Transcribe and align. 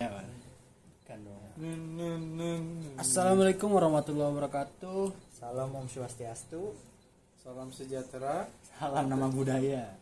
Kan 0.00 1.20
dong. 1.20 1.44
Assalamualaikum 2.96 3.68
warahmatullahi 3.68 4.32
wabarakatuh. 4.32 5.12
Salam 5.36 5.76
Om 5.76 5.84
Swastiastu. 5.92 6.72
Salam 7.36 7.68
sejahtera. 7.68 8.48
Salam 8.80 9.12
nama 9.12 9.28
budaya. 9.28 9.92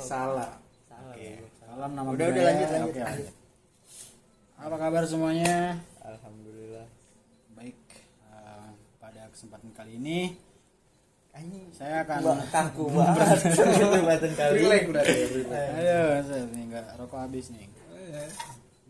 Salah. 0.00 0.56
Salam. 0.88 1.12
Oke. 1.12 1.36
Salam 1.60 1.90
nama 1.92 2.08
Udah, 2.08 2.32
budaya. 2.32 2.32
udah, 2.32 2.44
lanjut, 2.48 2.68
lanjut. 2.72 2.88
Oke, 2.88 3.00
lanjut. 3.04 3.34
Apa 4.56 4.76
kabar 4.80 5.02
semuanya? 5.04 5.56
Alhamdulillah. 6.00 6.86
Baik. 7.52 7.76
eh, 8.32 8.68
pada 8.96 9.22
kesempatan 9.36 9.68
kali 9.76 10.00
ini 10.00 10.18
Anjing. 11.36 11.68
saya 11.76 12.08
akan 12.08 12.40
kaku 12.48 12.88
banget 12.88 13.52
perdebatan 13.52 14.32
kali. 14.32 14.56
Relax 14.64 14.82
udah. 14.88 15.04
Ayo, 15.76 16.00
saya 16.24 16.42
nih 16.56 16.62
nggak 16.72 16.86
rokok 16.96 17.20
habis 17.20 17.52
nih. 17.52 17.68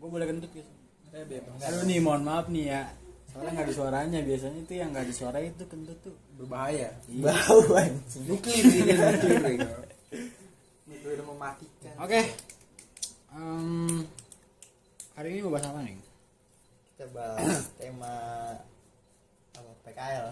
Gue 0.03 0.09
boleh 0.11 0.27
kentut 0.27 0.51
guys. 0.51 0.67
Eh, 1.15 1.23
bebas. 1.23 1.63
Aduh 1.63 1.87
nih, 1.87 2.03
mohon 2.03 2.27
maaf 2.27 2.51
nih 2.51 2.75
ya. 2.75 2.91
Soalnya 3.31 3.55
nggak 3.55 3.67
ada 3.71 3.75
suaranya. 3.79 4.19
Biasanya 4.19 4.59
itu 4.59 4.73
yang 4.75 4.91
nggak 4.91 5.07
ada 5.07 5.13
suara 5.15 5.39
itu 5.39 5.63
kentut 5.63 5.95
tuh. 6.03 6.11
Berbahaya. 6.35 6.91
Bau 7.23 7.63
anjing. 7.71 8.27
Nuklir 8.27 8.65
ini 8.67 8.91
nuklir. 8.99 9.63
Nuklir 10.91 11.19
mematikan. 11.23 11.95
Oke. 12.03 12.19
Em, 13.31 14.03
hari 15.15 15.27
ini 15.31 15.39
mau 15.47 15.55
bahas 15.55 15.71
apa 15.71 15.79
nih? 15.87 15.95
Kita 16.91 17.05
bahas 17.15 17.63
tema 17.79 18.13
apa 19.55 19.71
PKL. 19.87 20.27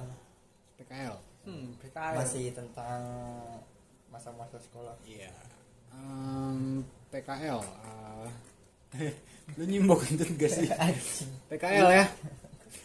PKL. 0.83 1.15
Hmm, 1.47 1.65
PKL. 1.79 2.15
Masih 2.19 2.51
tentang 2.51 2.99
masa-masa 4.11 4.59
sekolah. 4.59 4.99
Iya. 5.07 5.31
Em, 5.95 6.83
PKL. 7.07 7.63
eh, 7.63 8.27
lu 9.57 9.63
nyimbok 9.67 9.99
kentut 10.03 10.29
gak 10.35 10.51
sih? 10.51 10.67
PKL 11.49 11.89
ya. 11.91 12.05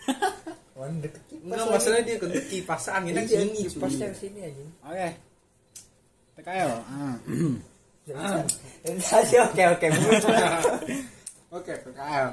Wan 0.79 1.01
deket 1.01 1.23
kipas. 1.31 1.47
Enggak 1.47 1.67
masalah 1.73 2.01
dia 2.05 2.17
kentut 2.21 2.45
kipas 2.53 2.83
anginnya 2.93 3.23
Iya, 3.25 3.39
sini 3.43 3.61
kipasnya 3.67 4.07
sini 4.13 4.41
anjing. 4.45 4.71
Oke. 4.85 5.09
PKL. 6.37 6.71
ah. 6.85 7.17
Jadi 8.07 9.35
oke 9.43 9.63
oke. 9.67 9.87
Oke, 11.51 11.73
PKL. 11.75 12.29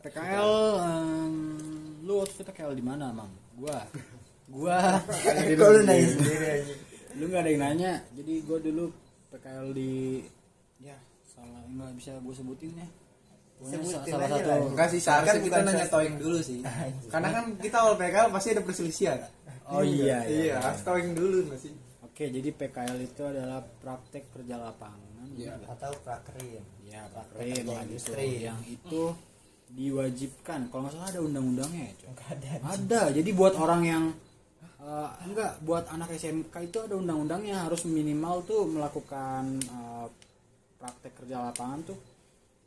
PKL. 0.00 0.52
em, 0.80 1.34
lu 2.00 2.20
waktu 2.20 2.32
itu 2.32 2.42
PKL 2.48 2.72
di 2.72 2.84
mana, 2.84 3.12
Mam? 3.12 3.28
Gua. 3.60 3.84
Gua. 4.48 5.00
Lu 5.52 5.84
nanya 5.84 6.06
sendiri 6.16 6.46
anjing. 6.60 6.80
lu 7.20 7.24
nggak 7.28 7.42
ada 7.44 7.50
yang 7.52 7.60
nanya. 7.60 7.92
Jadi 8.16 8.32
gua 8.48 8.58
dulu 8.60 8.84
PKL 9.36 9.68
di 9.76 9.90
ya 10.24 10.43
nggak 11.48 11.92
bisa 11.98 12.10
gue 12.18 12.34
sebutin 12.34 12.72
ya. 12.78 12.88
Sebutin 13.64 14.12
salah 14.12 14.26
aja 14.28 14.36
satu 14.36 14.48
lah. 14.50 14.58
Enggak 14.68 14.88
sih, 14.92 15.00
seharusnya 15.00 15.34
Kan 15.34 15.46
kita 15.46 15.58
nanya 15.64 15.86
towing 15.88 16.16
dulu 16.20 16.38
sih. 16.42 16.58
Anjing. 16.60 17.10
Karena 17.10 17.28
kan 17.32 17.44
kita 17.58 17.76
awal 17.80 17.94
PKL 17.96 18.28
pasti 18.34 18.48
ada 18.52 18.62
perselisihan. 18.62 19.18
Oh 19.64 19.80
iya, 19.80 20.20
iya. 20.28 20.52
Iya, 20.52 20.54
harus 20.60 20.80
towing 20.84 21.16
dulu 21.16 21.38
nggak 21.48 21.60
sih? 21.60 21.72
Oke, 22.04 22.30
jadi 22.30 22.48
PKL 22.52 22.98
itu 23.00 23.22
adalah 23.24 23.64
praktek 23.64 24.28
kerja 24.30 24.60
lapangan. 24.60 25.26
Iya. 25.34 25.56
Atau 25.66 25.90
prakerin. 26.04 26.64
Ya, 26.84 27.10
lah 27.10 27.26
gitu. 27.32 27.72
industri. 27.74 28.46
Yang 28.46 28.60
itu 28.70 29.02
diwajibkan. 29.74 30.70
Kalau 30.70 30.80
nggak 30.86 30.94
salah 30.94 31.08
ada 31.10 31.20
undang-undangnya 31.24 31.90
ya, 31.90 32.12
ada. 32.30 32.50
Ada. 32.76 33.02
Jadi 33.16 33.30
buat 33.34 33.58
orang 33.58 33.82
yang 33.82 34.04
eh, 34.78 35.10
enggak 35.26 35.58
buat 35.64 35.90
anak 35.90 36.14
SMK 36.14 36.54
itu 36.70 36.78
ada 36.84 36.94
undang-undangnya 36.94 37.66
harus 37.66 37.82
minimal 37.88 38.46
tuh 38.46 38.68
melakukan 38.68 39.58
eh, 39.58 40.06
praktek 40.84 41.12
kerja 41.16 41.40
lapangan 41.42 41.80
tuh. 41.86 41.98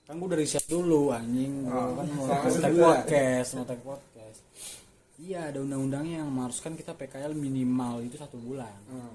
Kan 0.04 0.18
gue 0.18 0.30
dari 0.32 0.42
riset 0.42 0.66
dulu 0.66 1.12
anjing, 1.12 1.68
Oh, 1.68 1.94
kan 1.94 2.08
mau 2.10 2.26
juga. 2.50 2.74
podcast, 2.98 3.50
mau 3.54 3.64
take 3.64 3.84
podcast. 3.84 4.40
Iya, 5.20 5.50
ada 5.50 5.60
undang-undangnya 5.60 6.22
yang 6.22 6.30
mengharuskan 6.30 6.74
kita 6.74 6.94
PKL 6.94 7.34
minimal 7.34 8.02
itu 8.02 8.16
satu 8.16 8.38
bulan. 8.38 8.70
Hmm. 8.86 9.14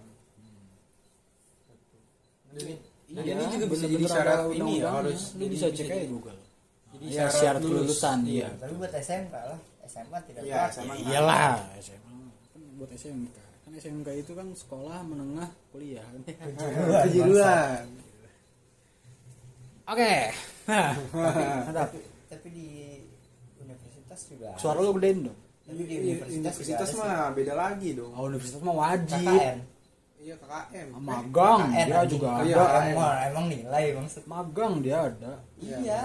Iya, 2.53 2.75
Jadi 3.15 3.31
ini 3.31 3.45
juga 3.53 3.67
bisa 3.69 3.87
jadi 3.87 4.07
syarat 4.07 4.39
ini 4.51 4.73
ya, 4.79 4.89
harus 4.91 5.21
lu 5.33 5.45
bisa 5.47 5.67
cek 5.69 5.85
aja 5.85 5.95
jadi- 5.95 6.09
Google. 6.09 6.39
Jadi 6.93 7.05
ya, 7.07 7.15
syarat 7.25 7.35
syarat 7.35 7.61
lulus. 7.61 7.71
kelulusan 7.73 8.19
Iya. 8.23 8.33
iya. 8.35 8.49
Tapi 8.59 8.73
buat 8.75 8.93
SMK 8.93 9.35
lah. 9.43 9.61
SMA 9.85 10.19
tidak 10.25 10.43
Iya, 10.43 10.57
apa. 10.59 10.73
SMA. 10.73 10.93
Ya, 10.93 11.03
iyalah 11.07 11.55
SMA 11.79 12.19
kan 12.51 12.61
buat 12.77 12.91
SMK. 12.93 13.37
Kan 13.63 13.73
SMK 13.75 14.09
itu 14.17 14.33
kan 14.33 14.47
sekolah 14.53 14.99
menengah 15.03 15.49
kuliah. 15.71 16.07
Kejuruan. 17.07 17.85
Oke. 19.85 20.13
Mantap. 21.13 21.91
tapi, 21.91 21.99
tapi 22.29 22.49
di 22.49 22.67
universitas 23.59 24.21
juga. 24.27 24.49
Suara 24.57 24.79
lu 24.79 24.95
gedein 24.95 25.27
dong. 25.27 25.39
tapi 25.63 25.83
di 25.83 25.95
Iya, 25.95 26.15
Universitas 26.29 26.91
ada 26.91 26.99
mah 26.99 27.31
beda 27.33 27.55
lagi 27.55 27.89
dong. 27.93 28.13
Oh, 28.13 28.27
universitas 28.27 28.61
mah 28.61 28.77
wajib. 28.77 29.23
KKN 29.23 29.59
Iya, 30.23 30.35
KKM. 30.39 30.87
Magang 30.95 31.61
KKN 31.67 31.87
dia 31.89 32.01
juga 32.07 32.27
Iya, 32.43 32.55
ada. 32.55 32.63
KKN. 32.63 32.87
emang, 32.89 33.15
emang 33.25 33.45
nilai 33.49 33.85
maksud 33.97 34.23
Magang 34.25 34.73
dia 34.79 34.99
ada. 35.03 35.33
iya 35.59 36.03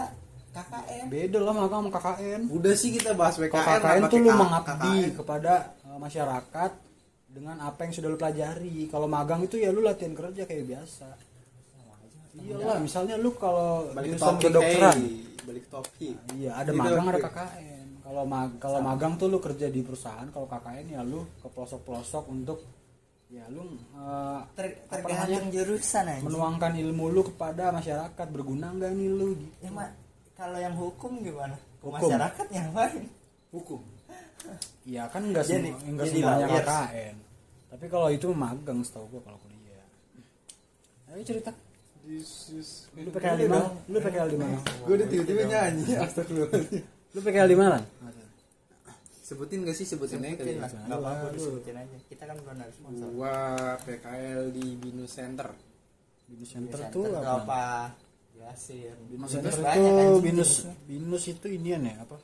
KKN 0.50 1.06
Beda 1.08 1.38
lah 1.38 1.54
magang 1.54 1.82
sama 1.86 1.92
KKN. 1.94 2.42
Udah 2.50 2.74
sih 2.74 2.90
kita 2.92 3.14
bahas 3.14 3.38
PKN. 3.38 3.62
KKN 3.62 4.02
tuh 4.08 4.20
lu 4.20 4.32
mengabdi 4.32 4.74
KKN. 5.06 5.14
kepada 5.14 5.54
uh, 5.86 5.98
masyarakat 5.98 6.72
dengan 7.28 7.56
apa 7.62 7.80
yang 7.80 7.94
sudah 7.94 8.10
lu 8.10 8.18
pelajari. 8.18 8.90
Kalau 8.90 9.06
magang 9.06 9.42
itu 9.42 9.62
ya 9.62 9.70
lu 9.70 9.86
latihan 9.86 10.14
kerja 10.14 10.44
kayak 10.44 10.66
biasa. 10.66 11.08
Iyalah, 12.40 12.78
misalnya 12.78 13.16
lu 13.16 13.34
kalau 13.34 13.90
balik 13.92 14.08
ke 14.08 14.12
jurusan 14.14 14.28
topik 14.32 14.44
kedokteran, 14.46 14.98
hey. 14.98 15.14
balik 15.44 15.64
ke 15.64 15.70
topik 15.70 16.16
iya 16.34 16.52
ada 16.56 16.70
Gitu, 16.70 16.80
magang 16.80 17.08
ada. 17.08 17.20
KKN. 17.24 17.88
Kalau 18.00 18.24
mag 18.24 18.50
kalau 18.58 18.80
magang 18.80 19.14
tuh 19.16 19.28
lu 19.28 19.38
kerja 19.38 19.68
di 19.68 19.82
perusahaan, 19.82 20.28
kalau 20.28 20.46
KKN 20.46 20.86
ya 20.90 21.02
lu 21.02 21.28
ke 21.36 21.48
pelosok-pelosok 21.48 22.24
untuk 22.28 22.60
ya 23.28 23.44
lu 23.48 23.60
uh, 23.92 24.40
Ter- 24.54 24.80
tergantung 24.88 25.52
jurusan 25.52 26.06
aja 26.06 26.24
menuangkan 26.24 26.72
ilmu 26.74 27.06
lu 27.10 27.22
kepada 27.26 27.70
masyarakat 27.70 28.28
berguna 28.28 28.72
nggak 28.72 28.88
nih 28.90 29.10
lu 29.10 29.36
gitu. 29.36 29.52
ya 29.60 29.70
mak 29.70 29.92
kalau 30.32 30.56
yang 30.56 30.72
hukum 30.72 31.20
gimana 31.20 31.60
Ke 31.78 31.86
Hukum. 31.86 32.08
masyarakat 32.08 32.48
yang 32.50 32.72
lain 32.72 33.04
hukum 33.52 33.84
Iya 34.88 35.12
kan 35.12 35.28
nggak 35.28 35.44
Jadi- 35.44 35.76
semua 35.76 35.92
nggak 35.92 36.08
jadi 36.08 36.20
semuanya. 36.24 36.48
KKN 36.56 37.16
tapi 37.68 37.86
kalau 37.92 38.08
itu 38.08 38.28
magang 38.32 38.80
setahu 38.80 39.06
gua 39.12 39.22
kalau 39.22 39.40
kuliah 39.44 39.84
ayo 41.12 41.22
cerita 41.22 41.52
lu 42.08 43.10
PKL 43.12 43.38
di 43.38 43.48
mana 43.52 43.68
lu 43.92 43.98
PKL 44.00 44.30
di 44.32 44.38
mana 44.40 44.58
gue 44.64 44.94
udah 44.96 45.08
tiba-tiba 45.12 45.42
nyanyi 45.44 45.84
astagfirullahaladzim. 46.00 46.84
Lu 47.12 47.20
PKL 47.20 47.50
di 47.52 47.58
mana 47.60 47.78
sebutin 49.28 49.68
gak 49.68 49.76
sih? 49.76 49.84
Sebutin 49.84 50.24
aja 50.24 50.40
kali 50.40 50.56
ya? 50.56 50.72
nggak 50.72 51.00
apa-apa 51.04 51.28
disebutin 51.36 51.76
aja. 51.76 51.98
Kita 52.08 52.24
kan 52.24 52.36
belum 52.40 52.56
ada 52.56 52.72
sponsor. 52.72 53.08
Gua 53.12 53.36
PKL 53.84 54.44
di 54.56 54.66
Binus 54.80 55.12
Center. 55.12 55.52
Binus 56.32 56.50
center 56.56 56.80
Center 56.80 56.96
tuh 56.96 57.06
apa? 57.20 57.92
jelasin 58.38 58.94
binus 59.10 59.34
center 59.34 59.50
banyak, 59.50 59.82
itu 59.82 59.82
anjing, 59.82 60.22
binus 60.22 60.52
binus 60.86 61.24
itu 61.26 61.48
inian 61.50 61.82
ya 61.90 61.96
apa? 62.06 62.22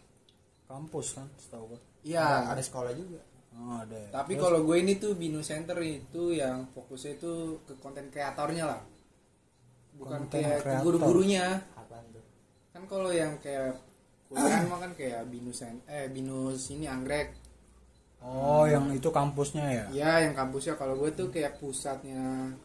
Kampus 0.69 1.17
kan 1.17 1.27
setahu 1.41 1.75
gua. 1.75 1.79
Iya. 2.05 2.53
Ada 2.53 2.61
sekolah 2.63 2.91
juga. 2.95 3.19
Oh 3.53 3.81
ada. 3.81 3.99
Tapi 4.13 4.33
kalau 4.37 4.65
gue 4.65 4.81
ini 4.81 4.97
tuh 4.97 5.13
Binus 5.13 5.53
Center 5.53 5.77
itu 5.85 6.33
yang 6.33 6.73
fokusnya 6.73 7.21
itu 7.21 7.61
ke 7.69 7.77
konten 7.77 8.09
kreatornya 8.09 8.65
lah 8.65 8.81
bukan 9.97 10.19
Konten 10.25 10.41
kayak 10.41 10.59
kreator. 10.63 10.81
guru-gurunya. 10.85 11.47
Kan 12.73 12.83
kalau 12.89 13.11
yang 13.13 13.37
kayak 13.39 13.77
kuliah 14.27 14.65
mah 14.65 14.79
kan 14.81 14.91
kayak 14.97 15.21
Binus 15.29 15.61
eh 15.85 16.09
Binus 16.09 16.73
ini 16.73 16.89
anggrek. 16.89 17.33
Oh 18.23 18.63
yang 18.63 18.87
itu 18.95 19.11
kampusnya 19.11 19.65
ya? 19.67 19.85
Ya 19.91 20.11
yang 20.25 20.33
kampusnya. 20.33 20.73
Kalau 20.79 20.95
gue 20.97 21.11
tuh 21.11 21.27
kayak 21.29 21.59
pusatnya 21.59 22.55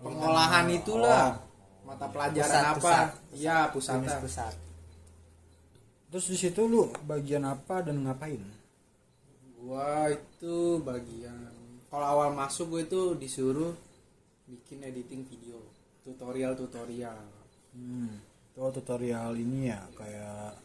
pengolahan 0.00 0.66
itulah. 0.72 1.36
mata 1.80 2.06
pelajaran 2.12 2.46
Pusat, 2.46 2.64
apa? 2.64 2.76
pusat. 2.78 3.08
iya 3.34 3.58
pusatnya 3.72 4.14
pusat. 4.22 4.54
Terus 6.12 6.26
di 6.28 6.36
situ 6.38 6.62
lu 6.68 6.86
bagian 7.02 7.42
apa 7.42 7.82
dan 7.82 8.04
ngapain? 8.06 8.38
Gua 9.58 10.06
itu 10.08 10.78
bagian 10.80 11.50
kalau 11.90 12.06
awal 12.06 12.30
masuk 12.32 12.78
gue 12.78 12.82
itu 12.86 13.00
disuruh 13.18 13.74
bikin 14.46 14.86
editing 14.86 15.26
video 15.26 15.58
tutorial 16.10 16.52
tutorial 16.54 17.16
Hmm, 17.70 18.10
itu 18.50 18.58
tutorial 18.74 19.30
ini 19.32 19.70
ya 19.70 19.78
kayak 19.94 20.58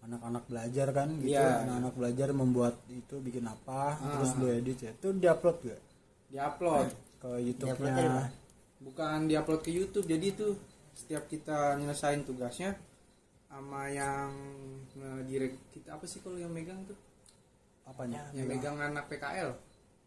anak-anak 0.00 0.48
belajar 0.48 0.88
kan 0.90 1.12
gitu. 1.18 1.36
Iya. 1.36 1.60
Anak-anak 1.62 1.92
belajar 1.94 2.28
membuat 2.32 2.74
itu 2.88 3.20
bikin 3.20 3.44
apa, 3.44 3.94
Ah. 3.94 4.16
terus 4.16 4.32
lu 4.34 4.48
edit 4.48 4.78
ya. 4.80 4.90
Itu 4.90 5.12
diupload 5.12 5.56
gak 5.62 5.80
diupload 6.28 6.88
ke 6.88 7.28
Diupload 7.28 7.36
dari 7.36 7.44
YouTube-nya? 7.44 7.92
mana? 7.92 8.26
bukan 8.78 9.18
diupload 9.26 9.60
ke 9.60 9.70
YouTube 9.70 10.06
jadi 10.06 10.26
itu 10.30 10.54
setiap 10.94 11.26
kita 11.26 11.74
nyelesain 11.74 12.22
tugasnya 12.22 12.78
sama 13.44 13.88
yang 13.88 14.30
direct 15.24 15.56
kita 15.68 15.96
apa 15.96 16.04
sih 16.04 16.20
kalau 16.20 16.36
yang 16.36 16.48
megang 16.48 16.78
tuh 16.84 16.94
Apanya? 17.84 18.22
yang 18.30 18.46
megang 18.46 18.76
anak 18.76 19.08
PKL 19.08 19.50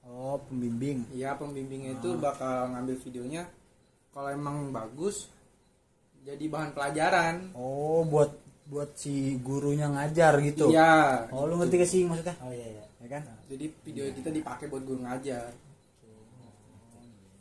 Oh, 0.01 0.39
pembimbing. 0.42 1.04
ya 1.12 1.33
pembimbingnya 1.33 1.95
itu 1.95 2.16
bakal 2.16 2.69
ngambil 2.69 2.95
videonya 2.98 3.44
kalau 4.11 4.29
emang 4.31 4.75
bagus 4.75 5.31
jadi 6.21 6.45
bahan 6.47 6.71
pelajaran. 6.77 7.35
Oh, 7.57 8.05
buat 8.05 8.29
buat 8.69 8.95
si 8.95 9.35
gurunya 9.41 9.91
ngajar 9.91 10.39
gitu? 10.39 10.71
Iya 10.71 11.27
oh 11.33 11.43
lu 11.43 11.59
ngerti 11.59 11.75
gak 11.81 11.91
sih 11.91 12.01
maksudnya? 12.07 12.35
Oh 12.39 12.53
iya 12.53 12.67
iya. 12.79 12.85
Ya 13.03 13.07
kan? 13.19 13.21
Jadi 13.51 13.65
video 13.83 14.03
kita 14.15 14.29
dipakai 14.31 14.71
buat 14.71 14.85
gue 14.85 14.95
ngajar. 15.01 15.51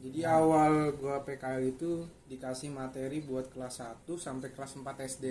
Jadi 0.00 0.24
awal 0.24 0.96
gua 0.96 1.20
PKL 1.20 1.76
itu 1.76 2.08
dikasih 2.24 2.72
materi 2.72 3.20
buat 3.20 3.52
kelas 3.52 3.84
1 4.08 4.08
sampai 4.16 4.48
kelas 4.56 4.80
4 4.80 4.96
SD 4.96 5.24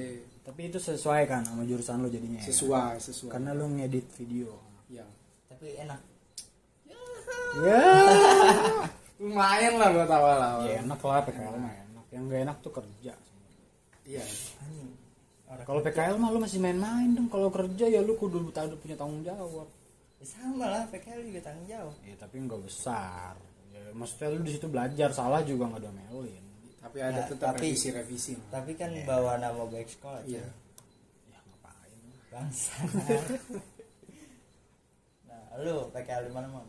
tapi 0.46 0.70
itu 0.70 0.78
sesuai 0.78 1.26
kan 1.26 1.42
sama 1.42 1.66
jurusan 1.66 2.06
lu 2.06 2.10
jadinya 2.14 2.38
ya? 2.38 2.54
sesuai 2.54 3.02
sesuai. 3.02 3.34
Karena 3.34 3.58
lu 3.58 3.66
ngedit 3.66 4.06
video. 4.14 4.62
Ya 4.86 5.10
tapi 5.50 5.74
enak. 5.74 5.98
Ya 7.66 7.82
lumayan 9.20 9.74
lah 9.76 9.90
buat 9.92 10.10
awal-awal. 10.10 10.66
Ya 10.66 10.80
enak 10.80 11.00
lah 11.00 11.22
PKL 11.22 11.56
mah 11.56 11.74
enak. 11.76 12.06
Yang 12.10 12.24
gak 12.26 12.42
enak 12.42 12.58
tuh 12.60 12.74
kerja. 12.74 13.14
Iya. 14.08 14.24
Kalau 15.66 15.82
PKL 15.82 16.16
mah 16.16 16.30
lu 16.30 16.40
masih 16.40 16.58
main-main 16.58 17.12
dong. 17.12 17.28
Kalau 17.28 17.50
kerja 17.50 17.86
ya 17.86 18.00
lu 18.00 18.16
kudu 18.16 18.48
tahu 18.50 18.74
punya 18.78 18.96
tanggung 18.96 19.22
jawab. 19.22 19.68
Ya 20.18 20.26
sama 20.26 20.66
lah 20.66 20.84
PKL 20.88 21.22
juga 21.26 21.40
tanggung 21.44 21.68
jawab. 21.68 21.96
Ya 22.02 22.16
tapi 22.16 22.36
nggak 22.40 22.62
besar. 22.64 23.36
Ya, 23.70 23.82
maksudnya 23.94 24.28
lu 24.32 24.42
di 24.42 24.52
situ 24.52 24.66
belajar 24.66 25.10
salah 25.12 25.42
juga 25.42 25.68
nggak 25.68 25.84
domelin. 25.84 26.44
Tapi 26.80 26.98
ada 27.00 27.22
Ya, 27.22 27.28
tetap 27.28 27.54
tapi- 27.54 27.76
revisi 27.76 27.88
revisi. 27.92 28.34
tapi 28.48 28.72
kan 28.74 28.88
bawa 29.04 29.36
nama 29.36 29.68
baik 29.68 29.90
sekolah 29.90 30.24
iya. 30.24 30.40
ya 31.28 31.40
ngapain? 31.44 32.00
Bangsa 32.32 32.72
nah 35.28 35.60
lu 35.60 35.92
PKL 35.92 36.24
di 36.26 36.34
mana 36.34 36.48
mam 36.50 36.64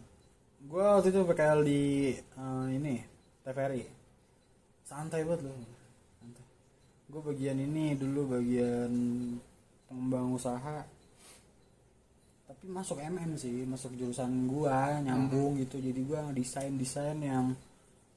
gue 0.61 0.85
waktu 0.85 1.09
itu 1.09 1.21
PKL 1.25 1.61
di 1.65 1.83
eh, 2.13 2.67
ini 2.77 2.95
TVRI 3.41 3.83
santai 4.85 5.23
banget 5.23 5.47
lu 5.47 5.55
santai. 6.19 6.45
Gue 7.07 7.23
bagian 7.23 7.59
ini 7.63 7.95
dulu 7.95 8.37
bagian 8.37 8.93
pengembang 9.91 10.35
usaha. 10.35 10.83
Tapi 12.51 12.65
masuk 12.67 12.99
MM 12.99 13.39
sih 13.39 13.63
masuk 13.63 13.95
jurusan 13.95 14.51
gua 14.51 14.99
nyambung 15.03 15.59
gitu. 15.63 15.79
Jadi 15.79 16.03
gua 16.03 16.27
ngedesain 16.31 16.75
desain 16.75 17.19
yang 17.23 17.55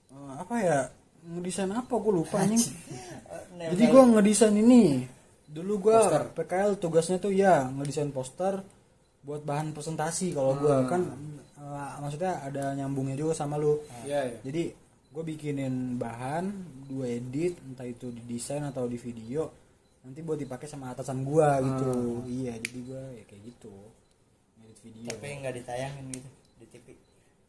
eh, 0.10 0.34
apa 0.38 0.56
ya 0.60 0.80
ngedesain 1.24 1.69
apa 1.69 1.94
gue 1.94 2.13
lupa 2.13 2.42
anjing. 2.42 2.74
Jadi 3.74 3.84
gua 3.89 4.04
ngedesain 4.10 4.57
ini. 4.57 5.06
Dulu 5.46 5.89
gua 5.89 5.98
Poster. 6.10 6.24
PKL 6.34 6.72
tugasnya 6.81 7.18
tuh 7.22 7.34
ya 7.34 7.69
ngedesain 7.69 8.10
poster 8.10 8.66
buat 9.24 9.42
bahan 9.42 9.72
presentasi 9.72 10.31
kalau 10.31 10.56
gua 10.56 10.84
kan 10.86 11.02
eh, 11.56 11.94
maksudnya 11.98 12.40
ada 12.40 12.72
nyambungnya 12.74 13.16
juga 13.16 13.34
sama 13.34 13.56
lu. 13.56 13.80
Iya 14.04 14.20
iya. 14.28 14.38
Jadi 14.44 14.64
gue 15.10 15.24
bikinin 15.24 15.96
bahan 15.96 16.46
gue 16.86 17.06
edit 17.08 17.54
entah 17.62 17.86
itu 17.86 18.10
di 18.10 18.25
desain 18.28 18.62
atau 18.62 18.84
di 18.84 18.98
video 18.98 19.46
nanti 20.02 20.20
buat 20.20 20.36
dipakai 20.36 20.66
sama 20.66 20.92
atasan 20.92 21.24
gua 21.24 21.58
gitu. 21.58 22.20
Iya 22.25 22.60
jadi 22.60 22.80
gua 22.84 23.04
ya 23.12 23.24
kayak 23.24 23.42
gitu. 23.46 23.74
Edit 24.60 24.78
video. 24.81 25.08
Tapi 25.10 25.28
nggak 25.40 25.54
ditayangin 25.56 26.06
gitu 26.12 26.30
di 26.58 26.68
TV 26.68 26.88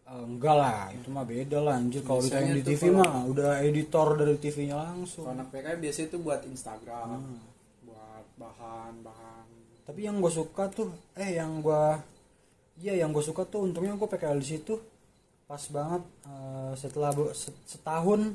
Eh, 0.05 0.21
enggak 0.23 0.53
lah 0.53 0.93
itu 0.93 1.09
mah 1.09 1.25
beda 1.25 1.59
lah 1.59 1.75
anjir. 1.75 2.05
Kalau 2.05 2.21
ditayang 2.21 2.53
di 2.53 2.63
TV 2.63 2.83
kalau- 2.87 3.01
mah 3.01 3.25
udah 3.25 3.51
editor 3.59 4.09
dari 4.15 4.37
TV-nya 4.37 4.77
langsung. 4.77 5.25
Kalau 5.25 5.33
anak 5.35 5.49
PKL 5.49 5.81
biasanya 5.81 6.07
itu 6.07 6.19
buat 6.21 6.41
Instagram 6.45 7.09
Hmm. 7.17 7.41
buat 7.83 8.27
bahan-bahan 8.37 9.44
tapi 9.85 10.09
yang 10.09 10.17
gue 10.17 10.33
suka 10.33 10.73
tuh 10.73 10.89
eh 11.13 11.37
yang 11.37 11.61
gua 11.61 12.01
iya 12.81 12.97
yang 12.97 13.13
gue 13.13 13.21
suka 13.21 13.45
tuh 13.45 13.69
untungnya 13.69 13.95
gue 13.95 14.09
PKL 14.09 14.41
di 14.41 14.49
situ. 14.49 14.81
Pas 15.45 15.61
banget 15.69 16.03
eh, 16.25 16.73
setelah 16.81 17.13
setahun 17.69 18.33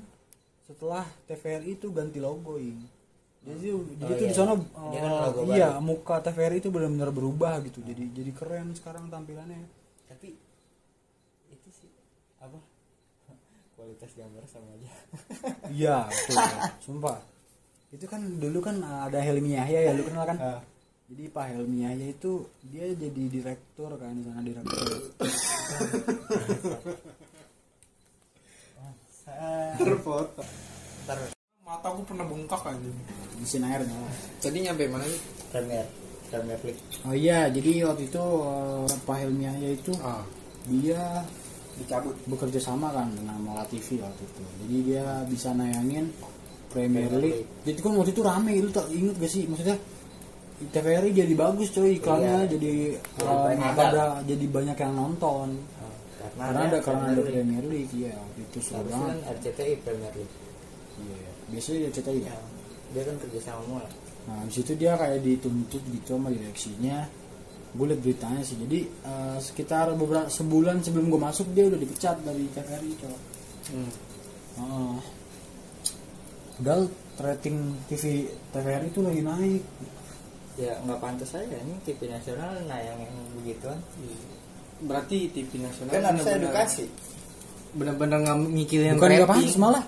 setelah 0.69 1.01
TVRI 1.25 1.81
itu 1.81 1.90
ganti 1.90 2.22
logo 2.22 2.62
ing. 2.62 2.78
Jadi 3.42 3.74
jadi 3.98 4.12
tuh 4.13 4.25
iya. 4.25 4.30
di 4.30 4.36
sana 4.38 4.54
kan 4.54 5.12
logo 5.25 5.42
iya 5.50 5.69
muka 5.81 6.22
TVRI 6.22 6.62
itu 6.62 6.69
benar-benar 6.69 7.10
berubah 7.10 7.57
gitu. 7.66 7.81
Jadi 7.81 8.13
jadi 8.13 8.30
keren 8.30 8.78
sekarang 8.78 9.10
tampilannya. 9.10 9.66
Tapi 10.06 10.38
itu 11.50 11.69
sih 11.74 11.90
apa? 12.38 12.62
Kualitas 13.74 14.13
gambar 14.13 14.45
sama 14.45 14.69
aja. 14.78 14.92
Iya 15.74 15.98
sumpah. 16.86 17.18
Itu 17.90 18.06
kan 18.06 18.22
dulu 18.38 18.62
kan 18.62 18.78
eh, 18.86 19.02
ada 19.10 19.18
Helmi 19.18 19.57
Yahya 19.57 19.90
ya 19.90 19.92
lu 19.98 20.06
kenal 20.06 20.30
kan? 20.30 20.38
Ah. 20.38 20.62
Jadi 21.10 21.26
Pak 21.34 21.46
Helmi 21.50 21.90
Yahya 21.90 22.14
itu 22.14 22.46
dia 22.70 22.86
jadi 22.94 23.24
direktur 23.34 23.90
kan 23.98 24.14
di 24.14 24.22
sana 24.30 24.46
direktur. 24.46 24.78
Terfoto 29.82 30.42
ntar. 31.10 31.18
Mataku 31.66 32.02
pernah 32.06 32.26
bengkak 32.30 32.62
anjing. 32.62 32.94
Mesin 33.42 33.66
air 33.66 33.82
nyala 33.82 34.10
jadi 34.38 34.58
nyampe 34.70 34.86
mana 34.86 35.06
sih? 35.10 35.22
Premier 35.50 35.86
premier 36.30 36.62
league. 36.62 36.82
Oh 37.10 37.18
iya, 37.18 37.50
jadi 37.50 37.90
waktu 37.90 38.06
itu 38.06 38.24
eh, 38.46 38.86
Pak 39.02 39.18
Helmi 39.18 39.50
Yahya 39.50 39.70
itu 39.74 39.94
ah. 40.06 40.22
dia 40.70 41.26
dicabut. 41.82 42.14
bekerja 42.30 42.62
sama 42.62 42.94
kan 42.94 43.10
dengan 43.18 43.42
Mola 43.42 43.66
TV 43.66 43.98
waktu 43.98 44.22
itu. 44.22 44.42
Jadi 44.62 44.78
dia 44.86 45.26
bisa 45.26 45.58
nayangin 45.58 46.14
Premier 46.70 47.10
League. 47.18 47.50
Jadi 47.66 47.82
kan 47.82 47.98
waktu 47.98 48.14
itu 48.14 48.22
rame 48.22 48.52
itu 48.54 48.70
tak 48.70 48.86
inget 48.94 49.18
gak 49.18 49.32
sih? 49.32 49.50
Maksudnya 49.50 49.78
TVRI 50.60 51.10
jadi 51.16 51.34
bagus 51.34 51.72
coy 51.72 51.96
iklannya 51.96 52.44
Iya. 52.44 52.52
jadi 52.52 52.72
banyak. 53.18 53.72
pada 53.74 54.04
jadi 54.22 54.46
banyak 54.46 54.78
yang 54.78 54.94
nonton. 54.94 55.48
Karena 56.36 56.68
ada 56.68 56.78
karena 56.80 57.06
ada 57.12 57.24
Premier 57.24 57.64
League. 57.64 57.96
Ya 57.96 58.16
itu 58.36 58.60
seru 58.60 58.84
banget. 58.86 59.24
kan 59.24 59.40
RCTI 59.40 59.74
premier 59.82 60.14
league 60.14 60.36
Iya. 61.00 61.28
Biasanya 61.50 61.78
dia 61.80 61.92
cerita 61.92 62.12
ya, 62.12 62.36
dia 62.92 63.04
kan 63.04 63.16
kerja 63.18 63.40
sama 63.42 63.62
mula 63.66 63.88
Nah, 64.20 64.46
di 64.46 64.54
situ 64.54 64.76
dia 64.76 64.94
kayak 64.94 65.24
dituntut 65.24 65.82
gitu 65.82 66.14
sama 66.14 66.30
direksinya. 66.30 67.08
Gue 67.72 67.86
liat 67.88 68.02
beritanya 68.04 68.44
sih. 68.44 68.60
Jadi 68.60 68.80
eh, 68.86 69.38
sekitar 69.40 69.96
beberapa 69.96 70.28
sebulan 70.28 70.84
sebelum 70.84 71.08
gue 71.08 71.18
masuk 71.18 71.50
dia 71.52 71.66
udah 71.66 71.80
dipecat 71.80 72.20
dari 72.22 72.46
TVRI, 72.52 72.92
cowok. 73.00 73.22
hmm. 73.74 73.92
Heeh. 74.60 74.96
Padahal 76.60 76.84
rating 77.18 77.58
TV 77.88 78.04
TVRI 78.52 78.88
itu 78.88 79.00
lagi 79.00 79.22
naik. 79.24 79.64
Ya 80.60 80.76
nggak 80.84 81.00
pantas 81.00 81.32
aja 81.34 81.56
ini 81.56 81.80
TV 81.82 82.12
nasional 82.12 82.52
nayang 82.68 83.00
yang 83.00 83.16
begituan 83.34 83.80
berarti 84.80 85.32
TV 85.32 85.64
nasional 85.64 85.92
kan 85.92 86.04
bener-bener- 86.12 86.40
edukasi 86.44 86.86
bener-bener 87.72 88.18
nggak 88.28 88.38
mikirin 88.50 88.94
Bukan 88.96 89.10
nggak 89.10 89.32
pantas 89.32 89.56
malah 89.56 89.84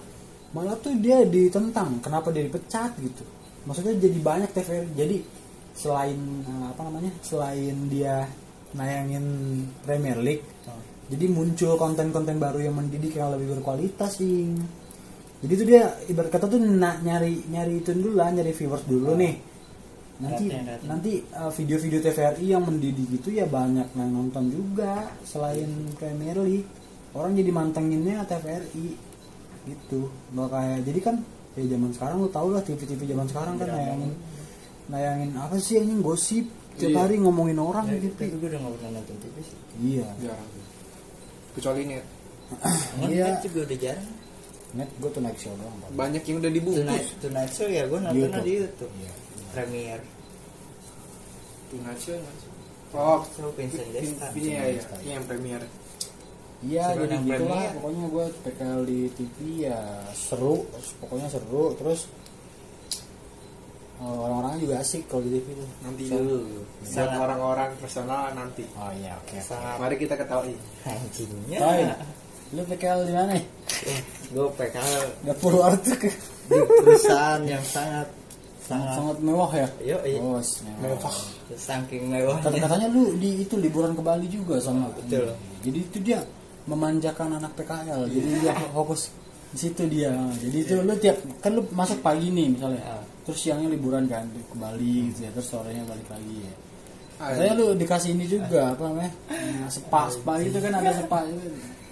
malah 0.51 0.75
tuh 0.79 0.91
dia 0.99 1.23
ditentang. 1.23 2.03
Kenapa 2.03 2.27
dia 2.27 2.43
dipecat 2.43 2.91
gitu? 2.99 3.23
Maksudnya 3.63 3.95
jadi 3.95 4.19
banyak 4.19 4.51
TVRI. 4.51 4.91
Jadi 4.93 5.17
selain 5.71 6.19
eh, 6.43 6.65
apa 6.67 6.81
namanya? 6.83 7.07
Selain 7.23 7.87
dia 7.87 8.27
nayangin 8.75 9.23
Premier 9.79 10.19
League, 10.19 10.43
jadi 11.07 11.27
muncul 11.27 11.75
konten-konten 11.75 12.35
baru 12.35 12.63
yang 12.63 12.75
mendidik 12.75 13.11
yang 13.11 13.35
lebih 13.35 13.59
berkualitas 13.59 14.15
sih 14.15 14.47
jadi 15.41 15.51
itu 15.51 15.65
dia 15.65 15.83
ibarat 16.07 16.31
kata 16.31 16.47
tuh 16.47 16.55
na- 16.55 17.01
nyari 17.01 17.51
nyari 17.51 17.83
itu 17.83 17.91
dulu 17.91 18.15
lah 18.15 18.31
nyari 18.31 18.55
viewers 18.55 18.87
dulu 18.87 19.19
nih 19.19 19.35
nanti 20.21 20.45
Rating, 20.47 20.65
rating. 20.69 20.87
nanti 20.87 21.11
uh, 21.33 21.49
video-video 21.49 21.99
TVRI 21.99 22.45
yang 22.47 22.63
mendidik 22.63 23.09
itu 23.09 23.29
ya 23.33 23.45
banyak 23.45 23.89
yang 23.91 24.09
nonton 24.11 24.45
juga 24.47 25.09
selain 25.25 25.65
Premier 25.97 26.37
League 26.37 26.69
orang 27.11 27.33
jadi 27.33 27.49
mantenginnya 27.49 28.21
TVRI 28.23 28.87
gitu 29.61 30.07
nggak 30.31 30.47
kayak 30.47 30.79
jadi 30.85 30.99
kan 31.01 31.15
ya 31.51 31.63
zaman 31.67 31.89
sekarang 31.91 32.17
lu 32.21 32.29
tau 32.29 32.47
lah 32.47 32.61
TV-TV 32.61 33.01
zaman 33.03 33.27
sekarang 33.27 33.55
kan 33.57 33.67
Drama. 33.67 33.77
nayangin 33.81 34.11
nayangin 34.87 35.29
apa 35.35 35.55
sih 35.57 35.77
anjing 35.77 35.99
gosip 35.99 36.45
tiap 36.71 36.87
Iya. 36.87 36.99
hari 37.03 37.15
ngomongin 37.19 37.59
orang 37.59 37.83
ya, 37.85 37.99
gitu 37.99 38.21
gue 38.31 38.47
udah 38.47 38.59
nggak 38.61 38.73
pernah 38.79 38.91
nonton 38.95 39.15
TV 39.19 39.35
sih 39.41 39.57
iya 39.81 40.07
jarang 40.17 40.49
kecuali 41.51 41.81
net 41.87 42.05
Iya. 43.01 43.25
Net 43.27 43.39
juga 43.43 43.59
udah 43.63 43.77
jarang 43.79 44.09
net 44.71 44.89
gue 44.95 45.09
tuh 45.09 45.21
naik 45.21 45.37
show 45.37 45.53
doang 45.59 45.75
banyak 45.93 46.23
yang 46.23 46.37
udah 46.39 46.51
dibungkus 46.51 46.83
Tonight, 46.87 47.07
Tonight 47.19 47.51
Show 47.51 47.67
ya 47.67 47.83
gue 47.85 47.99
nontonnya 47.99 48.23
YouTube. 48.23 48.45
di 48.47 48.53
YouTube 48.55 48.93
Iya. 48.97 49.11
Premier 49.51 49.99
nggak 51.71 51.95
sih? 51.95 52.19
oh 52.91 53.23
Vincent 53.55 53.87
Desta 53.95 54.27
ini 54.35 54.51
ya 54.51 54.63
ya 54.67 54.83
ini 54.99 55.11
yang 55.15 55.25
premier 55.27 55.63
Iya 56.61 56.93
Seru 56.93 57.01
jadi 57.09 57.15
yang 57.17 57.25
gitu 57.25 57.43
lah 57.49 57.57
premier. 57.57 57.73
pokoknya 57.79 58.05
gue 58.05 58.25
PKL 58.45 58.81
di 58.85 58.99
TV 59.17 59.35
ya 59.65 59.79
seru 60.13 60.55
pokoknya 61.01 61.27
seru 61.31 61.73
terus 61.73 62.05
eh, 63.97 64.05
orang-orangnya 64.05 64.59
juga 64.61 64.75
asik 64.83 65.09
kalau 65.09 65.25
di 65.25 65.41
TV 65.41 65.47
tuh 65.57 65.69
nanti 65.81 66.03
buat 66.11 66.85
Sangat. 66.85 67.17
orang-orang 67.17 67.69
personal 67.81 68.29
nanti 68.37 68.67
oh 68.77 68.91
iya 68.93 69.17
oke 69.17 69.33
oke. 69.33 69.41
sangat 69.41 69.75
mari 69.81 69.95
kita 69.97 70.13
ketahui 70.13 70.53
anjingnya 70.85 71.57
Toy, 71.57 71.81
lu 72.53 72.61
PKL 72.67 72.99
di 73.09 73.13
mana? 73.15 73.33
gue 74.31 74.47
PKL 74.53 75.03
Dapur 75.25 75.53
warteg. 75.57 76.01
di 76.45 76.59
perusahaan 76.61 77.41
yang 77.41 77.63
sangat 77.65 78.20
sangat 78.71 78.95
Sangat 78.95 79.17
mewah 79.19 79.51
ya? 79.51 79.67
Iya. 79.83 79.97
Bos, 80.23 80.49
mewah. 80.79 81.15
Saking 81.51 82.03
mewahnya. 82.07 82.49
Katanya 82.63 82.87
lu 82.87 83.11
di 83.19 83.43
itu 83.43 83.55
liburan 83.59 83.91
ke 83.91 84.01
Bali 84.01 84.27
juga 84.31 84.55
sama. 84.63 84.87
Betul. 84.95 85.35
Jadi 85.61 85.79
itu 85.83 85.97
dia 85.99 86.19
memanjakan 86.65 87.37
anak 87.37 87.51
PKL. 87.59 88.07
Jadi 88.07 88.29
dia 88.39 88.53
fokus 88.71 89.11
di 89.51 89.57
situ 89.59 89.83
dia. 89.91 90.15
Jadi 90.39 90.57
itu 90.63 90.73
lu 90.79 90.95
tiap 90.95 91.19
kan 91.43 91.51
lu 91.51 91.67
masuk 91.75 91.99
pagi 91.99 92.31
nih 92.31 92.55
misalnya. 92.55 92.81
Ah. 92.87 93.03
terus 93.21 93.37
siangnya 93.37 93.69
liburan 93.69 94.09
kan 94.09 94.25
ke 94.25 94.55
Bali 94.57 95.11
gitu 95.13 95.27
ya. 95.27 95.29
Terus 95.35 95.47
sorenya 95.51 95.83
balik 95.85 96.07
lagi 96.09 96.35
ya. 96.41 96.53
Ah, 97.21 97.37
saya 97.37 97.53
lu 97.53 97.77
dikasih 97.77 98.17
ini 98.17 98.25
juga 98.25 98.73
apa 98.73 98.81
namanya? 98.89 99.13
Nah, 99.29 99.69
spa 99.69 100.09
spa 100.09 100.41
itu 100.41 100.57
kan 100.57 100.73
ada 100.73 100.89
spa 100.89 101.21
itu 101.29 101.45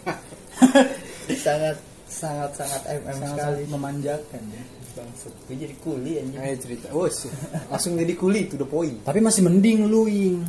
sangat 1.45 1.77
sangat 2.09 2.49
sangat 2.57 2.81
mm 2.89 3.13
sangat 3.13 3.37
sekali. 3.37 3.63
memanjakan 3.69 4.43
ya 4.49 4.63
bangsat 4.99 5.31
gue 5.47 5.55
jadi 5.57 5.75
kuli 5.79 6.11
anjing 6.17 6.37
Ayo 6.37 6.55
cerita. 6.59 6.85
Oh, 6.91 7.07
sih. 7.07 7.31
langsung 7.65 7.95
jadi 7.95 8.13
kuli 8.13 8.45
to 8.45 8.55
the 8.55 8.67
point. 8.67 8.99
tapi 9.01 9.19
masih 9.19 9.41
mending 9.41 9.87
lu 9.87 10.03
ing 10.05 10.43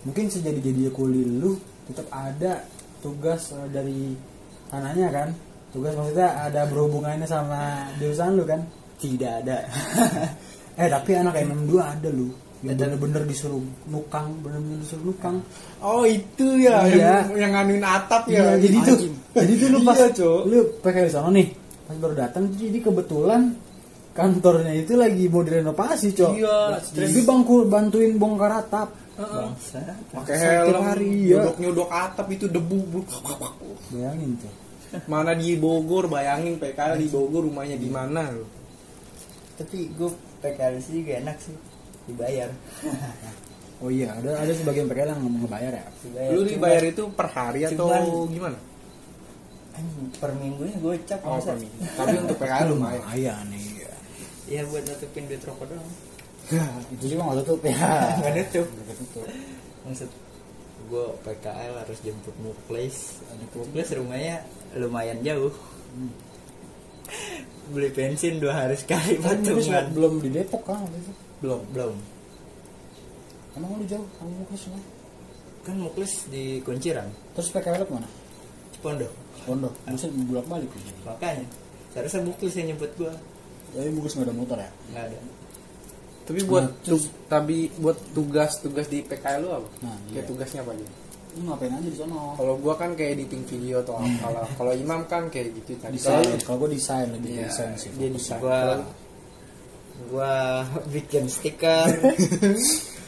mungkin 0.00 0.26
sejadi 0.26 0.58
jadi 0.58 0.88
kuli 0.88 1.20
lu 1.22 1.60
tetap 1.84 2.08
ada 2.08 2.64
tugas 2.98 3.52
eh, 3.52 3.68
dari 3.68 4.16
anaknya 4.68 5.08
kan 5.10 5.28
tugas 5.70 5.92
maksudnya 5.92 6.28
ada 6.40 6.64
berhubungannya 6.64 7.24
sama 7.24 7.92
jurusan 7.96 8.34
lu 8.34 8.44
kan 8.44 8.64
tidak 8.96 9.44
ada 9.44 9.68
eh 10.80 10.88
tapi 10.88 11.10
anak 11.12 11.36
MM2 11.38 11.72
ada 11.76 12.08
lu 12.08 12.32
yang 12.60 12.76
bener-bener 12.76 13.24
disuruh 13.24 13.56
nukang 13.88 14.36
bener-bener 14.40 14.80
disuruh 14.80 15.04
nukang 15.08 15.40
Oh, 15.80 16.04
itu 16.04 16.60
ya 16.60 16.84
Iya. 16.84 17.24
yang, 17.32 17.48
yang 17.48 17.50
nganuin 17.56 17.80
atap 17.80 18.28
Iya, 18.28 18.36
ya. 18.36 18.60
jadi 18.60 18.76
tuh, 18.84 18.96
Anjing. 19.00 19.14
jadi 19.32 19.52
tuh 19.56 19.68
lu 19.72 19.78
pas 19.80 19.96
Iya, 19.96 20.28
lu 20.44 20.58
pakai 20.84 21.08
di 21.08 21.12
sana 21.12 21.28
nih, 21.32 21.48
pas 21.88 21.96
baru 21.96 22.14
datang 22.14 22.44
jadi 22.52 22.78
kebetulan 22.78 23.56
kantornya 24.10 24.74
itu 24.74 24.94
lagi 24.94 25.24
mau 25.26 25.40
direnovasi, 25.40 26.08
cok. 26.12 26.32
Iya, 26.34 26.58
Jadi 26.84 27.20
bangku 27.22 27.64
bantuin 27.64 28.14
bongkar 28.14 28.52
atap. 28.58 28.90
bangsa 29.16 29.84
pakai 30.10 30.32
Setiap 30.34 30.64
helm 30.66 30.82
hari, 30.82 31.12
ya. 31.28 31.38
nyodok-nyodok 31.38 31.88
atap 31.88 32.26
itu 32.30 32.46
debu 32.46 32.78
bro. 32.86 33.02
Bayangin 33.90 34.32
tuh. 34.36 34.52
mana 35.06 35.32
di 35.32 35.54
Bogor 35.54 36.08
bayangin 36.08 36.56
PKL 36.56 36.96
di 36.96 37.06
Bogor 37.06 37.44
rumahnya 37.44 37.76
di 37.76 37.86
mana 37.86 38.26
lo 38.26 38.42
tapi 39.54 39.86
gue 39.86 40.10
PKL 40.40 40.82
sih 40.82 40.98
juga 40.98 41.12
enak 41.20 41.36
sih 41.38 41.54
dibayar 42.04 42.50
Oh 43.80 43.88
iya, 43.88 44.10
ada 44.12 44.34
ada 44.36 44.50
sebagian 44.50 44.84
PKL 44.84 45.14
yang 45.14 45.22
ngomong 45.22 45.46
ngebayar 45.46 45.72
ya. 45.74 45.86
dibayar 46.00 46.30
lu 46.32 46.42
dibayar 46.42 46.82
itu 46.84 47.02
per 47.08 47.28
hari 47.28 47.60
atau 47.64 47.86
cuman- 47.86 48.28
gimana 48.28 48.58
anjing, 49.70 50.08
per 50.18 50.30
minggunya 50.34 50.74
gocap 50.76 51.20
oh 51.22 51.38
masa 51.38 51.46
per 51.46 51.56
minggu. 51.60 51.80
tapi 51.94 52.14
untuk 52.18 52.36
PKL 52.36 52.66
lumayan 52.72 52.98
Lumayan 52.98 53.44
nih. 53.46 53.64
Ya. 54.50 54.60
ya 54.60 54.68
buat 54.68 54.82
nutupin 54.82 55.24
duit 55.24 55.42
rokok 55.42 55.70
doang. 55.70 55.90
Itu 56.90 57.04
juga 57.06 57.22
nggak 57.24 57.38
tutup 57.46 57.60
ya. 57.62 57.78
nggak 58.18 58.32
nutup 58.36 58.66
Nggak 58.66 58.96
tutup. 58.98 59.26
maksud 59.80 60.10
gue 60.90 61.06
PKL 61.22 61.72
harus 61.78 61.98
jemput 62.02 62.34
muklis 62.42 63.22
muklis 63.54 63.88
rumahnya 63.94 64.42
lumayan 64.74 65.22
jauh. 65.22 65.54
Beli 67.70 67.90
bensin 67.94 68.42
dua 68.42 68.66
hari 68.66 68.74
sekali 68.74 69.14
Kan 69.22 69.46
patungan. 69.46 69.86
belum 69.94 70.12
di 70.18 70.30
Depok 70.34 70.62
kan 70.66 70.82
belum 71.38 71.60
belum. 71.70 71.94
Emang 73.54 73.78
lu 73.78 73.86
jauh? 73.86 74.06
Kamu 74.18 74.30
Muklis 74.42 74.62
lah. 74.70 74.82
kan 75.60 75.76
muklis 75.76 76.12
di 76.32 76.58
kunciran. 76.64 77.06
Terus 77.38 77.48
PKL 77.54 77.82
lu 77.82 77.86
ke 77.86 77.94
mana? 77.94 78.08
pondok 78.80 79.12
Pondok. 79.44 79.74
Bisa 79.86 80.08
bolak 80.26 80.46
balik 80.48 80.70
makanya 81.04 81.44
seharusnya 81.92 82.22
muklis 82.24 82.54
yang 82.56 82.74
nyebut 82.74 82.90
gue 82.96 83.12
Tapi 83.70 83.88
Muklis 83.90 84.12
nggak 84.12 84.26
ada 84.26 84.34
motor 84.34 84.58
ya? 84.58 84.70
nggak 84.90 85.04
ada. 85.04 85.18
Tapi 86.22 86.40
buat 86.44 86.62
Nah, 86.62 86.70
tu- 86.80 87.10
tapi 87.26 87.56
buat 87.76 87.98
tugas-tugas 88.10 88.86
di 88.86 88.98
PKL 89.00 89.40
lu 89.40 89.50
apa? 89.52 89.68
Nah, 89.80 89.96
kayak 90.06 90.14
iya. 90.16 90.22
tugasnya 90.24 90.60
apa 90.60 90.72
aja? 90.72 90.86
Lu 91.30 91.40
ngapain 91.44 91.70
aja 91.72 91.86
di 91.86 91.94
sana? 91.94 92.18
kalau 92.34 92.54
gua 92.56 92.74
kan 92.74 92.90
kayak 92.92 93.10
editing 93.14 93.42
video 93.44 93.78
atau 93.80 93.94
apalah 93.96 94.46
kalau 94.52 94.72
Imam 94.72 95.00
kan 95.04 95.26
kayak 95.26 95.54
gitu 95.56 95.74
tadi. 95.76 95.94
Desain. 95.96 96.18
Kalau- 96.20 96.42
kalau 96.44 96.58
gue 96.60 96.70
desain 96.72 97.06
lebih 97.08 97.30
Iya, 97.32 97.46
desain 97.46 97.70
sih 97.76 97.90
dia 97.94 98.08
desain. 98.08 98.38
gua 98.38 98.58
gua 100.08 100.32
bikin 100.94 101.26
stiker. 101.26 101.86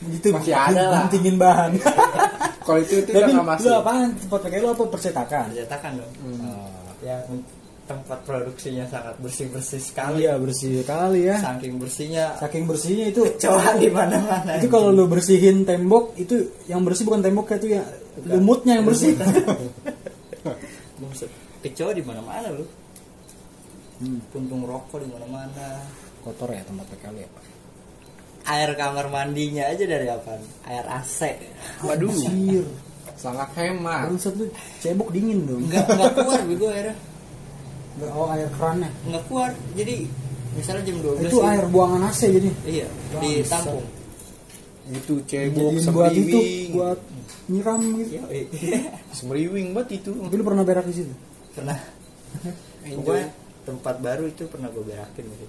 Gitu 0.03 0.35
Masih 0.35 0.51
ada 0.51 0.83
lah. 0.83 1.07
guntingin 1.07 1.39
bahan. 1.39 1.79
Kalau 2.61 2.79
itu 2.81 2.95
itu 2.97 3.07
tapi 3.09 3.23
udah 3.23 3.35
nggak 3.35 3.49
masuk. 3.49 3.63
lu 3.63 3.75
apaan? 3.77 4.09
Tempat 4.17 4.41
pakai 4.43 4.59
lu 4.59 4.69
apa? 4.69 4.83
Percetakan? 4.89 5.45
Percetakan 5.47 5.91
dong. 5.95 6.13
Hmm. 6.19 6.39
Oh, 6.43 6.91
yang 7.01 7.23
tempat 7.93 8.25
produksinya 8.25 8.89
sangat 8.89 9.21
bersih 9.21 9.53
bersih 9.53 9.77
sekali. 9.77 10.25
Iya 10.25 10.41
bersih 10.41 10.81
kali 10.89 11.29
ya. 11.29 11.37
Saking 11.37 11.77
bersihnya. 11.77 12.25
Saking 12.41 12.65
bersihnya 12.65 13.07
itu 13.13 13.21
kecoa 13.29 13.77
di 13.77 13.93
mana 13.93 14.17
mana 14.25 14.57
itu 14.57 14.73
kalau 14.73 14.89
lu 14.89 15.05
bersihin 15.05 15.69
tembok 15.69 16.17
itu 16.17 16.49
yang 16.65 16.81
bersih 16.81 17.05
bukan 17.05 17.21
temboknya 17.21 17.57
itu 17.61 17.69
ya 17.77 17.83
lumutnya 18.33 18.81
yang 18.81 18.87
bersih. 18.89 19.13
Kecoa 21.63 21.93
di 21.95 22.03
mana 22.03 22.25
mana 22.25 22.49
lu. 22.57 22.65
Hmm, 24.03 24.19
puntung 24.35 24.67
rokok 24.67 24.99
di 25.05 25.09
mana 25.13 25.27
mana 25.31 25.69
kotor 26.27 26.51
ya 26.51 26.65
tempat 26.65 26.89
lu 27.13 27.21
ya 27.23 27.29
pak? 27.31 27.45
Air 28.43 28.75
kamar 28.75 29.07
mandinya 29.07 29.71
aja 29.71 29.85
dari 29.87 30.11
apa 30.11 30.41
air 30.67 30.87
AC 30.89 31.39
waduh. 31.87 32.11
Sangat 33.15 33.55
hemat 33.55 34.11
bangsat 34.11 34.35
lu 34.35 34.51
cebok 34.83 35.15
dingin 35.15 35.47
dong. 35.47 35.63
Nggak 35.71 35.87
nggak 35.87 36.11
keluar 36.19 36.43
bego 36.49 36.67
airnya 36.73 37.12
Nggak, 37.99 38.11
oh 38.17 38.29
air 38.33 38.49
kerannya. 38.57 38.91
Nggak 39.09 39.23
keluar 39.29 39.51
jadi 39.77 39.97
misalnya 40.53 40.83
jam 40.85 40.97
12 41.01 41.29
itu 41.29 41.39
air 41.45 41.65
buangan 41.69 42.01
AC 42.09 42.21
jadi. 42.29 42.51
Iya 42.65 42.89
ditampung 43.21 43.85
itu 44.91 45.15
cebok 45.31 45.79
buat 45.95 46.13
itu 46.13 46.41
buat 46.75 46.99
nyiram 47.47 47.81
gitu. 48.03 48.11
Iya, 48.19 48.25
semriwing 49.17 49.71
banget 49.77 50.03
itu. 50.03 50.11
Tapi 50.11 50.35
lu 50.35 50.45
pernah 50.45 50.65
berak 50.67 50.85
di 50.91 50.95
situ? 50.95 51.15
Pernah. 51.55 51.79
Enjoy. 52.83 52.99
pokoknya 52.99 53.27
tempat 53.63 53.97
baru 54.03 54.25
itu 54.27 54.43
pernah 54.51 54.69
gue 54.75 54.83
berakin 54.83 55.25
gitu. 55.31 55.47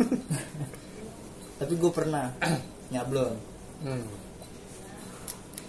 tapi 1.60 1.72
gue 1.80 1.92
pernah 1.92 2.28
nyablon. 2.92 3.34
Hmm. 3.80 4.04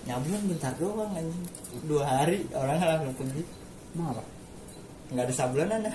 nyablon 0.01 0.41
bentar 0.51 0.75
doang 0.75 1.11
anjing. 1.15 1.45
Dua 1.87 2.03
hari 2.03 2.43
orang 2.51 2.83
langsung 2.83 3.15
pergi. 3.15 3.43
Emang 3.95 4.11
apa 4.15 4.23
nggak 5.11 5.23
ada 5.23 5.33
sablonan 5.33 5.79
ya 5.83 5.93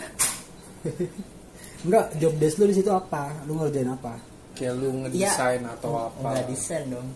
enggak 1.82 2.06
job 2.18 2.32
desk 2.37 2.56
lu 2.58 2.66
di 2.68 2.76
situ 2.76 2.90
apa 2.90 3.32
lu 3.46 3.56
ngerjain 3.56 3.88
apa 3.88 4.14
kayak 4.52 4.75
lu 4.75 4.88
ngedesain 5.04 5.62
atau 5.62 6.08
apa 6.08 6.28
nggak 6.35 6.46
desain 6.49 6.85
dong 6.88 7.08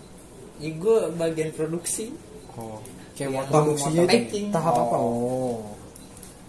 ya 0.61 0.71
gue 0.71 0.97
bagian 1.15 1.51
produksi 1.53 2.13
oh 2.55 2.79
kayak 3.15 3.31
Iya. 3.31 3.37
motor 3.37 3.53
produksinya 3.53 4.03
itu 4.03 4.17
packing. 4.17 4.47
tahap 4.49 4.75
apa 4.77 4.97
Oh. 4.97 5.05
oh 5.05 5.59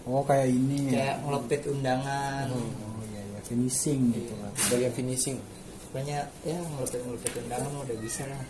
oh 0.08 0.22
kayak 0.24 0.48
ini 0.48 0.78
ya 0.88 0.92
kayak 0.92 1.16
ngelopet 1.22 1.60
undangan 1.68 2.44
oh 2.48 2.64
iya 3.06 3.20
iya 3.22 3.40
finishing 3.44 4.00
gitu 4.10 4.32
kan 4.34 4.50
bagian 4.68 4.92
finishing 4.92 5.36
pokoknya 5.88 6.18
ya 6.42 6.56
ngelopet 6.58 7.00
ngelopet 7.00 7.32
undangan 7.38 7.70
udah 7.78 7.98
bisa 8.00 8.24
lah 8.26 8.42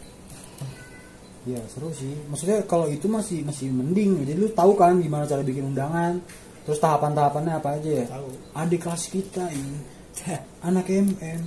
Iya 1.43 1.59
seru 1.67 1.91
sih. 1.91 2.15
Maksudnya 2.31 2.63
kalau 2.71 2.87
itu 2.87 3.11
masih 3.11 3.43
masih 3.43 3.67
mending. 3.67 4.15
Jadi 4.23 4.39
lu 4.39 4.47
tahu 4.55 4.79
kan 4.79 4.95
gimana 5.03 5.27
cara 5.27 5.43
bikin 5.43 5.75
undangan. 5.75 6.23
Terus 6.63 6.79
tahapan-tahapannya 6.79 7.53
apa 7.59 7.69
aja 7.75 7.91
ya? 7.91 8.07
Tahu. 8.07 8.29
Adik 8.55 8.81
kelas 8.87 9.05
kita 9.11 9.45
ini 9.51 9.79
anak 10.69 10.87
MM. 10.87 11.43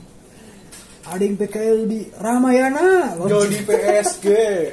Ada 1.06 1.22
yang 1.22 1.38
PKL 1.38 1.80
di 1.86 2.02
Ramayana. 2.18 3.14
Jauh 3.30 3.46
di 3.46 3.62
PSG 3.62 4.26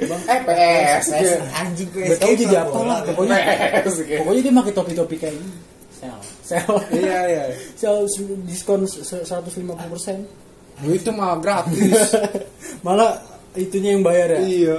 eh 0.09 0.39
PSG 0.41 1.21
anjing 1.53 1.89
gue 1.93 2.09
Gak 2.09 2.25
tahu 2.25 2.33
jadi 2.33 2.45
apa 2.65 2.77
lah. 2.81 2.99
Pokoknya 3.05 3.37
PSG 3.85 4.09
pokoknya 4.17 4.41
dia 4.41 4.53
pakai 4.57 4.73
topi-topi 4.73 5.15
kayak 5.21 5.37
ini. 5.37 5.49
Sel. 5.93 6.17
Sel. 6.41 6.73
iya 6.89 7.19
iya 7.29 7.43
Sel 7.79 8.09
diskon 8.49 8.89
se- 8.89 9.05
150%. 9.05 10.89
itu 10.89 11.09
mah 11.13 11.37
gratis 11.37 12.01
Malah 12.85 13.13
itunya 13.53 13.93
yang 13.93 14.01
bayar 14.01 14.33
ya. 14.33 14.39
Iya. 14.41 14.77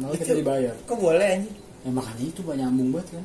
Malah 0.00 0.16
kita 0.16 0.32
dibayar. 0.34 0.72
kok 0.88 0.96
boleh 0.96 1.28
anjing 1.36 1.54
ya 1.84 1.90
makanya 1.92 2.24
itu 2.32 2.40
banyak 2.40 2.64
nyambung 2.64 2.96
banget 2.96 3.08
kan 3.12 3.20
ya 3.20 3.24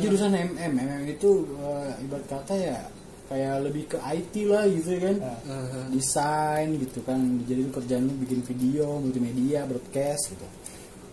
jurusan 0.00 0.32
MM 0.32 0.72
MM 0.80 1.02
itu 1.08 1.44
eh, 1.60 2.04
ibarat 2.04 2.26
kata 2.28 2.54
ya 2.56 2.78
kayak 3.24 3.64
lebih 3.64 3.84
ke 3.88 3.98
IT 4.00 4.34
lah 4.48 4.64
gitu 4.68 5.00
kan. 5.00 5.16
Mhm. 5.44 5.96
desain 5.96 6.68
gitu 6.76 7.00
kan 7.04 7.18
jadi 7.48 7.62
kerjanya 7.72 8.12
bikin 8.20 8.40
video 8.44 9.00
multimedia 9.00 9.64
broadcast 9.68 10.32
gitu. 10.32 10.46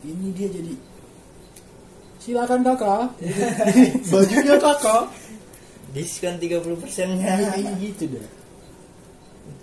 Ini 0.07 0.27
dia 0.33 0.47
jadi 0.49 0.73
silakan 2.21 2.61
kakak. 2.63 3.15
Bajunya 4.11 4.55
kakak. 4.59 5.03
Diskon 5.91 6.39
30 6.39 6.79
persennya. 6.79 7.51
Kayak 7.51 7.75
gitu 7.79 8.03
deh. 8.15 8.27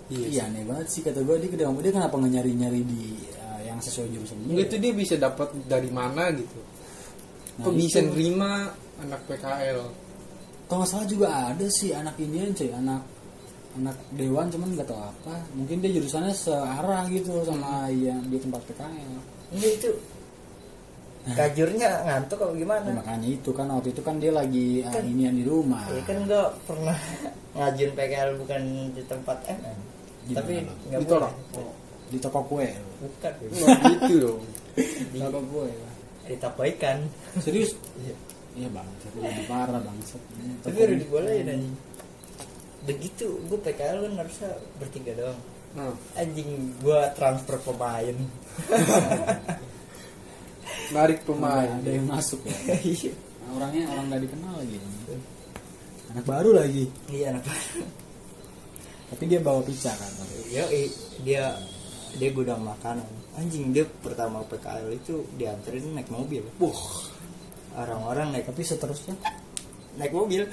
Iya 0.09 0.49
aneh 0.49 0.65
banget 0.65 0.89
sih 0.89 1.01
kata 1.05 1.21
gue 1.21 1.37
dia, 1.37 1.53
dia, 1.53 1.69
dia 1.69 1.93
kenapa 1.93 2.17
nggak 2.17 2.33
nyari 2.33 2.51
nyari 2.57 2.81
di 2.81 3.13
eh, 3.29 3.69
yang 3.69 3.77
sesuai 3.77 4.09
jurusan 4.09 4.41
dia 4.41 4.65
itu 4.65 4.75
dia 4.81 4.93
bisa 4.97 5.13
dapat 5.21 5.53
dari 5.69 5.93
mana 5.93 6.33
gitu 6.33 6.57
Nah, 7.59 7.63
kok 7.67 7.75
bisa 7.75 7.99
nerima? 7.99 8.71
Anak 8.99 9.19
PKL 9.27 10.09
kalau 10.69 10.85
nggak 10.85 10.91
salah 10.93 11.07
juga 11.09 11.27
ada 11.49 11.65
sih 11.65 11.89
anak 11.97 12.13
ini 12.21 12.53
cuy. 12.53 12.69
Anak 12.69 13.01
anak 13.73 13.97
dewan 14.13 14.53
cuman 14.53 14.77
nggak 14.77 14.85
tahu 14.85 15.01
apa. 15.01 15.33
Mungkin 15.57 15.81
dia 15.81 15.97
jurusannya 15.97 16.29
searah 16.29 17.09
gitu 17.09 17.41
sama 17.41 17.89
yang 17.89 18.21
di 18.29 18.37
tempat 18.37 18.61
PKL 18.69 19.17
enggak 19.49 19.71
itu 19.81 19.89
kajurnya 21.25 21.89
ngantuk 22.05 22.37
apa 22.37 22.53
gimana? 22.53 22.85
Ya, 22.85 22.95
makanya 23.01 23.27
itu 23.33 23.49
kan 23.49 23.65
waktu 23.73 23.89
itu 23.89 24.01
kan 24.05 24.21
dia 24.21 24.29
lagi 24.29 24.85
ah, 24.85 25.01
inian 25.01 25.33
di 25.33 25.41
rumah. 25.41 25.89
Ya 25.89 26.05
kan 26.05 26.17
gue 26.29 26.43
pernah 26.69 26.97
ngajuin 27.57 27.91
PKL 27.97 28.29
bukan 28.37 28.61
di 28.93 29.01
tempat 29.09 29.37
MM 29.49 29.79
Gimana 30.29 30.37
tapi 30.37 30.51
nggak 30.85 31.01
boleh. 31.09 31.33
Di 32.13 32.17
toko 32.21 32.39
kue. 32.45 32.69
Bukan 33.01 33.31
gitu 34.05 34.15
dong. 34.21 34.41
Di, 35.13 35.17
toko 35.17 35.41
kue 35.49 35.88
ikan 36.37 36.97
serius? 37.41 37.73
Iya. 37.97 38.15
iya 38.59 38.67
bangsat 38.69 39.11
lebih 39.17 39.45
parah 39.49 39.81
bangsat 39.81 40.21
tapi 40.61 40.77
udah 40.77 40.97
dibolehin 40.99 41.47
anjing. 41.49 41.75
Begitu 42.85 43.25
gue 43.49 43.59
PKL 43.59 43.97
kan 44.05 44.13
harusnya 44.25 44.49
bertiga 44.77 45.11
doang. 45.17 45.39
Nah, 45.77 45.93
anjing 46.17 46.49
gue 46.81 46.99
transfer 47.17 47.57
pemain. 47.61 48.13
Narik 50.95 51.21
pemain 51.25 51.69
ada 51.69 51.89
yang 51.89 52.07
masuk 52.09 52.41
ya. 52.45 52.57
Iya. 52.81 53.13
Nah, 53.45 53.49
orangnya 53.57 53.83
orang 53.89 54.05
nggak 54.13 54.21
dikenal 54.29 54.53
lagi. 54.61 54.77
Anak 56.09 56.25
baru 56.25 56.49
lagi. 56.53 56.85
Iya 57.09 57.33
anak 57.33 57.45
tapi 59.09 59.23
dia 59.25 59.41
bawa 59.41 59.61
pizza 59.65 59.89
kan? 59.89 60.11
Yo, 60.53 60.65
dia 61.25 61.57
dia 62.17 62.29
gudang 62.29 62.61
makanan. 62.61 63.05
Anjing 63.39 63.71
dia 63.71 63.87
pertama 64.03 64.43
PKL 64.43 64.91
itu 64.91 65.23
dianterin 65.39 65.95
naik 65.95 66.11
mobil. 66.11 66.43
Wah, 66.59 66.83
Orang-orang 67.79 68.35
naik 68.35 68.51
tapi 68.51 68.67
seterusnya 68.67 69.15
naik 69.95 70.11
mobil. 70.11 70.43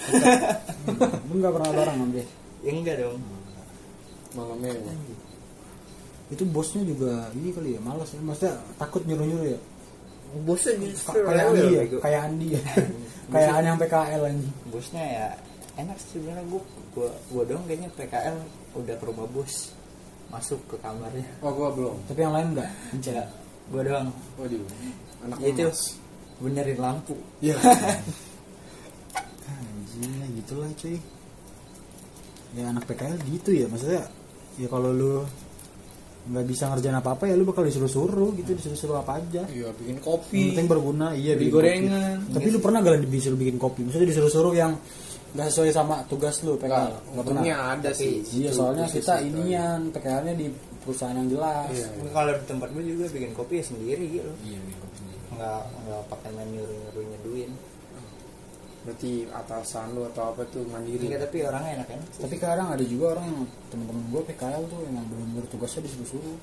lu 1.26 1.34
nggak 1.42 1.54
pernah 1.54 1.70
bareng 1.74 1.96
sama 1.98 2.06
dia 2.14 2.24
ya 2.64 2.70
enggak 2.72 2.96
dong. 3.02 3.20
malam 4.34 4.58
mewah 4.60 4.92
itu 6.26 6.42
bosnya 6.50 6.82
juga 6.82 7.30
ini 7.38 7.54
kali 7.54 7.78
ya 7.78 7.80
malas 7.80 8.10
ya. 8.10 8.18
Maksudnya 8.18 8.58
takut 8.76 9.06
nyuruh 9.06 9.26
nyuruh 9.26 9.48
ya? 9.54 9.60
Bosnya 10.42 10.74
justru 10.82 11.22
kayak 11.22 11.46
rewel, 11.46 11.54
Andi 11.54 11.70
ya 11.70 11.82
kayak 12.02 12.20
Andi 12.26 12.46
ya. 12.50 12.60
Kayak 13.32 13.50
Andi 13.58 13.66
yang 13.66 13.78
PKL 13.78 14.22
anjing. 14.22 14.54
Bosnya 14.70 15.02
ya 15.02 15.26
enak 15.78 15.96
sih 15.98 16.08
sebenarnya. 16.18 16.44
Gua 16.50 16.62
gua 16.94 17.10
gua 17.30 17.42
dong 17.46 17.62
kayaknya 17.70 17.90
PKL 17.94 18.36
udah 18.74 18.94
ke 18.98 19.04
rumah 19.06 19.26
bos 19.30 19.74
masuk 20.36 20.60
ke 20.68 20.76
kamarnya. 20.78 21.24
oh 21.40 21.50
gua 21.50 21.72
belum 21.72 21.96
tapi 22.06 22.20
yang 22.20 22.34
lain 22.36 22.46
enggak 22.52 22.68
Enggak, 22.92 23.26
gua 23.72 23.80
doang. 23.82 24.08
waduh 24.36 24.60
anak 25.24 25.36
Ya 25.40 25.48
itu 25.48 25.62
emas. 25.64 25.80
benerin 26.36 26.76
lampu. 26.76 27.16
ya 27.40 27.56
anjing 29.48 30.12
ya 30.12 30.26
gitulah 30.42 30.70
cuy 30.76 30.96
ya 32.54 32.62
anak 32.68 32.84
PKL 32.84 33.16
gitu 33.28 33.50
ya 33.52 33.66
maksudnya 33.68 34.02
ya 34.56 34.66
kalau 34.68 34.90
lu 34.90 35.24
nggak 36.26 36.42
bisa 36.44 36.66
ngerjain 36.66 36.96
apa 36.98 37.14
apa 37.14 37.24
ya 37.30 37.38
lu 37.38 37.46
bakal 37.46 37.62
disuruh 37.62 37.86
suruh 37.86 38.34
gitu 38.34 38.50
disuruh 38.52 38.74
suruh 38.74 38.96
apa 38.98 39.22
aja 39.22 39.46
iya 39.46 39.70
bikin 39.72 39.94
yang 39.94 40.02
kopi 40.02 40.42
penting 40.52 40.66
berguna 40.66 41.14
iya 41.14 41.38
bikin 41.38 41.54
kopi. 41.54 41.62
gorengan. 41.62 42.16
tapi 42.34 42.46
lu 42.50 42.58
pernah 42.58 42.78
gak 42.82 43.06
disuruh 43.06 43.38
bikin 43.38 43.56
kopi 43.56 43.80
maksudnya 43.86 44.08
disuruh 44.10 44.32
suruh 44.32 44.50
yang 44.50 44.74
nggak 45.32 45.46
sesuai 45.48 45.70
sama 45.70 45.96
tugas 46.06 46.36
lu 46.40 46.54
PKL 46.54 46.68
Enggak, 46.68 46.86
nggak 46.86 46.94
pernah 47.02 47.20
untungnya 47.20 47.56
ada 47.72 47.90
Tapi- 47.90 47.98
sih 47.98 48.14
iya 48.36 48.50
soalnya 48.50 48.86
kita 48.86 49.14
itu. 49.18 49.26
inian 49.32 49.80
PKL-nya 49.90 50.34
di 50.34 50.46
perusahaan 50.78 51.14
yang 51.14 51.28
jelas 51.28 51.66
Iya. 51.68 51.88
Kalau 52.08 52.32
di 52.32 52.44
tempat 52.46 52.68
gua 52.70 52.82
juga 52.82 53.04
bikin 53.08 53.32
kopi 53.32 53.54
ya 53.58 53.64
sendiri 53.64 54.04
gitu. 54.12 54.30
iya 54.42 54.58
bikin 54.58 54.78
kopi 54.78 54.94
sendiri. 54.96 55.20
Nggak 55.32 55.60
nggak 55.82 56.02
pakai 56.06 56.30
main 56.32 56.48
nyuruh 56.48 56.76
nyuruh 56.78 57.04
nyeduin. 57.06 57.52
berarti 58.80 59.12
atasan 59.28 59.86
lu 59.92 60.06
atau 60.06 60.30
apa 60.30 60.46
tuh 60.46 60.62
mandiri 60.64 61.10
Enggak 61.10 61.26
tapi 61.26 61.42
orangnya 61.42 61.70
enak 61.74 61.86
kan. 61.90 62.00
tapi 62.16 62.34
kadang 62.38 62.68
ada 62.70 62.84
juga 62.86 63.04
orang 63.12 63.26
yang 63.26 63.38
temen-temen 63.66 64.04
gue 64.08 64.22
PKL 64.24 64.62
tuh 64.64 64.78
emang 64.86 65.04
bener-bener 65.06 65.42
tugasnya 65.50 65.82
disuruh 65.82 66.06
suruh 66.08 66.36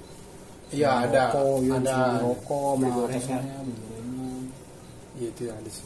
iya 0.70 1.08
ada 1.08 1.32
rokok, 1.32 1.56
ya, 1.62 1.74
ada 1.80 1.98
rokok 2.20 2.72
Beli 2.76 2.92
gorengan. 2.92 3.16
atasannya 3.16 3.56
beli 3.64 3.76
gorengan 3.80 4.44
iya 5.16 5.28
itu 5.30 5.42
ada 5.48 5.70
sih 5.72 5.86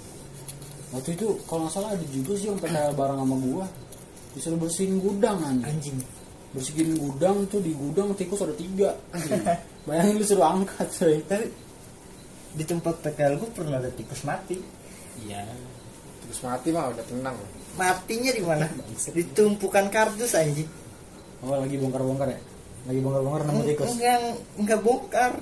waktu 0.98 1.10
itu 1.14 1.28
kalau 1.46 1.70
nggak 1.70 1.74
salah 1.78 1.90
ada 1.94 2.06
juga 2.10 2.34
sih 2.34 2.50
yang 2.50 2.58
PKL 2.58 2.94
bareng 2.98 3.20
sama 3.22 3.36
gua 3.38 3.66
disuruh 4.34 4.60
bersihin 4.60 4.98
gudang 4.98 5.38
anjing 5.46 5.66
Anjing. 5.70 5.98
bersihin 6.54 6.90
gudang 6.98 7.46
tuh 7.50 7.62
di 7.62 7.74
gudang 7.78 8.18
tikus 8.18 8.42
ada 8.42 8.54
tiga 8.58 8.90
bayangin 9.88 10.18
lu 10.18 10.26
suruh 10.26 10.46
angkat 10.46 10.90
coy 10.94 11.22
Tapi 11.26 11.48
di 12.58 12.64
tempat 12.66 12.98
PKL 13.06 13.38
gue 13.38 13.50
pernah 13.54 13.78
ada 13.78 13.94
tikus 13.94 14.26
mati. 14.26 14.58
iya 15.22 15.46
terus 16.26 16.42
mati 16.42 16.74
mah 16.74 16.90
udah 16.90 17.06
tenang 17.06 17.38
Matinya 17.78 18.34
di 18.34 18.42
mana? 18.42 18.66
Di 19.14 19.22
tumpukan 19.38 19.86
kardus 19.94 20.34
anjing. 20.34 20.66
oh 21.46 21.54
lagi 21.54 21.78
bongkar-bongkar 21.78 22.34
ya 22.34 22.42
lagi 22.90 23.00
bongkar-bongkar 23.06 23.44
nemu 23.46 23.62
tikus 23.70 23.88
Enggak 23.94 24.18
enggak 24.58 24.80
bongkar. 24.82 25.34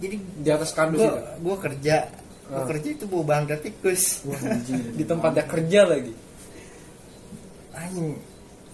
Jadi 0.00 0.16
di 0.18 0.48
atas 0.50 0.70
kardus 0.74 0.98
gua, 0.98 1.38
gua 1.38 1.56
kerja. 1.62 2.10
Kerja 2.50 2.88
itu 2.98 3.04
bawa 3.06 3.24
bangga 3.38 3.56
tikus. 3.62 4.26
wah 4.26 4.40
di 4.98 5.04
tempat 5.06 5.30
dia 5.38 5.46
kerja 5.46 5.86
lagi 5.86 6.10
Anjing 7.70 8.18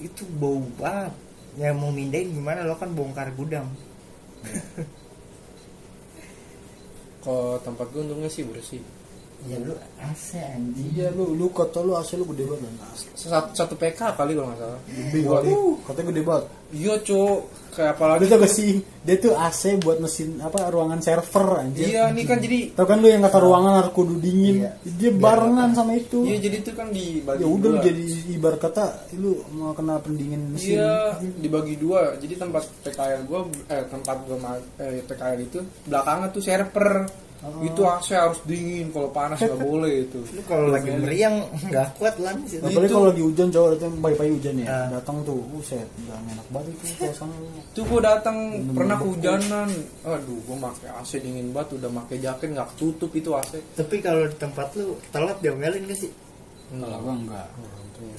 itu 0.00 0.24
bau 0.40 0.60
banget. 0.80 1.12
Ya 1.56 1.72
mau 1.72 1.88
mindahin 1.88 2.36
gimana 2.36 2.64
lo 2.68 2.76
kan 2.76 2.92
bongkar 2.92 3.32
gudang. 3.36 3.68
kalau 7.26 7.58
tempat 7.58 7.90
gue 7.90 8.06
untungnya 8.06 8.30
sih 8.30 8.46
bersih 8.46 8.78
Ya 9.46 9.62
lu 9.62 9.72
AC 10.00 10.42
anjing. 10.42 10.90
iya 10.96 11.06
lu 11.14 11.36
lu 11.36 11.46
kata 11.54 11.78
lu 11.84 11.94
asli 11.94 12.18
lu 12.18 12.26
gede 12.34 12.50
banget 12.50 12.72
satu, 13.14 13.52
satu 13.54 13.74
PK 13.78 14.16
kali 14.18 14.34
kalau 14.34 14.50
nggak 14.50 14.58
salah? 14.58 14.80
Gede 14.90 15.20
banget. 15.22 15.54
katanya 15.86 16.06
gede 16.10 16.22
banget. 16.26 16.44
Iya 16.74 16.94
cuk. 17.06 17.40
Kayak 17.76 17.92
Lu 17.92 17.94
apalagi 18.00 18.24
tau 18.32 18.40
gak 18.40 18.52
sih 18.56 18.70
dia 19.04 19.16
tuh 19.20 19.36
AC 19.36 19.62
buat 19.84 20.00
mesin 20.00 20.40
apa 20.40 20.72
ruangan 20.72 20.98
server 21.04 21.60
anjir 21.60 21.92
iya 21.92 22.08
ini 22.08 22.24
kan 22.24 22.40
jadi 22.40 22.72
Tau 22.72 22.88
kan 22.88 23.04
lu 23.04 23.06
yang 23.12 23.20
kata 23.20 23.38
ruangan 23.38 23.72
harus 23.84 23.92
kudu 23.92 24.16
dingin. 24.16 24.64
Iya. 24.64 24.70
dia 24.96 25.10
barengan 25.12 25.70
sama 25.76 25.92
itu. 25.94 26.24
Iya 26.24 26.40
jadi 26.40 26.56
itu 26.64 26.72
kan 26.72 26.88
dibagi 26.88 27.44
ya 27.44 27.46
udah 27.46 27.70
dua. 27.76 27.84
jadi 27.84 28.02
ibarat 28.32 28.60
kata 28.64 28.84
lu 29.20 29.44
mau 29.52 29.76
kena 29.76 30.00
pendingin 30.00 30.56
mesin. 30.56 30.80
Iya, 30.80 31.20
dibagi 31.20 31.76
dua. 31.76 32.16
Jadi 32.16 32.34
tempat 32.34 32.64
PKL 32.80 33.22
gua 33.28 33.44
eh 33.68 33.84
tempat 33.92 34.16
gua 34.24 34.36
eh, 34.80 35.04
PKL 35.04 35.38
itu 35.44 35.60
belakangnya 35.84 36.32
tuh 36.32 36.42
server. 36.42 37.25
Oh. 37.38 37.60
Itu 37.60 37.84
AC 37.84 38.08
harus 38.10 38.40
dingin, 38.42 38.88
kalau 38.88 39.08
panas 39.08 39.36
nggak 39.36 39.60
boleh 39.68 40.02
itu. 40.02 40.18
Lu 40.30 40.40
kalau 40.42 40.66
lagi 40.68 40.88
meriang 40.90 41.44
nggak 41.68 41.88
kuat 41.94 42.16
lan 42.18 42.40
sih. 42.44 42.58
apalagi 42.58 42.80
Itu- 42.82 42.94
kalau 42.94 43.06
lagi 43.06 43.22
hujan 43.22 43.48
cowok 43.48 43.68
datang 43.72 43.92
pagi-pagi 43.98 44.30
hujan 44.32 44.54
ya 44.56 44.66
Ah. 44.66 44.86
datang 44.90 45.16
tuh 45.22 45.38
buset 45.46 45.84
udah 45.98 46.16
enak 46.26 46.46
banget 46.48 46.68
itu 46.72 46.84
suasana 46.98 47.36
Tuh 47.70 47.84
gua 47.84 48.00
datang 48.02 48.36
pernah 48.72 48.96
kehujanan. 48.96 49.68
Aduh, 50.02 50.38
gua 50.42 50.56
pakai 50.66 50.88
AC 50.92 51.10
dingin 51.18 51.50
banget, 51.50 51.76
udah 51.76 51.90
pakai 51.94 52.16
jaket 52.18 52.48
nggak 52.50 52.68
ketutup 52.72 53.10
itu 53.12 53.30
AC. 53.30 53.52
Tapi 53.74 53.94
kalau 53.98 54.24
di 54.24 54.36
tempat 54.36 54.66
lu 54.74 54.96
telat 55.08 55.36
diomelin 55.38 55.84
gak 55.84 55.98
sih? 55.98 56.12
kalau 56.68 56.98
gua 56.98 57.14
enggak 57.14 57.46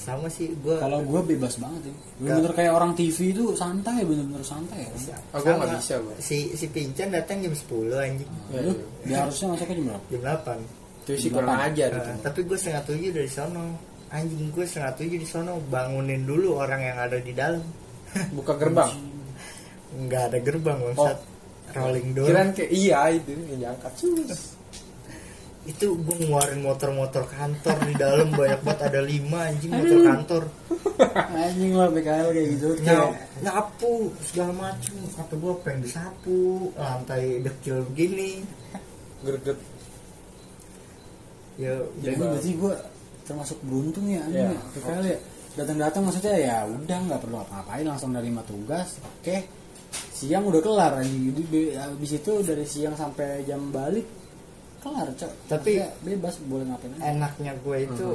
Sama 0.02 0.26
sih 0.26 0.50
gua. 0.62 0.82
kalau 0.82 0.98
gua 1.06 1.20
bebas 1.22 1.54
banget 1.58 1.90
ya 1.90 1.94
bener-bener 2.18 2.52
kayak 2.54 2.72
orang 2.74 2.92
TV 2.98 3.30
itu 3.30 3.54
santai 3.54 4.02
bener-bener 4.02 4.42
santai 4.42 4.86
ya 4.86 4.90
gua 5.34 5.40
Sama. 5.40 5.64
nggak 5.64 5.78
bisa 5.78 5.94
gua. 6.02 6.14
Si 6.18 6.38
si 6.58 6.66
Pincan 6.68 7.08
datang 7.14 7.38
jam 7.40 7.54
10 7.54 7.94
anjing. 7.94 8.30
Ya, 8.50 8.60
lu 8.66 8.72
iya. 8.72 8.82
dia 9.06 9.16
harusnya 9.22 9.46
masuknya 9.54 9.74
jam 9.78 9.86
berapa 9.86 10.04
Jam 10.10 10.22
8. 10.66 11.06
Itu 11.08 11.12
sih 11.16 11.30
kurang 11.32 11.56
ajar 11.56 11.88
gitu. 11.88 12.10
Nah, 12.12 12.18
tapi 12.20 12.40
gue 12.44 12.58
setengah 12.60 12.82
tujuh 12.84 13.10
dari 13.16 13.30
sono 13.32 13.64
anjing 14.12 14.48
gue 14.52 14.64
setengah 14.64 14.92
tujuh 14.96 15.18
di 15.20 15.28
sono 15.28 15.52
bangunin 15.68 16.22
dulu 16.24 16.60
orang 16.60 16.80
yang 16.84 16.96
ada 17.00 17.16
di 17.20 17.32
dalam 17.32 17.64
Buka 18.36 18.56
gerbang. 18.56 18.92
nggak 19.88 20.22
ada 20.32 20.38
gerbang 20.44 20.78
bangsat 20.84 21.18
rolling 21.72 22.12
door 22.12 22.28
Kirain 22.28 22.50
kayak 22.56 22.70
iya 22.72 23.08
itu 23.12 23.32
yang 23.32 23.60
diangkat. 23.68 23.92
Sus. 23.96 24.57
Itu 25.68 26.00
gue 26.00 26.14
ngeluarin 26.24 26.64
motor-motor 26.64 27.28
kantor 27.28 27.76
di 27.84 27.94
dalam 28.00 28.32
banyak 28.32 28.64
banget 28.64 28.80
ada 28.88 29.00
lima 29.04 29.52
anjing 29.52 29.68
motor 29.68 30.00
kantor. 30.00 30.42
Anjing 31.28 31.72
lah 31.76 31.92
PKL 31.92 32.28
kayak 32.32 32.48
gitu 32.56 32.68
Nyap, 32.80 32.88
kayak 32.88 33.08
nyapu 33.44 33.92
segala 34.24 34.52
macem. 34.56 34.96
Kata 35.12 35.34
gue 35.36 35.52
pengen 35.60 35.80
disapu 35.84 36.72
lantai 36.72 37.44
dekil 37.44 37.84
begini. 37.92 38.40
Greget. 39.20 39.58
ya 41.58 41.74
jadi 41.98 42.14
udah. 42.14 42.30
berarti 42.38 42.50
gua 42.54 42.74
termasuk 43.26 43.58
beruntung 43.66 44.06
ya 44.06 44.22
anjing 44.22 44.46
Iya. 44.46 44.54
ya. 44.54 44.62
PKL 44.78 45.04
ya. 45.04 45.18
datang-datang 45.58 46.02
maksudnya 46.06 46.34
ya 46.38 46.56
udah 46.70 46.98
nggak 47.10 47.20
perlu 47.26 47.36
apa-apain 47.42 47.82
langsung 47.84 48.14
nerima 48.14 48.40
tugas 48.46 48.96
oke. 49.02 49.36
Siang 50.16 50.48
udah 50.48 50.62
kelar 50.64 51.02
anjing. 51.02 51.34
Habis 51.76 52.12
itu 52.24 52.32
dari 52.40 52.64
siang 52.64 52.94
sampai 52.96 53.44
jam 53.44 53.68
balik 53.68 54.17
kelar 54.78 55.08
cok. 55.12 55.32
Tapi- 55.46 55.76
Maksudnya 55.76 55.88
bebas 56.04 56.34
boleh 56.42 56.64
ngapain 56.64 56.92
aja. 56.92 57.02
enaknya 57.08 57.52
gue 57.58 57.76
itu 57.82 58.08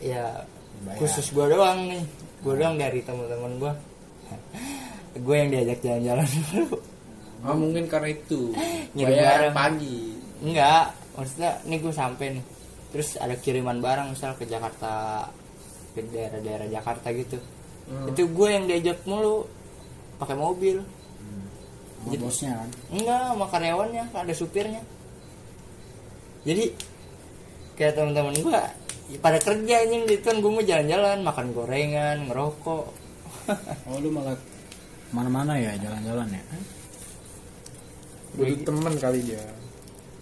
ya 0.00 0.24
Bayar. 0.80 0.98
khusus 0.98 1.26
gue 1.28 1.46
doang 1.46 1.80
nih. 1.86 2.02
Gue 2.40 2.54
doang 2.54 2.76
dari 2.76 3.00
teman-teman 3.00 3.52
gue 3.56 3.72
gue 5.26 5.34
yang 5.36 5.48
diajak 5.50 5.78
jalan-jalan 5.80 6.26
dulu. 6.48 6.76
Ah 7.40 7.54
mungkin 7.54 7.84
karena 7.86 8.08
itu. 8.10 8.52
Ngirim 8.92 9.12
Bayar 9.14 9.38
barang. 9.42 9.54
pagi. 9.54 10.00
enggak 10.40 10.84
maksudnya 11.12 11.50
nih 11.62 11.78
gue 11.78 11.92
sampai 11.92 12.26
nih 12.32 12.44
terus 12.90 13.14
ada 13.14 13.36
kiriman 13.36 13.76
barang 13.78 14.08
misal 14.10 14.32
ke 14.34 14.44
Jakarta 14.44 15.28
ke 15.92 16.00
daerah-daerah 16.06 16.64
Jakarta 16.66 17.12
gitu. 17.12 17.36
Hmm. 17.86 18.06
itu 18.06 18.22
gue 18.24 18.48
yang 18.48 18.64
diajak 18.64 19.00
mulu. 19.04 19.44
Pakai 20.16 20.36
mobil. 20.36 20.80
Sama 22.00 22.16
bosnya 22.18 22.52
kan? 22.54 22.68
Enggak 22.90 23.20
sama 23.26 23.46
karyawannya 23.46 24.04
ada 24.10 24.32
supirnya 24.32 24.80
jadi 26.40 26.64
kayak 27.76 27.92
teman-teman 27.96 28.34
gua 28.40 28.62
ya 29.10 29.18
pada 29.20 29.38
kerja 29.40 29.74
anjing 29.84 30.04
di 30.06 30.16
kan 30.22 30.38
gua 30.40 30.50
mau 30.56 30.64
jalan-jalan 30.64 31.18
makan 31.20 31.46
gorengan 31.52 32.18
ngerokok. 32.28 32.86
Oh 33.90 33.98
lu 33.98 34.14
malah 34.14 34.38
mana-mana 35.10 35.58
ya 35.58 35.74
jalan-jalan 35.76 36.28
ya? 36.30 36.42
Butuh 38.38 38.62
temen 38.62 38.94
kali 38.94 39.20
dia. 39.26 39.42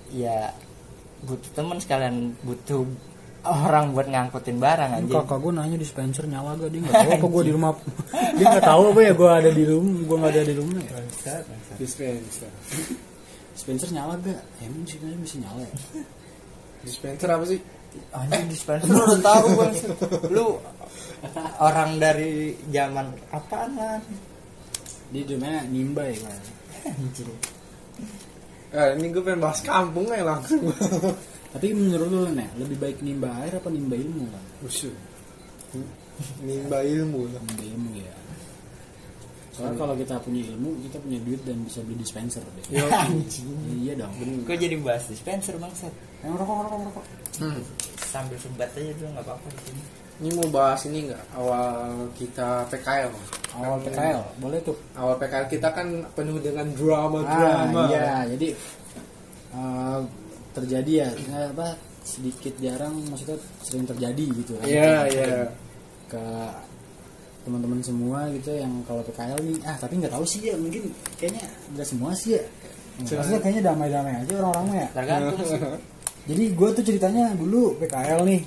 Ya 0.09 0.57
butuh 1.29 1.51
teman 1.53 1.77
sekalian 1.77 2.33
butuh 2.41 2.89
orang 3.45 3.93
buat 3.93 4.09
ngangkutin 4.09 4.57
barang 4.57 4.91
Ini 4.93 4.99
anjing. 5.05 5.15
kakak 5.15 5.39
gue 5.45 5.53
nanya 5.53 5.77
dispenser 5.77 6.25
nyala 6.25 6.57
gak 6.57 6.71
dia 6.73 6.81
nggak 6.85 6.95
tahu 6.95 7.11
apa 7.13 7.27
gue 7.29 7.43
di 7.45 7.53
rumah. 7.53 7.71
Dia 8.39 8.47
nggak 8.49 8.65
tahu 8.65 8.83
apa 8.95 9.01
ya 9.03 9.13
gue 9.13 9.31
ada 9.31 9.51
di 9.53 9.65
rumah 9.67 9.99
gue 10.09 10.17
nggak 10.17 10.33
ada 10.33 10.43
di 10.47 10.55
rumah 10.57 10.81
ya 10.81 11.01
dispenser 11.77 12.51
dispenser 13.55 13.89
nyala 13.95 14.15
gak? 14.21 14.43
Emang 14.65 14.85
sih 14.85 14.99
kayaknya 15.01 15.19
masih 15.23 15.39
nyala 15.45 15.63
ya? 15.65 15.75
Dispenser 16.87 17.29
apa 17.31 17.45
sih? 17.47 17.61
Anjing 18.13 18.49
dispenser 18.53 18.89
lu 18.95 19.01
udah 19.01 19.21
tahu 19.25 19.47
bang 19.57 19.75
lu 20.31 20.47
orang 21.59 21.99
dari 21.99 22.55
zaman 22.71 23.11
apaan 23.33 23.75
lah 23.75 23.99
dia 25.09 25.25
namanya 25.35 25.65
nimba 25.73 26.05
ya 26.05 26.19
kan 26.21 26.41
anjing. 26.85 27.33
Eh, 28.69 28.89
ini 29.01 29.09
gue 29.09 29.25
pengen 29.25 29.41
bahas 29.41 29.65
kampung 29.65 30.13
ya 30.13 30.21
langsung 30.21 30.69
tapi 31.57 31.73
menurut 31.73 32.09
lu 32.13 32.21
nih 32.37 32.49
lebih 32.61 32.77
baik 32.77 33.01
nimba 33.01 33.33
air 33.41 33.57
apa 33.57 33.73
nimba 33.73 33.97
ilmu 33.97 34.29
kan 34.29 34.45
Usul. 34.69 34.93
nimba 36.45 36.85
ilmu 36.85 37.25
lah 37.33 37.41
nimba 37.41 37.65
ilmu 37.65 37.91
ya 37.97 38.13
soalnya 39.59 39.75
kalau 39.75 39.95
kita 39.99 40.15
punya 40.23 40.43
ilmu 40.55 40.71
kita 40.87 40.97
punya 41.03 41.19
duit 41.27 41.41
dan 41.43 41.59
bisa 41.67 41.83
beli 41.83 41.99
dispenser 41.99 42.43
deh. 42.47 42.79
Yo, 42.79 42.87
iya 43.83 43.93
dong. 43.99 44.15
Kok 44.47 44.55
jadi 44.55 44.79
bahas 44.79 45.11
dispenser 45.11 45.59
bangsat? 45.59 45.91
Yang 46.23 46.39
rokok 46.39 46.57
rokok 46.63 46.79
rokok 46.87 47.05
hmm. 47.43 47.63
sambil 47.99 48.39
sebat 48.39 48.71
aja 48.79 48.95
dulu 48.95 49.09
nggak 49.19 49.27
apa-apa 49.27 49.47
di 49.51 49.61
sini. 49.67 49.83
Ini 50.19 50.31
mau 50.39 50.49
bahas 50.55 50.81
ini 50.87 50.99
nggak? 51.11 51.23
Awal 51.35 51.75
kita 52.15 52.49
PKL 52.71 53.13
awal 53.59 53.79
PKL 53.83 54.23
boleh 54.39 54.59
tuh. 54.63 54.79
Awal 54.95 55.15
PKL 55.19 55.47
kita 55.51 55.69
kan 55.75 55.87
penuh 56.15 56.39
dengan 56.39 56.67
drama 56.79 57.19
ah 57.27 57.35
drama 57.35 57.83
iya. 57.91 58.23
Jadi 58.31 58.49
eh, 59.59 59.99
terjadi 60.55 60.93
ya 61.03 61.09
apa 61.51 61.75
sedikit 62.07 62.55
jarang 62.63 62.95
maksudnya 63.11 63.39
sering 63.67 63.85
terjadi 63.85 64.25
gitu. 64.39 64.53
Kan. 64.63 64.67
iya 64.71 65.05
iya. 65.11 65.51
ke 66.09 66.25
teman-teman 67.49 67.81
semua 67.81 68.29
gitu 68.37 68.53
yang 68.53 68.85
kalau 68.85 69.01
PKL 69.09 69.41
nih. 69.41 69.57
Ah 69.65 69.81
tapi 69.81 69.97
nggak 69.97 70.13
tahu 70.13 70.25
sih 70.29 70.45
ya 70.45 70.55
mungkin 70.61 70.93
kayaknya 71.17 71.49
nggak 71.73 71.89
semua 71.89 72.13
sih 72.13 72.37
ya. 72.37 72.43
Maksudnya 73.01 73.41
kayaknya 73.41 73.63
damai-damai 73.73 74.15
aja 74.21 74.33
orang-orang 74.45 74.69
ya? 74.85 74.89
Tergantung 74.93 75.41
sih. 75.49 75.61
Jadi 76.29 76.45
gue 76.53 76.69
tuh 76.77 76.85
ceritanya 76.85 77.33
dulu 77.33 77.81
PKL 77.81 78.21
nih. 78.29 78.43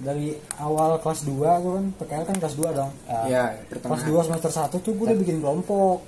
Dari 0.00 0.32
awal 0.56 0.96
kelas 1.04 1.28
2 1.28 1.36
gue 1.36 1.72
kan 1.76 1.86
PKL 2.00 2.24
kan 2.24 2.36
kelas 2.40 2.54
2 2.56 2.72
dong. 2.72 2.92
Ah, 3.04 3.28
iya 3.28 3.44
kelas 3.68 3.68
pertengahan 3.68 4.08
2 4.08 4.26
semester 4.32 4.50
1 4.80 4.80
tuh 4.80 4.92
gue 4.96 5.04
udah 5.04 5.18
bikin 5.20 5.38
kelompok. 5.44 6.00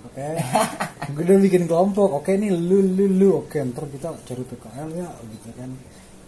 Oke. 0.00 0.28
Gue 1.12 1.22
udah 1.28 1.38
bikin 1.44 1.68
kelompok. 1.68 2.24
Oke 2.24 2.32
nih 2.40 2.48
lu 2.56 2.80
lu 2.80 3.04
lu. 3.04 3.44
Oke 3.44 3.60
ntar 3.60 3.84
kita 3.84 4.16
cari 4.24 4.42
PKL 4.48 4.88
ya 4.96 5.08
gitu 5.28 5.48
kan 5.52 5.70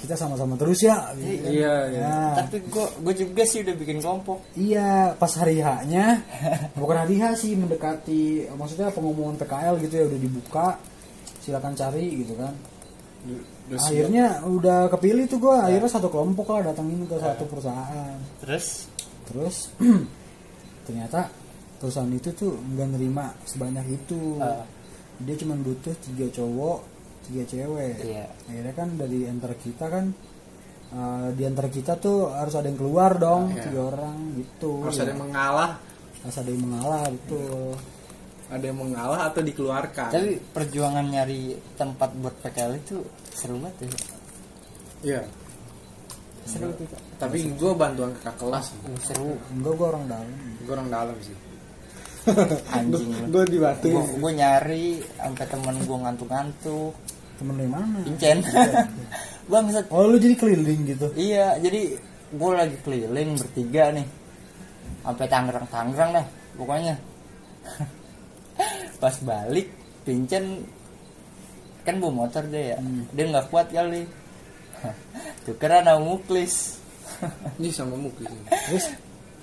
kita 0.03 0.19
sama-sama 0.19 0.59
terus 0.59 0.83
ya 0.83 1.15
gitu. 1.15 1.47
Iya, 1.47 1.75
iya. 1.95 2.03
Nah, 2.03 2.35
tapi 2.43 2.59
gue 2.67 2.87
gue 3.07 3.15
juga 3.23 3.43
sih 3.47 3.63
udah 3.63 3.75
bikin 3.79 4.03
kelompok 4.03 4.43
Iya, 4.59 5.15
pas 5.15 5.31
hari 5.39 5.63
H-nya 5.63 6.19
bukan 6.83 6.97
hari 7.07 7.23
H 7.23 7.47
sih 7.47 7.55
mendekati 7.55 8.51
maksudnya 8.59 8.91
pengumuman 8.91 9.39
PKL 9.39 9.79
gitu 9.87 9.95
ya 10.03 10.05
udah 10.11 10.19
dibuka. 10.19 10.69
Silakan 11.39 11.79
cari 11.79 12.27
gitu 12.27 12.35
kan. 12.35 12.55
Udah 13.71 13.79
siap. 13.79 13.95
akhirnya 13.95 14.27
udah 14.43 14.91
kepilih 14.91 15.31
tuh 15.31 15.39
gua, 15.39 15.71
akhirnya 15.71 15.87
satu 15.87 16.11
kelompok 16.11 16.59
lah 16.59 16.75
datangin 16.75 17.07
ke 17.07 17.17
satu 17.23 17.47
perusahaan. 17.47 18.19
terus 18.43 18.91
Terus 19.31 19.71
ternyata 20.87 21.31
perusahaan 21.79 22.11
itu 22.11 22.35
tuh 22.35 22.59
nggak 22.59 22.89
nerima 22.99 23.31
sebanyak 23.47 23.87
itu. 24.03 24.43
Ah. 24.43 24.67
Dia 25.23 25.39
cuma 25.39 25.55
butuh 25.55 25.95
tiga 26.03 26.27
cowok, 26.35 26.92
tiga 27.25 27.43
cewek. 27.45 27.97
Iya. 28.03 28.27
Akhirnya 28.47 28.75
kan 28.75 28.89
dari 28.95 29.19
antara 29.25 29.55
kita 29.55 29.85
kan 29.87 30.05
eh, 30.93 31.29
di 31.33 31.43
antara 31.43 31.69
kita 31.69 31.97
tuh 31.97 32.29
harus 32.29 32.53
ada 32.53 32.67
yang 32.67 32.77
keluar 32.77 33.17
dong, 33.17 33.51
Ah, 33.51 33.57
iya. 33.57 33.63
tiga 33.65 33.81
orang 33.89 34.17
gitu. 34.37 34.85
harus 34.85 34.97
Ya. 34.97 35.03
ada 35.07 35.11
yang 35.15 35.23
mengalah 35.25 35.71
harus 36.23 36.37
ada 36.39 36.51
yang 36.55 36.63
mengalah 36.63 37.03
betul 37.11 37.75
ada 38.47 38.63
yang 38.63 38.79
mengalah 38.79 39.21
atau 39.27 39.41
dikeluarkan 39.43 40.11
tapi 40.13 40.31
perjuangan 40.55 41.03
nyari 41.03 41.41
tempat 41.75 42.15
buat 42.15 42.35
PKL 42.39 42.73
itu 42.79 43.03
seru 43.35 43.59
banget 43.59 43.75
ya 43.83 43.91
iya 45.03 45.21
seru 46.47 46.71
tuh 46.79 46.87
tapi 47.19 47.51
gue 47.51 47.73
bantuan 47.75 48.15
kakak 48.23 48.39
kelas 48.39 48.67
Uh, 48.87 48.99
seru 49.03 49.35
enggak 49.51 49.75
gua 49.75 49.87
orang 49.95 50.05
dalam 50.07 50.31
gue 50.63 50.71
orang 50.71 50.89
dalam 50.95 51.17
sih 51.19 51.35
anjing. 52.71 53.11
Gue 53.31 53.45
dibantuin. 53.47 54.05
Gue 54.19 54.33
nyari 54.33 54.87
sampai 55.19 55.47
temen 55.51 55.77
gue 55.83 55.99
ngantuk-ngantuk. 55.99 56.95
Temen 57.41 57.55
yang 57.59 57.73
mana? 57.75 57.99
Pincen 58.07 58.39
bangsat 59.51 59.91
oh 59.95 60.07
lu 60.07 60.17
jadi 60.23 60.35
keliling 60.39 60.81
gitu? 60.87 61.11
Iya 61.19 61.59
jadi 61.59 61.99
gue 62.31 62.51
lagi 62.55 62.77
keliling 62.87 63.35
bertiga 63.35 63.91
nih. 63.91 64.07
Sampai 65.03 65.27
Tangerang 65.27 65.67
Tangerang 65.67 66.11
dah 66.23 66.27
pokoknya. 66.55 66.95
Pas 69.03 69.17
balik 69.27 69.67
pincen 70.07 70.63
kan 71.83 71.99
bawa 71.99 72.27
motor 72.27 72.47
deh 72.47 72.75
ya. 72.75 72.79
Dia 73.11 73.25
nggak 73.27 73.51
kuat 73.51 73.75
kali. 73.75 74.07
Tukeran 75.47 75.91
sama 75.91 76.03
muklis. 76.03 76.79
Ini 77.59 77.71
sama 77.71 77.95
muklis 77.95 78.31
terus 78.67 78.87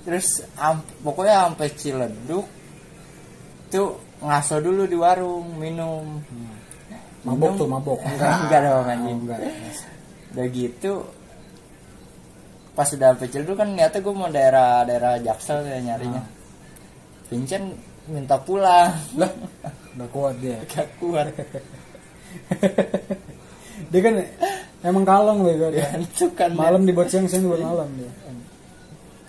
terus 0.03 0.27
am- 0.59 0.83
pokoknya 0.99 1.47
sampai 1.47 1.67
Ciledug 1.79 2.43
tuh 3.69 4.01
ngaso 4.19 4.59
dulu 4.59 4.83
di 4.89 4.97
warung 4.99 5.55
minum. 5.55 6.19
Mabok 7.23 7.51
Minum. 7.55 7.59
tuh 7.59 7.67
mabok. 7.69 7.99
Enggak 8.03 8.31
enggak 8.45 8.59
dong 8.65 8.87
anjing. 8.89 9.17
Oh, 9.17 9.23
enggak. 9.25 9.39
Udah 10.29 10.45
gitu 10.53 10.93
pas 12.77 12.87
udah 12.95 13.11
sampai 13.11 13.27
Ciledug 13.27 13.59
kan 13.59 13.75
niatnya 13.75 13.99
gue 13.99 14.13
mau 14.15 14.31
daerah 14.31 14.87
daerah 14.87 15.19
Jaksel 15.19 15.67
ya 15.67 15.79
nyarinya. 15.83 16.23
Vincent 17.27 17.75
minta 18.07 18.39
pulang. 18.39 18.95
Lah 19.19 19.31
udah 19.95 20.07
kuat 20.09 20.35
dia. 20.39 20.57
Gak 20.65 20.87
kuat. 20.97 21.27
Dia 23.89 24.01
kan 24.05 24.15
emang 24.85 25.01
kalong 25.07 25.41
bego 25.41 25.73
dia 25.73 25.87
itu 25.97 26.29
kan 26.37 26.53
malam 26.53 26.85
dibuat 26.85 27.09
siang 27.09 27.25
siang 27.25 27.47
dibuat 27.47 27.63
malam 27.63 27.89
dia. 27.97 28.11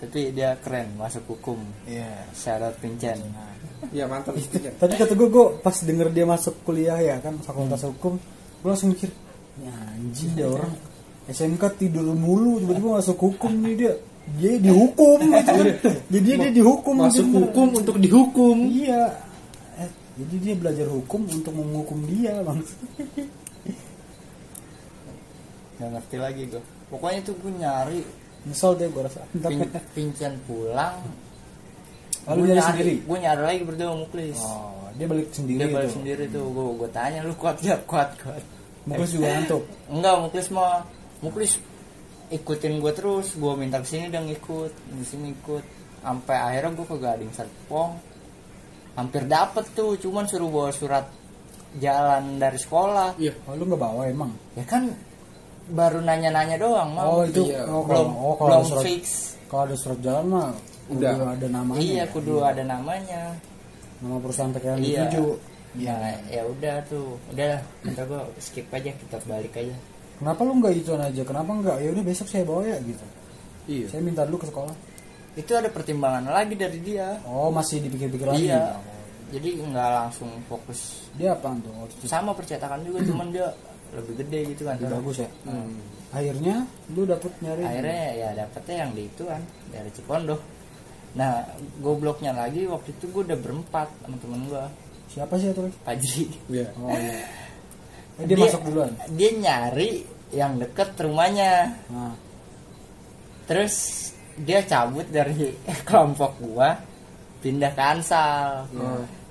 Tapi 0.01 0.33
dia 0.37 0.53
keren 0.61 0.97
masuk 1.01 1.23
hukum. 1.33 1.57
Iya. 1.89 2.29
Syarat 2.35 2.77
Vincent 2.77 3.21
iya 3.89 4.05
mantap 4.05 4.37
itu. 4.37 4.61
Kan 4.61 4.77
tapi 4.77 4.93
kata 4.93 5.13
gue 5.17 5.27
gue 5.27 5.45
pas 5.59 5.73
denger 5.73 6.07
dia 6.13 6.25
masuk 6.29 6.53
kuliah 6.61 7.01
ya 7.01 7.17
kan 7.17 7.33
fakultas 7.41 7.81
hukum 7.81 8.21
gue 8.61 8.69
langsung 8.69 8.93
mikir 8.93 9.09
ya 9.57 9.73
anjing 9.97 10.31
dia 10.37 10.45
orang 10.45 10.73
SMK 11.25 11.63
tidur 11.81 12.13
mulu 12.13 12.61
tiba-tiba 12.61 13.01
masuk 13.01 13.17
hukum 13.17 13.51
nih 13.65 13.73
dia. 13.77 13.93
Dia 14.37 14.53
dihukum 14.61 15.17
gitu. 15.33 15.89
jadi 16.13 16.29
dia, 16.37 16.49
dihukum 16.53 16.93
masuk 16.93 17.25
gitu. 17.25 17.37
hukum 17.41 17.67
untuk 17.73 17.97
dihukum. 17.97 18.57
Iya. 18.69 19.17
Eh, 19.81 19.89
jadi 20.21 20.35
dia 20.37 20.53
belajar 20.61 20.87
hukum 20.87 21.25
untuk 21.25 21.53
menghukum 21.57 22.05
dia 22.05 22.37
bang. 22.45 22.59
Nggak 25.81 25.89
ngerti 25.97 26.17
lagi 26.21 26.43
gue 26.45 26.61
pokoknya 26.93 27.19
tuh 27.25 27.33
gue 27.41 27.51
nyari 27.57 27.99
nyesel 28.45 28.77
deh 28.77 28.87
gue 28.89 29.01
rasa. 29.01 29.25
Vin- 29.33 29.73
Vincent 29.97 30.37
pulang 30.49 31.01
Oh, 32.29 32.37
lu 32.37 32.45
Gua 32.45 32.53
nyari 32.53 32.61
sendiri? 32.61 32.93
gue 33.01 33.17
nyari 33.17 33.41
lagi 33.41 33.61
berdua 33.65 33.91
muklis. 33.97 34.39
Oh 34.41 34.81
dia 34.93 35.07
balik 35.07 35.27
sendiri 35.33 35.57
dia 35.57 35.69
balik 35.73 35.89
tuh. 35.89 35.95
sendiri 35.97 36.23
tuh. 36.29 36.45
Gue 36.53 36.65
gue 36.77 36.89
tanya 36.93 37.19
lu 37.25 37.33
kuat 37.33 37.57
gak? 37.61 37.79
Kuat 37.89 38.09
kuat. 38.21 38.43
Muklis 38.85 39.11
juga 39.13 39.27
ngantuk? 39.37 39.63
Enggak 39.89 40.15
muklis 40.25 40.47
mah 40.53 40.85
muklis 41.21 41.51
ikutin 42.29 42.73
gue 42.77 42.93
terus. 42.93 43.27
Gue 43.37 43.53
minta 43.57 43.81
ke 43.81 43.87
sini 43.89 44.13
dia 44.13 44.21
ngikut 44.21 44.73
di 44.93 45.05
sini 45.05 45.33
ikut. 45.33 45.63
Sampai 46.01 46.37
akhirnya 46.37 46.73
gue 46.77 46.85
ke 46.85 46.97
Gading 46.97 47.33
Serpong. 47.33 47.91
Hampir 48.97 49.23
dapet 49.25 49.65
tuh 49.73 49.97
cuman 49.97 50.25
suruh 50.27 50.49
bawa 50.49 50.69
surat 50.73 51.05
jalan 51.77 52.37
dari 52.37 52.59
sekolah. 52.59 53.17
Iya. 53.17 53.33
Oh 53.49 53.57
lu 53.57 53.65
nggak 53.65 53.81
bawa 53.81 54.05
emang? 54.05 54.33
Ya 54.53 54.65
kan 54.65 54.91
baru 55.71 55.99
nanya-nanya 56.03 56.57
doang 56.59 56.89
oh 56.99 57.23
mau 57.23 57.23
itu 57.23 57.47
iya. 57.47 57.63
oh, 57.69 57.85
belum 57.87 58.09
kalau 58.11 58.27
oh, 58.27 58.35
kalau 58.35 58.49
belum 58.59 58.65
surat 58.67 58.83
fix. 58.83 59.03
kalau 59.47 59.63
ada 59.69 59.75
surat 59.79 59.99
jalan 60.03 60.25
mah 60.27 60.49
Udah. 60.89 61.13
udah. 61.13 61.29
ada 61.37 61.47
namanya. 61.51 61.81
Iya 61.81 62.03
ya? 62.03 62.05
kudu 62.09 62.35
ada 62.41 62.63
namanya. 62.65 63.21
Nama 64.01 64.17
perusahaan 64.17 64.51
PKL 64.55 64.77
iya. 64.81 65.05
dituju 65.05 65.25
ya 65.77 65.95
ya 66.27 66.41
udah 66.47 66.75
tuh. 66.89 67.15
Udah 67.31 67.61
ntar 67.93 68.03
gue 68.09 68.21
skip 68.41 68.67
aja 68.73 68.91
kita 68.91 69.17
balik 69.29 69.53
aja. 69.55 69.75
Kenapa 70.21 70.41
lu 70.45 70.53
nggak 70.61 70.73
ituan 70.77 71.01
aja? 71.01 71.21
Kenapa 71.25 71.49
nggak? 71.49 71.77
Ya 71.81 71.89
udah 71.93 72.03
besok 72.05 72.27
saya 72.29 72.43
bawa 72.45 72.61
ya 72.65 72.77
gitu. 72.81 73.05
Iya. 73.69 73.85
Saya 73.89 74.01
minta 74.03 74.25
dulu 74.25 74.41
ke 74.41 74.47
sekolah. 74.49 74.75
Itu 75.37 75.55
ada 75.55 75.69
pertimbangan 75.71 76.27
lagi 76.27 76.53
dari 76.59 76.79
dia. 76.83 77.17
Oh 77.25 77.49
masih 77.49 77.81
dipikir-pikir 77.81 78.27
lagi? 78.27 78.51
Iya. 78.51 78.75
Jadi 79.31 79.49
nggak 79.63 79.89
langsung 79.95 80.29
fokus. 80.45 81.07
Dia 81.15 81.33
apa 81.33 81.55
tuh? 81.63 81.73
Sama 82.05 82.35
percetakan 82.35 82.83
juga 82.83 82.99
cuman 83.07 83.31
dia 83.31 83.47
lebih 83.95 84.13
gede 84.23 84.39
gitu 84.55 84.67
kan. 84.67 84.75
Lebih 84.77 84.93
bagus 84.99 85.17
ya? 85.23 85.29
Akhirnya 86.11 86.67
lu 86.91 87.07
dapet 87.07 87.31
nyari 87.39 87.63
akhirnya 87.63 88.03
ya 88.19 88.29
dapetnya 88.35 88.75
yang 88.83 88.91
di 88.91 89.07
itu 89.07 89.23
kan 89.23 89.39
dari 89.71 89.89
Cipondo 89.95 90.35
nah 91.11 91.43
gobloknya 91.83 92.31
lagi 92.31 92.63
waktu 92.67 92.95
itu 92.95 93.11
gue 93.11 93.23
udah 93.27 93.39
berempat 93.39 93.87
sama 93.99 94.15
temen 94.15 94.47
gue 94.47 94.63
siapa 95.11 95.35
sih 95.35 95.51
itu 95.51 95.61
Pajri 95.83 96.25
Iya. 96.55 96.67
oh 96.79 96.95
iya. 96.95 97.19
Eh, 98.19 98.25
dia, 98.27 98.37
masuk 98.37 98.61
duluan? 98.67 98.91
Dia 99.15 99.31
nyari 99.33 100.03
yang 100.35 100.59
deket 100.59 100.93
rumahnya. 100.99 101.73
Nah. 101.89 102.13
Terus 103.47 103.75
dia 104.37 104.63
cabut 104.63 105.07
dari 105.09 105.55
kelompok 105.87 106.37
gua 106.39 106.77
pindah 107.41 107.71
ke 107.73 107.81
Ansal. 107.81 108.69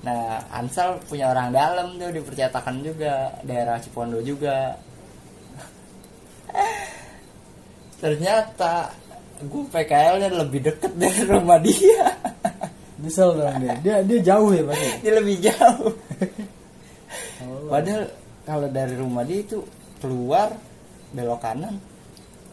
Nah 0.01 0.43
Ansal 0.51 0.99
punya 1.07 1.31
orang 1.31 1.55
dalam 1.55 1.97
tuh 1.97 2.11
di 2.11 2.21
percetakan 2.21 2.83
juga. 2.83 3.39
Daerah 3.47 3.79
Cipondo 3.79 4.19
juga. 4.25 4.75
Ternyata 8.03 8.91
gue 9.41 9.63
PKL 9.69 10.15
nya 10.21 10.29
lebih 10.31 10.61
deket 10.63 10.93
dari 10.95 11.21
rumah 11.25 11.59
dia 11.59 12.07
nyesel 13.01 13.33
dong 13.33 13.57
dia 13.59 13.75
dia 13.81 13.97
dia 14.05 14.19
jauh 14.21 14.53
ya 14.53 14.63
pasti 14.69 14.89
dia 15.01 15.13
lebih 15.17 15.37
jauh 15.41 15.91
padahal 17.67 18.05
kalau 18.45 18.69
dari 18.69 18.95
rumah 18.97 19.23
dia 19.25 19.41
itu 19.41 19.59
keluar 20.01 20.53
belok 21.13 21.41
kanan 21.41 21.75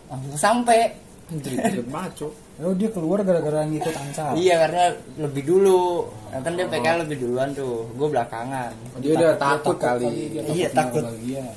langsung 0.07 0.39
sampai 0.39 0.87
Jadi 1.27 1.83
maco. 1.91 2.31
oh 2.63 2.71
dia 2.71 2.87
keluar 2.87 3.19
gara-gara 3.19 3.67
ngikut 3.67 3.91
ansal 3.91 4.31
Iya 4.39 4.63
karena 4.63 4.85
lebih 5.19 5.43
dulu, 5.43 6.07
Nah, 6.31 6.39
kan 6.39 6.55
dia 6.55 6.63
PKL 6.63 7.03
lebih 7.03 7.17
duluan 7.19 7.51
tuh, 7.51 7.83
gue 7.99 8.07
belakangan. 8.07 8.71
Dia 9.03 9.11
udah 9.19 9.35
takut 9.35 9.75
kali. 9.75 10.31
dia 10.31 10.41
Iya, 10.47 10.67
takut. 10.71 11.03
kebahagiaan. 11.03 11.55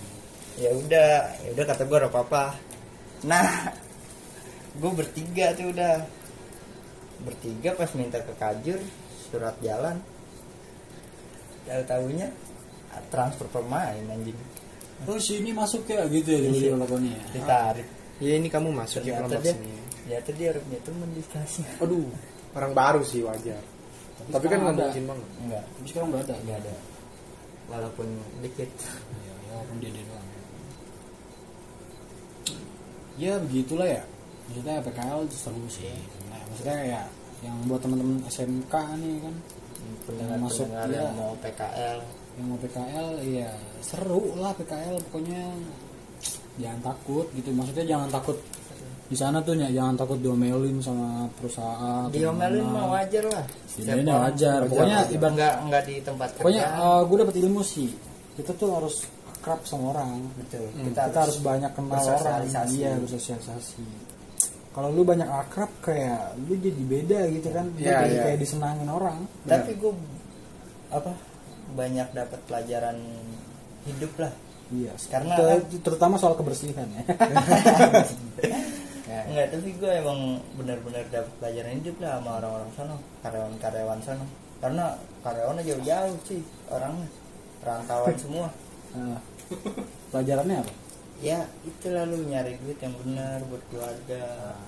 Ya 0.59 0.71
udah, 0.75 1.11
ya 1.39 1.49
udah 1.55 1.65
kata 1.71 1.83
gue 1.87 1.99
apa 2.03 2.19
apa. 2.19 2.45
Nah, 3.31 3.47
gue 4.79 4.91
bertiga 4.95 5.57
tuh 5.59 5.75
udah 5.75 6.07
bertiga 7.27 7.75
pas 7.75 7.91
minta 7.99 8.23
ke 8.23 8.33
kajur 8.39 8.81
surat 9.31 9.57
jalan. 9.65 9.99
Tahu 11.67 11.83
tahunya 11.87 12.29
transfer 13.11 13.47
pemain 13.51 14.03
anjing 14.11 14.35
oh 15.09 15.17
sini 15.17 15.55
masuk 15.55 15.89
ya 15.89 16.05
gitu 16.13 16.29
ya 16.29 16.41
Iya. 16.45 16.51
dia 16.53 16.73
lakonnya 16.77 17.13
ya 17.17 17.25
ditarik. 17.33 17.89
Ya 18.21 18.33
ini 18.37 18.49
kamu 18.53 18.69
masuk 18.77 19.01
ya 19.01 19.17
kelompok 19.17 19.41
dia, 19.41 19.55
sini. 19.57 19.73
ternyata 20.05 20.31
dia 20.37 20.49
punya 20.61 20.81
temen 20.85 21.09
dikasih. 21.17 21.65
Aduh, 21.81 22.05
orang 22.53 22.73
baru 22.77 23.01
sih 23.01 23.25
wajar. 23.25 23.63
Tapi 24.29 24.45
kan 24.45 24.61
sekarang 24.61 24.61
nggak 24.61 24.77
ada. 24.77 24.85
mungkin 24.93 25.05
banget. 25.09 25.29
Enggak, 25.41 25.65
tapi 25.65 25.87
sekarang 25.89 26.09
udah 26.13 26.21
ada 26.21 26.35
enggak 26.37 26.59
ada. 26.61 26.75
Walaupun 27.71 28.09
dikit. 28.45 28.71
ya 29.25 29.33
walaupun 29.57 29.77
dia 29.81 29.91
dia 29.95 30.05
doang 30.05 30.27
ya 33.21 33.37
begitulah 33.37 33.85
ya 33.85 34.03
maksudnya 34.51 34.83
PKL 34.83 35.21
seru 35.31 35.65
sih. 35.71 35.95
Nah, 36.27 36.43
maksudnya 36.51 36.79
ya 36.83 37.03
yang 37.47 37.57
buat 37.71 37.81
teman-teman 37.81 38.19
SMK 38.27 38.75
nih 38.99 39.17
kan. 39.23 39.35
Masuk, 39.81 40.03
pendengar-pendengar 40.11 40.87
iya. 40.91 41.01
yang 41.07 41.15
mau 41.15 41.33
PKL 41.39 41.99
yang 42.39 42.47
mau 42.47 42.59
PKL 42.63 43.09
ya 43.27 43.51
seru 43.79 44.35
lah 44.35 44.53
PKL 44.59 44.97
pokoknya. 45.07 45.45
Jangan 46.59 46.81
takut 46.83 47.27
gitu. 47.33 47.49
Maksudnya 47.55 47.87
jangan 47.87 48.11
takut 48.11 48.37
di 49.11 49.19
sana 49.19 49.43
tuh 49.43 49.59
ya 49.59 49.67
jangan 49.75 49.99
takut 49.99 50.23
diomelin 50.23 50.79
sama 50.79 51.27
perusahaan 51.35 52.07
diomelin 52.15 52.63
mah 52.63 52.95
wajar 52.95 53.27
lah. 53.27 53.45
Diomelin 53.75 54.07
ya 54.07 54.17
wajar. 54.23 54.59
pokoknya 54.71 54.99
ibarat 55.11 55.33
enggak 55.35 55.55
enggak 55.67 55.83
di 55.87 55.95
tempat 55.99 56.29
pokoknya 56.39 56.63
kerja. 56.63 57.07
gue 57.07 57.17
dapet 57.19 57.37
ilmu 57.43 57.63
sih. 57.67 57.91
Kita 58.39 58.55
tuh 58.55 58.71
harus 58.71 59.03
akrab 59.35 59.67
sama 59.67 59.99
orang. 59.99 60.31
Betul. 60.39 60.71
Kita, 60.75 61.11
harus 61.11 61.39
banyak 61.43 61.71
kenal 61.75 62.03
orang. 62.07 62.47
Iya 62.71 62.99
bersosialisasi 63.03 64.10
kalau 64.71 64.89
lu 64.95 65.03
banyak 65.03 65.27
akrab 65.27 65.71
kayak 65.83 66.39
lu 66.47 66.55
jadi 66.55 66.83
beda 66.87 67.21
gitu 67.35 67.49
kan. 67.51 67.67
Lu 67.75 67.79
Iya, 67.83 68.07
jadi 68.07 68.15
iya. 68.15 68.23
kayak 68.27 68.39
disenangin 68.39 68.87
orang. 68.87 69.19
Tapi 69.43 69.71
gue 69.75 69.93
apa 70.91 71.13
banyak 71.75 72.09
dapat 72.15 72.41
pelajaran 72.47 72.99
hidup 73.87 74.13
lah. 74.19 74.33
Iya. 74.71 74.93
Karena 75.11 75.35
Ter- 75.35 75.49
kan- 75.51 75.83
terutama 75.83 76.15
soal 76.19 76.39
kebersihan 76.39 76.87
ya. 76.87 77.03
Ya. 79.11 79.21
enggak 79.31 79.47
tapi 79.51 79.69
gue 79.75 79.91
emang 79.91 80.39
benar-benar 80.55 81.03
dapat 81.11 81.33
pelajaran 81.43 81.73
hidup 81.83 81.97
lah 81.99 82.23
sama 82.23 82.31
orang-orang 82.39 82.71
sana 82.79 82.95
karyawan-karyawan 83.27 84.01
sana. 84.07 84.25
Karena 84.63 84.85
karyawannya 85.27 85.63
jauh-jauh 85.67 86.17
sih 86.25 86.41
orangnya. 86.71 87.09
Rantauan 87.61 88.15
semua. 88.17 88.49
Nah, 88.95 89.19
pelajarannya 90.15 90.63
apa 90.63 90.73
ya 91.21 91.37
itu 91.63 91.87
lalu 91.87 92.17
nyari 92.27 92.57
duit 92.59 92.81
yang 92.81 92.97
benar 92.97 93.39
buat 93.47 93.61
keluarga 93.69 94.23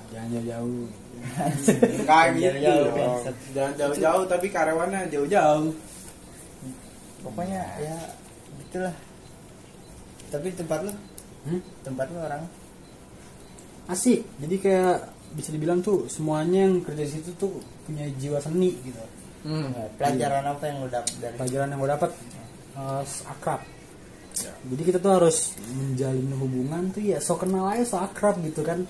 jangan 0.08 0.28
jauh-jauh 0.30 0.84
Kayak 2.08 2.30
gitu. 2.34 2.44
Jauh-jauh, 2.60 2.84
dong. 2.84 2.94
bangsat. 2.94 3.36
Jangan 3.52 3.72
jauh-jauh 3.74 4.24
tapi 4.26 4.46
karyawannya 4.48 5.00
jauh-jauh. 5.08 5.72
pokoknya 7.22 7.62
ya 7.78 7.96
gitulah 8.58 8.94
tapi 10.28 10.48
tempat 10.52 10.80
lu 10.82 10.92
Hmm? 11.42 11.58
tempat 11.82 12.06
lu 12.06 12.18
orang 12.18 12.46
asik 13.84 14.22
jadi 14.38 14.56
kayak 14.58 14.94
bisa 15.32 15.50
dibilang 15.50 15.80
tuh 15.80 16.06
semuanya 16.06 16.66
yang 16.66 16.78
kerja 16.80 17.02
di 17.02 17.12
situ 17.12 17.30
tuh 17.34 17.50
punya 17.82 18.06
jiwa 18.16 18.38
seni 18.38 18.70
gitu 18.80 19.02
Hmm. 19.42 19.74
Nah, 19.74 19.90
pelajaran 19.98 20.46
apa 20.46 20.70
yang 20.70 20.76
lu 20.78 20.88
dapat 20.88 21.18
dari 21.18 21.34
pelajaran 21.34 21.66
yang 21.66 21.78
gue 21.78 21.90
dapat 21.90 22.10
eh, 22.72 23.02
akrab 23.26 23.58
jadi 24.40 24.82
kita 24.82 24.98
tuh 24.98 25.12
harus 25.12 25.52
menjalin 25.76 26.30
hubungan 26.38 26.82
tuh 26.94 27.02
ya 27.04 27.18
so 27.20 27.36
kenal 27.36 27.68
aja 27.68 27.84
so 27.84 27.96
akrab 28.00 28.40
gitu 28.40 28.64
kan. 28.64 28.84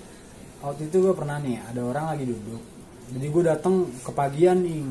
Waktu 0.63 0.87
itu 0.87 1.03
gue 1.03 1.15
pernah 1.15 1.43
nih 1.43 1.59
ada 1.59 1.83
orang 1.83 2.15
lagi 2.15 2.25
duduk. 2.31 2.63
Jadi 3.13 3.27
gue 3.27 3.43
datang 3.43 3.75
ke 4.01 4.11
pagian 4.15 4.63
nih. 4.63 4.83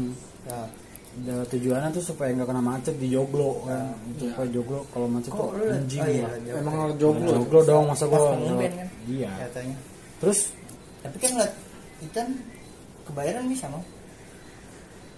Nah, 0.47 0.67
Da- 1.11 1.43
tujuannya 1.43 1.91
tuh 1.91 2.15
supaya 2.15 2.31
nggak 2.31 2.47
kena 2.47 2.63
macet 2.63 2.95
di 2.95 3.11
joglo 3.11 3.67
kan. 3.67 3.91
Itu 4.15 4.31
supaya 4.31 4.47
joglo 4.47 4.79
kalau 4.95 5.07
macet 5.11 5.31
tuh 5.35 5.43
kok 5.43 5.51
lu 5.59 5.63
anjing 5.67 5.99
oh, 5.99 6.07
iya, 6.07 6.27
jauh. 6.47 6.59
Emang 6.63 6.75
joglo. 6.95 7.31
joglo. 7.35 7.59
Dong 7.67 7.85
masa 7.91 8.05
gue 8.07 8.19
kan 8.19 8.39
iya. 9.11 9.31
katanya. 9.47 9.75
Terus? 10.23 10.39
Tapi 11.03 11.17
kan 11.19 11.31
nggak 11.35 11.51
ikan 12.11 12.27
kebayaran 13.11 13.43
bisa 13.51 13.67
mau 13.67 13.83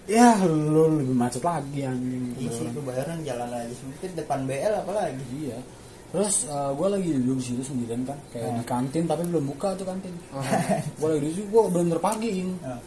ya 0.04 0.36
lu 0.44 1.00
lebih 1.00 1.16
macet 1.16 1.40
lagi 1.40 1.80
anjing 1.82 2.36
isi 2.36 2.64
kebayaran 2.68 3.24
jalan 3.24 3.48
aja 3.48 3.72
sempit 3.72 4.12
depan 4.12 4.44
BL 4.44 4.72
apalagi 4.84 5.24
Iya. 5.32 5.58
Terus 6.14 6.46
gue 6.46 6.88
lagi 6.94 7.10
duduk 7.18 7.42
di 7.42 7.44
situ 7.50 7.62
sendirian 7.66 8.06
kan, 8.06 8.14
kayak 8.30 8.46
Ah. 8.46 8.54
di 8.54 8.64
kantin 8.64 9.02
tapi 9.02 9.26
belum 9.26 9.50
buka 9.50 9.74
tuh 9.74 9.82
kantin. 9.82 10.14
gue 11.02 11.08
lagi 11.10 11.26
duduk, 11.26 11.46
gue 11.50 11.62
bener 11.74 11.98
pagi. 11.98 12.46
Nah, 12.62 12.78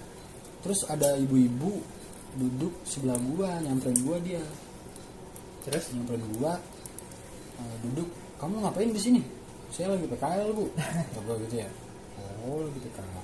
Terus 0.57 0.87
ada 0.87 1.15
ibu-ibu 1.15 1.79
duduk 2.35 2.73
sebelah 2.83 3.15
gua, 3.33 3.55
nyamperin 3.61 3.99
gua 4.03 4.17
dia, 4.19 4.41
terus 5.63 5.91
nyamperin 5.91 6.23
gua, 6.35 6.55
eh, 7.61 7.75
duduk. 7.87 8.09
Kamu 8.37 8.61
ngapain 8.63 8.89
di 8.91 8.99
sini? 8.99 9.21
Saya 9.71 9.95
lagi 9.95 10.07
PKL 10.07 10.49
bu. 10.55 10.65
Kata 11.15 11.33
gitu 11.47 11.55
ya. 11.61 11.69
Oh 12.43 12.63
lagi 12.63 12.79
PKL. 12.79 13.15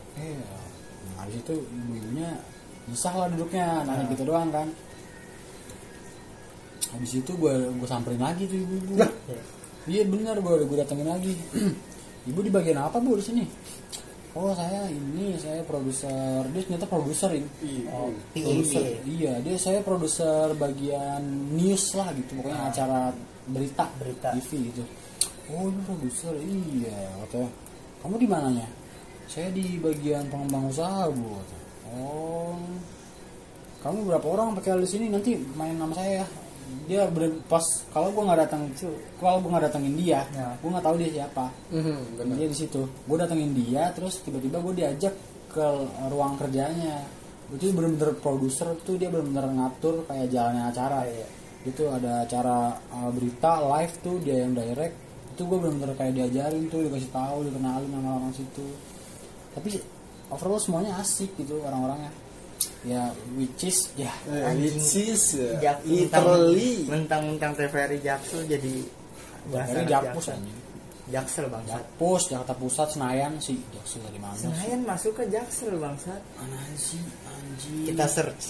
Nah 1.16 1.24
di 1.28 1.34
situ 1.36 1.54
ibu-ibunya 1.58 2.30
susah 2.92 3.14
lah 3.16 3.28
duduknya, 3.32 3.86
nanya 3.88 4.06
gitu 4.12 4.24
doang 4.28 4.52
kan. 4.52 4.68
Habis 6.94 7.12
itu 7.24 7.32
gue 7.34 7.54
gue 7.74 7.88
samperin 7.90 8.22
lagi 8.22 8.46
tuh 8.46 8.60
ibu-ibu. 8.60 9.02
Iya 9.90 10.04
benar 10.08 10.38
gue 10.40 10.64
gue 10.68 10.78
datengin 10.78 11.10
lagi. 11.10 11.34
Ibu 12.30 12.40
di 12.40 12.52
bagian 12.54 12.80
apa 12.80 13.04
bu 13.04 13.20
di 13.20 13.24
sini? 13.26 13.44
Oh 14.34 14.56
saya 14.56 14.88
ini 14.90 15.36
saya 15.38 15.60
produser 15.68 16.42
dia 16.56 16.62
ternyata 16.64 16.88
produser 16.88 17.30
ini. 17.36 17.50
oh, 17.92 18.10
Produser. 18.32 18.80
PIB 18.80 19.20
Iya 19.20 19.34
dia 19.44 19.56
saya 19.60 19.80
produser 19.84 20.56
bagian 20.56 21.22
news 21.54 21.94
lah 22.00 22.10
gitu 22.16 22.40
pokoknya 22.40 22.60
acara 22.72 23.00
berita 23.52 23.86
Berita. 24.00 24.32
TV 24.40 24.72
gitu. 24.72 24.84
Oh 25.52 25.68
ini 25.68 25.82
produser 25.84 26.34
iya 26.40 27.00
katanya. 27.28 27.50
Kamu 28.06 28.16
di 28.16 28.28
mananya? 28.30 28.68
Saya 29.28 29.52
di 29.52 29.76
bagian 29.84 30.30
pengembang 30.32 30.72
usaha 30.72 31.12
bu. 31.12 31.38
Oh. 31.94 32.58
Kamu 33.84 34.08
berapa 34.08 34.24
orang 34.26 34.56
pakai 34.56 34.80
di 34.80 34.88
sini? 34.88 35.06
Nanti 35.12 35.36
main 35.54 35.76
nama 35.76 35.92
saya. 35.94 36.24
Ya 36.24 36.26
dia 36.88 37.06
bener 37.12 37.44
pas 37.52 37.62
kalau 37.92 38.10
gue 38.12 38.24
nggak 38.24 38.40
datang 38.48 38.66
itu 38.72 38.88
kalau 39.20 39.44
gue 39.44 39.52
nggak 39.52 39.68
datengin 39.68 39.94
dia 40.00 40.24
Ya. 40.32 40.56
gue 40.58 40.70
nggak 40.72 40.86
tahu 40.88 40.96
dia 40.96 41.10
siapa. 41.12 41.46
Hmm, 41.70 42.02
benar. 42.18 42.36
dia 42.40 42.48
di 42.50 42.58
situ. 42.58 42.82
Gue 43.04 43.18
datengin 43.20 43.52
dia 43.52 43.92
terus 43.92 44.24
tiba-tiba 44.24 44.58
gue 44.64 44.74
diajak 44.80 45.14
ke 45.52 45.66
ruang 46.08 46.40
kerjanya. 46.40 47.04
Itu 47.52 47.70
bener-bener 47.76 48.16
produser 48.18 48.74
tuh 48.82 48.96
dia 48.96 49.12
bener-bener 49.12 49.52
ngatur 49.54 50.08
kayak 50.08 50.32
jalannya 50.32 50.64
acara 50.72 51.00
Iya. 51.06 51.28
itu 51.64 51.84
ada 51.88 52.28
acara 52.28 52.76
uh, 52.92 53.08
berita 53.12 53.52
live 53.64 53.94
tuh 54.04 54.16
dia 54.24 54.36
yang 54.44 54.52
direct. 54.56 54.96
Itu 55.36 55.44
gue 55.46 55.58
bener-bener 55.60 55.94
kayak 55.96 56.14
diajarin 56.16 56.68
tuh 56.72 56.80
dikasih 56.84 57.12
tahu 57.12 57.44
dikenalin 57.48 57.92
sama 57.92 58.10
orang 58.18 58.34
situ. 58.36 58.66
Tapi 59.54 59.68
overall 60.34 60.58
semuanya 60.58 60.98
asik 60.98 61.30
gitu 61.36 61.62
orang-orangnya 61.62 62.12
ya 62.84 63.08
which 63.34 63.64
is 63.64 63.92
ya 63.94 64.12
Eh, 64.26 64.56
Which 64.56 64.76
is 64.98 65.36
Jaksel 65.58 65.88
literally 65.88 66.84
mentang 66.86 67.30
mentang 67.30 67.54
TVRI 67.54 68.00
Jaksel 68.00 68.44
jadi 68.46 68.74
Bahasa 69.46 69.84
Jakpus 69.84 70.28
anjing. 70.30 70.60
Jaksel 71.06 71.46
bangsat 71.48 71.76
Jakpus, 71.78 72.22
Jakarta 72.28 72.56
Pusat, 72.56 72.88
Senayan 72.90 73.34
sih. 73.38 73.60
Jaksel 73.70 74.00
dari 74.02 74.16
mana 74.18 74.32
sih? 74.34 74.48
Senayan 74.48 74.82
masuk 74.84 75.12
ke 75.14 75.24
Jaksel 75.28 75.76
bangsat 75.76 76.22
Mana 76.34 76.56
sih 76.74 77.04
anjing? 77.26 77.92
kita 77.92 78.08
search 78.08 78.46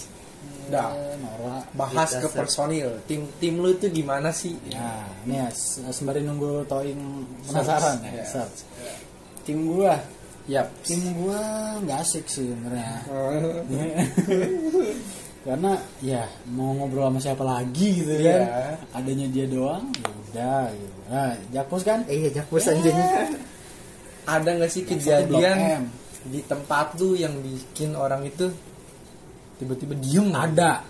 Dah. 0.64 0.92
Eh, 0.92 1.18
Nora. 1.18 1.66
bahas 1.72 2.08
Kita 2.10 2.20
ke 2.20 2.28
set. 2.28 2.36
personil 2.36 2.88
tim 3.04 3.26
tim 3.36 3.54
lu 3.56 3.74
tuh 3.74 3.88
gimana 3.88 4.30
sih 4.30 4.54
Ya, 4.64 5.02
ini 5.24 5.34
ya 5.36 5.48
se- 5.50 5.82
sembari 5.88 6.20
nunggu 6.20 6.62
Toing 6.64 7.00
penasaran 7.44 7.98
Search, 7.98 8.06
ya. 8.06 8.12
ya. 8.14 8.24
Search. 8.24 8.58
Tim 9.42 9.58
gua, 9.66 9.98
Yap. 10.44 10.68
tim 10.84 11.00
gua 11.16 11.40
nggak 11.80 11.98
asik 12.04 12.28
sih 12.28 12.52
sebenarnya. 12.52 13.00
Karena 15.44 15.76
ya 16.00 16.24
mau 16.52 16.72
ngobrol 16.72 17.08
sama 17.12 17.20
siapa 17.20 17.44
lagi 17.44 18.00
gitu 18.00 18.12
kan. 18.16 18.24
Iya. 18.24 18.40
Adanya 18.96 19.26
dia 19.28 19.44
doang, 19.48 19.88
ya 19.92 20.08
udah 20.08 20.64
gitu. 20.72 20.98
Nah, 21.08 21.32
Jakpus 21.52 21.82
kan? 21.84 22.00
iya 22.08 22.28
Jakpus 22.32 22.64
anjing 22.72 22.96
ada 24.24 24.56
nggak 24.56 24.72
sih 24.72 24.82
kejadian 24.88 25.88
di 26.24 26.40
tempat 26.48 26.96
lu 26.96 27.12
yang 27.12 27.36
bikin 27.44 27.92
orang 27.92 28.24
itu 28.24 28.48
tiba-tiba 29.60 29.92
diem 30.00 30.32
Ada 30.32 30.80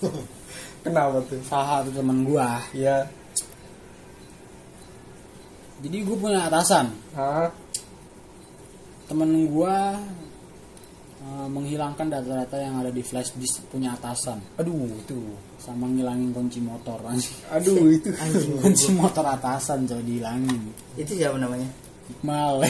kenapa 0.84 1.20
tuh 1.28 1.40
salah 1.44 1.84
satu 1.84 1.92
teman 1.92 2.24
gua. 2.24 2.56
ya 2.72 3.04
Jadi 5.80 5.96
gua 6.04 6.16
punya 6.16 6.40
atasan. 6.48 6.92
Hah? 7.16 7.48
Temen 9.10 9.50
gua 9.50 9.98
eh, 11.18 11.48
menghilangkan 11.50 12.06
data-data 12.06 12.56
yang 12.62 12.78
ada 12.78 12.94
di 12.94 13.02
flash 13.02 13.34
disk 13.34 13.66
punya 13.66 13.98
atasan. 13.98 14.38
Aduh 14.54 14.86
itu. 14.86 15.18
Sama 15.58 15.90
ngilangin 15.90 16.30
kunci 16.30 16.62
motor 16.62 17.02
aduh 17.50 17.90
itu. 17.90 18.08
Kunci 18.62 18.94
motor 18.94 19.26
atasan 19.26 19.84
coba 19.84 20.00
dihilangin. 20.00 20.72
Itu 20.94 21.18
siapa 21.18 21.36
namanya? 21.36 21.66
Iqmal 22.10 22.62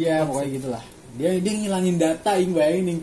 iya 0.00 0.24
pokoknya 0.24 0.50
gitulah. 0.56 0.84
Dia 1.20 1.36
dia 1.38 1.52
ngilangin 1.52 1.96
data 2.00 2.30
ing 2.40 2.56
bayangin. 2.56 2.98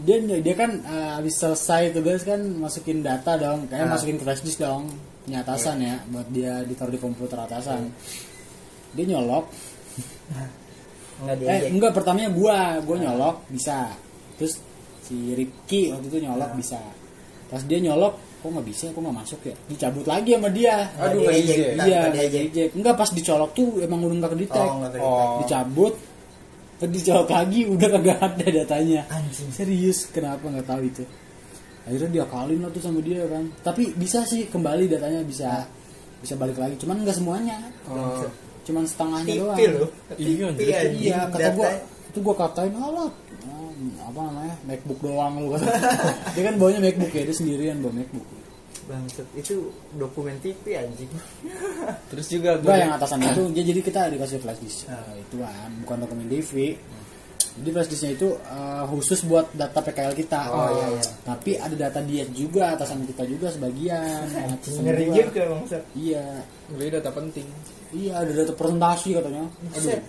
Dia 0.00 0.16
dia 0.20 0.54
kan 0.54 0.70
eh, 0.84 1.10
habis 1.16 1.34
selesai 1.40 1.96
tugas 1.96 2.22
kan 2.28 2.38
masukin 2.60 3.00
data 3.00 3.40
dong. 3.40 3.66
Kayak 3.72 3.88
Ah. 3.88 3.92
masukin 3.96 4.16
ke 4.20 4.24
flash 4.28 4.44
disk 4.44 4.60
dong. 4.60 4.92
Punya 5.24 5.40
atasan 5.42 5.80
ya 5.80 5.96
buat 6.12 6.28
dia 6.28 6.60
ditaruh 6.64 6.92
di 6.92 7.00
komputer 7.00 7.40
atasan. 7.40 7.88
Dia 8.94 9.04
nyolok 9.10 9.48
nggak 11.20 11.36
eh 11.44 11.68
enggak 11.68 11.92
pertamanya 11.92 12.30
gua 12.32 12.80
gua 12.80 12.96
nyolok 12.96 13.36
bisa. 13.52 13.92
Terus 14.40 14.56
si 15.04 15.36
Ripki 15.36 15.92
waktu 15.92 16.06
itu 16.08 16.18
nyolok 16.24 16.56
bisa. 16.56 16.80
Pas 17.50 17.60
dia 17.66 17.82
nyolok 17.82 18.14
kok 18.40 18.48
nggak 18.48 18.66
bisa 18.66 18.86
kok 18.88 19.00
nggak 19.04 19.16
masuk 19.20 19.40
ya? 19.44 19.54
Dicabut 19.68 20.06
lagi 20.08 20.30
sama 20.32 20.48
dia. 20.48 20.88
Aduh, 20.96 21.28
izin. 21.28 21.76
tanpa 21.76 21.84
iya 21.84 22.00
diejek. 22.08 22.72
enggak 22.72 22.94
pas 22.96 23.10
dicolok 23.12 23.50
tuh 23.52 23.68
emang 23.84 24.00
udah 24.00 24.16
nggak 24.24 24.32
kedetek. 24.38 24.68
Oh 24.70 24.80
Oh. 25.02 25.44
dicabut. 25.44 25.94
Pas 26.80 26.88
dicolok 26.88 27.28
lagi 27.28 27.60
udah 27.68 27.88
kagak 28.00 28.18
ada 28.24 28.46
datanya. 28.48 29.00
Anjing. 29.12 29.50
serius 29.52 30.08
kenapa 30.08 30.48
nggak 30.48 30.64
tahu 30.64 30.82
itu? 30.88 31.04
Akhirnya 31.84 32.08
dia 32.08 32.24
kalin 32.28 32.60
lah 32.64 32.70
tuh 32.72 32.80
sama 32.80 33.04
dia 33.04 33.28
kan. 33.28 33.44
Tapi 33.60 33.92
bisa 33.92 34.24
sih 34.24 34.48
kembali 34.48 34.88
datanya 34.88 35.20
bisa 35.20 35.68
bisa 36.24 36.34
balik 36.40 36.56
lagi. 36.56 36.80
Cuman 36.80 37.04
nggak 37.04 37.16
semuanya. 37.16 37.60
Oh. 37.92 38.24
Cuman 38.66 38.84
setengahnya 38.84 39.34
doang. 39.40 39.58
loh. 39.58 39.90
Iya, 40.16 40.44
anjir. 40.50 40.74
anjing 40.74 41.00
iya 41.00 41.18
kata 41.28 41.48
gua 41.56 41.70
itu 42.10 42.18
gua 42.20 42.34
katain 42.36 42.74
alat 42.74 43.12
oh, 43.46 43.70
apa 44.10 44.20
namanya 44.20 44.54
MacBook 44.68 45.00
doang 45.00 45.32
lu. 45.40 45.46
Kata 45.56 45.70
dia 46.34 46.42
kan 46.48 46.54
bawanya 46.60 46.80
MacBook 46.84 47.12
ya 47.14 47.22
dia 47.24 47.36
sendirian 47.36 47.76
bawa 47.80 47.94
MacBook. 48.02 48.26
Bangsat 48.90 49.28
itu 49.38 49.70
dokumen 49.94 50.36
tipi 50.42 50.74
anjing. 50.74 51.10
Terus 52.10 52.26
juga 52.26 52.58
gua 52.58 52.74
gue 52.74 52.82
yang 52.82 52.92
atasan 52.98 53.22
itu 53.22 53.42
dia 53.54 53.64
jadi 53.64 53.80
kita 53.80 54.00
dikasih 54.12 54.38
flash 54.42 54.60
disk. 54.60 54.80
Ah. 54.90 54.98
Nah, 55.00 55.16
itu 55.16 55.36
kan 55.38 55.70
bukan 55.86 55.96
dokumen 56.04 56.26
TV 56.28 56.76
jadi 57.60 57.68
flash 57.74 57.90
disknya 57.90 58.10
itu 58.14 58.28
eh, 58.38 58.84
khusus 58.86 59.20
buat 59.26 59.50
data 59.52 59.82
PKL 59.82 60.14
kita. 60.14 60.40
Oh, 60.54 60.70
iya, 60.70 60.86
iya. 60.94 61.04
tapi 61.26 61.50
ada 61.58 61.74
data 61.74 62.00
dia 62.06 62.24
juga 62.30 62.78
atasan 62.78 63.02
kita 63.04 63.26
juga 63.26 63.50
sebagian 63.50 64.24
ngeri 64.86 65.06
juga 65.10 65.42
bangsat. 65.50 65.82
Iya. 65.98 66.24
Gue 66.70 66.86
data 66.88 67.10
penting 67.10 67.46
iya 67.94 68.12
ada 68.22 68.30
data 68.30 68.52
presentasi 68.54 69.08
katanya. 69.16 69.44
Set. 69.74 70.02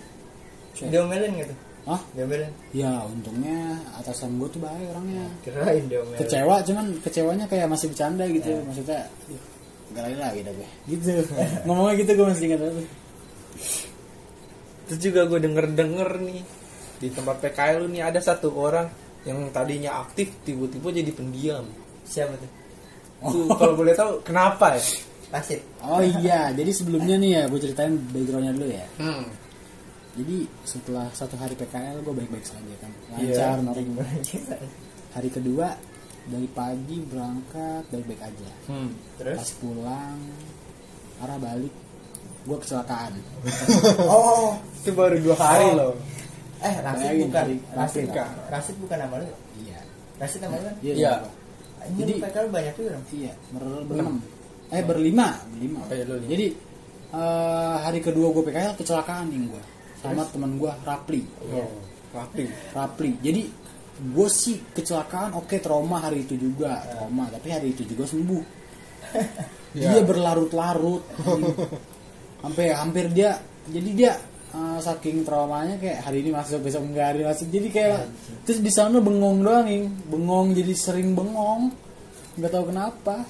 Set. 0.74 0.88
diomelin 0.88 1.32
gitu? 1.42 1.54
Hah? 1.82 2.00
diomelin? 2.14 2.52
Ya 2.70 3.02
untungnya 3.06 3.78
atasan 3.98 4.38
gua 4.38 4.48
tuh 4.48 4.62
baik 4.62 4.86
orangnya. 4.94 5.26
Kirain 5.42 5.84
diomelin. 5.90 6.18
Kecewa 6.18 6.56
cuman 6.62 6.86
kecewanya 7.02 7.44
kayak 7.50 7.66
masih 7.70 7.90
bercanda 7.90 8.24
gitu. 8.30 8.50
Maksudnya 8.62 9.06
"Ih, 9.30 9.42
nggak 9.92 10.02
lagi 10.08 10.16
lagi 10.16 10.40
dah 10.46 10.52
gue 10.56 10.68
gitu. 10.88 11.10
Ngomongnya 11.68 11.94
gitu 12.00 12.10
gue 12.16 12.26
masih 12.32 12.44
ingat 12.48 12.60
banget. 12.64 12.86
Terus 14.88 15.00
juga 15.00 15.20
gue 15.28 15.38
denger 15.40 15.66
denger 15.76 16.10
nih 16.24 16.42
di 17.02 17.08
tempat 17.10 17.36
PKL 17.42 17.82
lu 17.82 17.86
nih 17.90 18.02
ada 18.06 18.20
satu 18.22 18.54
orang 18.54 18.86
yang 19.26 19.38
tadinya 19.54 20.02
aktif 20.02 20.30
tiba-tiba 20.42 20.88
jadi 20.90 21.12
pendiam. 21.14 21.66
Siapa 22.02 22.34
tuh? 22.38 22.50
Tuh, 23.22 23.46
kalau 23.54 23.74
boleh 23.78 23.94
tahu 23.94 24.18
kenapa 24.26 24.74
ya 24.74 24.82
Pasit 25.32 25.60
oh 25.80 25.98
iya 25.98 26.52
jadi 26.52 26.68
sebelumnya 26.70 27.16
nih 27.16 27.30
ya 27.32 27.42
gue 27.46 27.58
ceritain 27.58 27.96
backgroundnya 28.06 28.52
dulu 28.52 28.68
ya. 28.68 28.86
Hmm. 28.96 29.24
jadi 30.12 30.36
setelah 30.62 31.08
satu 31.10 31.34
hari 31.34 31.56
PKL 31.56 32.00
gue 32.00 32.12
baik-baik 32.14 32.44
saja 32.44 32.74
kan. 32.78 32.92
Iya. 33.16 33.56
lancar 33.56 33.58
normal 33.64 34.04
hari 35.10 35.28
kedua 35.28 35.72
dari 36.22 36.46
pagi 36.46 36.96
berangkat 37.00 37.82
baik-baik 37.88 38.20
aja. 38.22 38.50
Hmm. 38.66 38.92
terus? 39.16 39.36
Pas 39.38 39.50
pulang 39.58 40.20
arah 41.18 41.38
balik 41.38 41.72
gue 42.42 42.58
kecelakaan. 42.58 43.12
Oh. 44.04 44.52
Itu 44.76 44.92
baru 44.92 45.16
dua 45.16 45.34
hari 45.34 45.66
Oh. 45.70 45.74
loh. 45.74 45.92
Eh 46.58 46.74
Rasid 46.76 47.02
Bayangin, 47.02 47.26
bukan. 47.26 47.42
Hari- 47.42 47.62
Rasid 47.72 48.02
bukan. 48.06 48.28
Rasid 48.48 48.76
bukan 48.78 48.96
nama 49.00 49.14
lu? 49.16 49.26
Iya. 49.58 49.80
Rasid 50.18 50.40
nama 50.40 50.54
lu? 50.54 50.64
Kan 50.64 50.74
iya. 50.80 50.94
Iya. 50.94 51.12
ini 51.82 51.98
Jadi- 51.98 52.14
PKL 52.20 52.46
banyak 52.48 52.72
tuh 52.76 52.82
dong 52.86 53.04
Iya, 53.10 53.32
ber 53.50 53.62
berenam. 53.82 54.16
Eh 54.72 54.80
berlima, 54.80 55.36
berlima. 55.52 55.84
Oh, 55.84 55.92
iya, 55.92 56.04
lu 56.08 56.16
lima. 56.16 56.28
Jadi 56.32 56.46
eh, 57.12 57.76
hari 57.84 58.00
kedua 58.00 58.32
gue 58.32 58.42
PKL 58.48 58.74
kecelakaan 58.80 59.28
nih 59.28 59.40
gue 59.52 59.62
sama 60.00 60.24
teman 60.32 60.56
gue 60.56 60.72
Rapli. 60.82 61.22
Iya. 61.22 61.64
rapi 62.12 62.44
Rapli. 62.72 63.10
Jadi 63.20 63.42
gue 64.02 64.28
sih 64.32 64.56
kecelakaan 64.72 65.36
oke 65.36 65.60
trauma 65.60 66.00
hari 66.00 66.24
itu 66.24 66.34
juga 66.34 66.80
trauma 66.90 67.28
tapi 67.28 67.48
hari 67.52 67.76
itu 67.76 67.84
juga 67.86 68.08
sembuh. 68.08 68.44
Iya. 69.72 69.88
Dia 69.88 70.00
berlarut-larut. 70.04 71.00
Sampai 72.44 72.76
hampir 72.76 73.08
dia 73.08 73.40
jadi 73.64 73.90
dia 73.96 74.12
eh, 74.52 74.78
saking 74.84 75.24
traumanya 75.24 75.80
kayak 75.80 76.04
hari 76.04 76.20
ini 76.20 76.28
masuk 76.28 76.60
besok 76.60 76.84
enggak 76.92 77.16
hari 77.16 77.24
masuk 77.24 77.48
jadi 77.48 77.68
kayak 77.72 78.00
terus 78.44 78.60
di 78.60 78.68
sana 78.68 79.00
bengong 79.00 79.40
doang 79.40 79.64
nih 79.64 79.88
bengong 80.12 80.52
jadi 80.52 80.72
sering 80.76 81.16
bengong 81.16 81.72
nggak 82.36 82.52
tahu 82.52 82.68
kenapa 82.68 83.24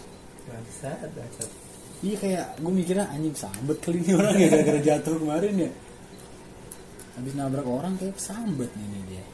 bangsat 0.53 1.09
bangsat 1.11 1.51
Iya 2.03 2.17
kayak 2.19 2.47
gue 2.59 2.73
mikirnya 2.75 3.07
anjing 3.09 3.31
sambet 3.33 3.79
kali 3.79 4.03
ini 4.03 4.13
orang 4.13 4.35
ya 4.35 4.47
gara-gara 4.51 4.81
jatuh 4.83 5.15
kemarin 5.17 5.55
ya. 5.57 5.71
Habis 7.15 7.33
nabrak 7.39 7.63
orang 7.63 7.95
kayak 7.95 8.19
sambet 8.19 8.67
nih, 8.75 8.87
nih 8.89 9.03
dia. 9.09 9.25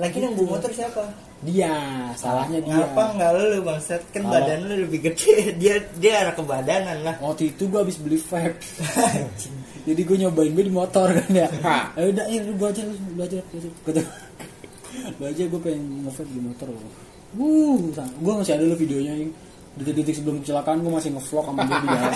lagi 0.00 0.16
yang 0.16 0.32
bawa 0.32 0.56
motor 0.56 0.70
siapa 0.70 1.02
Dia, 1.42 1.74
salahnya 2.14 2.62
dia. 2.62 2.72
ngapa 2.72 3.04
nggak 3.18 3.30
lu 3.36 3.60
bangsat 3.60 4.00
kan 4.14 4.22
Kalau- 4.22 4.32
badan 4.32 4.58
lu 4.64 4.74
lebih 4.88 5.00
gede 5.02 5.32
dia 5.60 5.74
dia 5.98 6.24
anak 6.24 6.40
kebadanan 6.40 6.98
lah 7.04 7.16
Waktu 7.20 7.52
itu 7.52 7.68
gue 7.68 7.78
habis 7.78 8.00
beli 8.00 8.16
vape. 8.16 8.56
Jadi 9.90 10.00
gue 10.00 10.16
nyobain 10.18 10.52
gue 10.52 10.64
di 10.64 10.72
motor 10.72 11.08
kan 11.10 11.28
ya. 11.28 11.48
Ayo 11.96 12.16
udah, 12.16 12.24
ayo 12.28 12.40
lu 12.48 12.52
belajar, 12.56 12.84
lu 12.86 12.96
belajar. 13.12 13.40
Kata, 13.84 14.00
belajar 15.16 15.44
gue 15.48 15.60
pengen 15.68 15.84
nge-vape 16.04 16.32
di 16.32 16.40
motor. 16.40 16.68
Wuh, 17.36 17.92
gue 17.92 18.32
masih 18.34 18.52
ada 18.56 18.64
lu 18.64 18.72
videonya 18.74 19.12
yang 19.16 19.32
detik-detik 19.80 20.14
sebelum 20.14 20.36
kecelakaan 20.38 20.78
gue 20.78 20.92
masih 20.92 21.10
nge-vlog 21.10 21.44
sama 21.44 21.60
dia 21.64 21.76
di 21.76 21.88
jalan. 21.94 22.12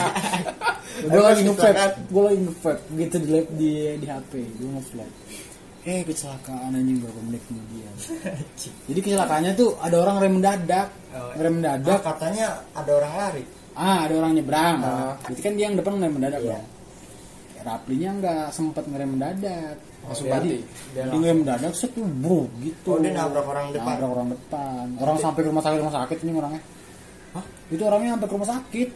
gue 1.05 1.21
lagi 1.21 1.43
nge-vape, 1.43 1.81
gue 2.07 2.23
lagi 2.23 2.39
nge-vape 2.41 2.83
gitu 2.95 3.17
di 3.19 3.29
lab 3.31 3.47
di 3.53 3.71
di 3.99 4.07
HP, 4.07 4.33
gue 4.55 4.71
nge-vlog. 4.71 5.11
Eh 5.85 6.01
kecelakaan 6.01 6.73
anjing 6.73 6.97
berapa 6.97 7.21
menit 7.23 7.43
kemudian. 7.45 7.93
Jadi 8.89 9.01
kecelakaannya 9.01 9.53
tuh 9.53 9.77
ada 9.79 9.97
orang 9.99 10.17
rem 10.19 10.33
mendadak, 10.35 10.89
Oh, 11.13 11.31
rem 11.35 11.61
Nah, 11.61 11.77
mendadak. 11.77 12.01
katanya 12.03 12.47
ada 12.73 12.91
orang 12.91 13.13
lari 13.15 13.45
Ah, 13.75 14.07
ada 14.07 14.15
orang 14.17 14.33
nyebrang. 14.33 14.77
Ah. 14.81 15.13
Berarti 15.21 15.41
kan 15.43 15.53
dia 15.59 15.67
yang 15.67 15.75
depan 15.75 15.99
ngerem 15.99 16.15
mendadak 16.15 16.41
Iya. 16.41 16.53
dong. 16.55 16.65
Raplinya 17.65 18.11
nggak 18.15 18.47
sempet 18.49 18.85
ngerem 18.87 19.11
mendadak. 19.17 19.77
Langsung 20.05 20.29
Jadi, 20.29 20.61
mati. 20.63 20.93
Dia 20.95 21.03
ngerem 21.11 21.37
mendadak 21.43 21.73
set 21.73 21.91
bro 21.97 22.45
gitu. 22.61 22.89
Oh, 22.89 22.99
dia 23.01 23.11
nabrak 23.11 23.45
orang 23.45 23.67
depan. 23.73 23.93
Nabrak 23.97 24.11
orang 24.11 24.29
depan. 24.31 24.85
Orang 25.01 25.17
sampai 25.19 25.41
ke 25.43 25.49
rumah 25.49 25.65
sakit 25.65 25.79
rumah 25.81 25.95
sakit 25.97 26.19
ini 26.23 26.33
orangnya. 26.35 26.63
Hah? 27.35 27.45
Itu 27.69 27.83
orangnya 27.85 28.15
sampai 28.17 28.29
ke 28.31 28.35
rumah 28.35 28.51
sakit. 28.51 28.89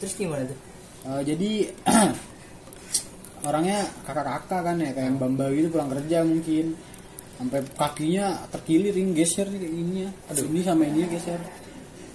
terus 0.00 0.16
gimana 0.16 0.48
tuh 0.48 0.56
Eh, 1.00 1.22
jadi 1.24 1.50
orangnya 3.48 3.88
kakak-kakak 4.04 4.60
kan 4.60 4.76
ya 4.76 4.92
kayak 4.92 5.06
yang 5.12 5.16
bamba 5.16 5.48
gitu 5.48 5.72
pulang 5.72 5.88
kerja 5.88 6.20
mungkin 6.28 6.76
sampai 7.40 7.64
kakinya 7.72 8.36
terkiliring 8.52 9.16
geser 9.16 9.48
nih 9.48 9.60
kayak 9.64 9.74
gini 9.80 9.94
ya. 10.04 10.10
Aduh 10.28 10.44
ini 10.52 10.60
sama 10.60 10.84
ini 10.84 11.08
geser. 11.08 11.40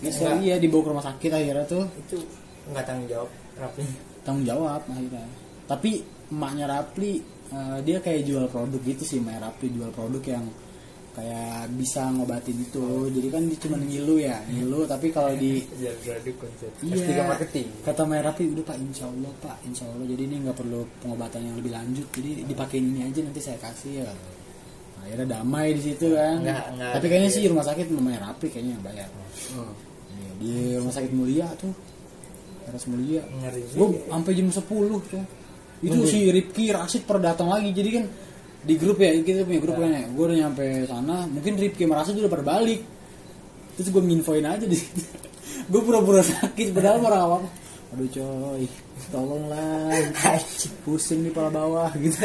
Geser 0.06 0.38
iya 0.38 0.62
dibawa 0.62 0.82
ke 0.86 0.90
rumah 0.94 1.06
sakit 1.10 1.32
akhirnya 1.34 1.66
tuh 1.66 1.86
itu 1.98 2.18
nggak 2.70 2.86
tanggung 2.86 3.10
jawab 3.10 3.30
rapi 3.58 3.86
tanggung 4.22 4.46
jawab 4.46 4.82
akhirnya 4.86 5.26
tapi 5.66 5.92
emaknya 6.30 6.66
Rapli 6.70 7.14
eh, 7.54 7.78
dia 7.82 7.98
kayak 8.02 8.22
jual 8.22 8.46
produk 8.50 8.82
gitu 8.86 9.02
sih 9.02 9.18
emaknya 9.18 9.50
Rapli 9.50 9.68
jual 9.74 9.90
produk 9.94 10.22
yang 10.30 10.46
kayak 11.16 11.72
bisa 11.74 12.12
ngobatin 12.12 12.60
itu 12.60 12.84
jadi 13.10 13.28
kan 13.30 13.42
dia 13.46 13.56
cuma 13.58 13.78
ngilu 13.78 14.16
ya 14.18 14.36
ngilu 14.46 14.84
tapi 14.84 15.08
kalau 15.10 15.32
di 15.34 15.64
Iya. 16.84 16.96
S3 17.00 17.24
marketing. 17.26 17.68
Kata 17.82 18.04
Merapi 18.04 18.44
udah 18.50 18.66
Pak 18.66 18.78
Insya 18.78 19.06
Allah 19.06 19.32
Pak 19.40 19.58
Insya 19.64 19.88
Allah 19.88 20.04
jadi 20.06 20.22
ini 20.22 20.36
nggak 20.44 20.58
perlu 20.58 20.84
pengobatan 21.00 21.40
yang 21.42 21.56
lebih 21.56 21.72
lanjut 21.72 22.04
jadi 22.12 22.44
dipakai 22.44 22.78
ini 22.78 23.00
aja 23.02 23.20
nanti 23.22 23.40
saya 23.40 23.56
kasih 23.58 24.04
ya. 24.04 24.06
Nah, 24.06 24.16
akhirnya 25.02 25.28
damai 25.32 25.72
di 25.72 25.82
situ 25.82 26.08
kan. 26.12 26.36
Nggak- 26.38 26.68
nggak 26.76 26.92
Tapi 26.94 27.06
kayaknya 27.08 27.30
sih 27.32 27.42
rumah 27.46 27.64
sakit 27.64 27.86
namanya 27.90 28.20
Rapi 28.26 28.46
kayaknya 28.50 28.72
yang 28.74 28.84
bayar. 28.84 29.10
Hmm. 29.56 29.74
Iya, 30.12 30.32
di 30.36 30.52
rumah 30.76 30.92
sakit 30.92 31.12
Mulia 31.12 31.48
tuh. 31.56 31.72
Teras 32.62 32.86
Mulia. 32.86 33.24
Gue 33.72 33.88
sampai 34.06 34.32
jam 34.34 34.48
10 34.50 35.00
tuh. 35.06 35.24
Itu 35.80 35.98
si 36.04 36.28
Ripki 36.28 36.72
Rasid 36.72 37.04
pernah 37.04 37.32
datang 37.32 37.48
lagi 37.48 37.70
jadi 37.70 37.90
kan 37.94 38.06
di 38.66 38.74
grup 38.82 38.98
ya 38.98 39.14
kita 39.22 39.46
punya 39.46 39.62
grup 39.62 39.78
kan 39.78 39.90
ya. 39.94 40.04
Gue 40.10 40.26
udah 40.26 40.38
nyampe 40.42 40.66
sana 40.90 41.30
mungkin 41.30 41.54
Ripki 41.62 41.86
Rasid 41.86 42.18
udah 42.18 42.32
pada 42.34 42.46
balik. 42.46 42.82
Terus 43.78 43.88
gue 43.94 44.02
nginfoin 44.02 44.46
aja 44.46 44.66
di 44.66 44.78
situ. 44.78 45.02
Gue 45.72 45.82
pura-pura 45.82 46.22
sakit 46.22 46.76
padahal 46.76 47.02
orang 47.06 47.24
awam 47.26 47.44
aduh 47.96 48.10
coy 48.12 48.66
tolonglah. 49.14 49.94
Pusing 50.84 51.30
nih 51.30 51.32
pala 51.32 51.48
bawah 51.54 51.90
gitu. 51.96 52.18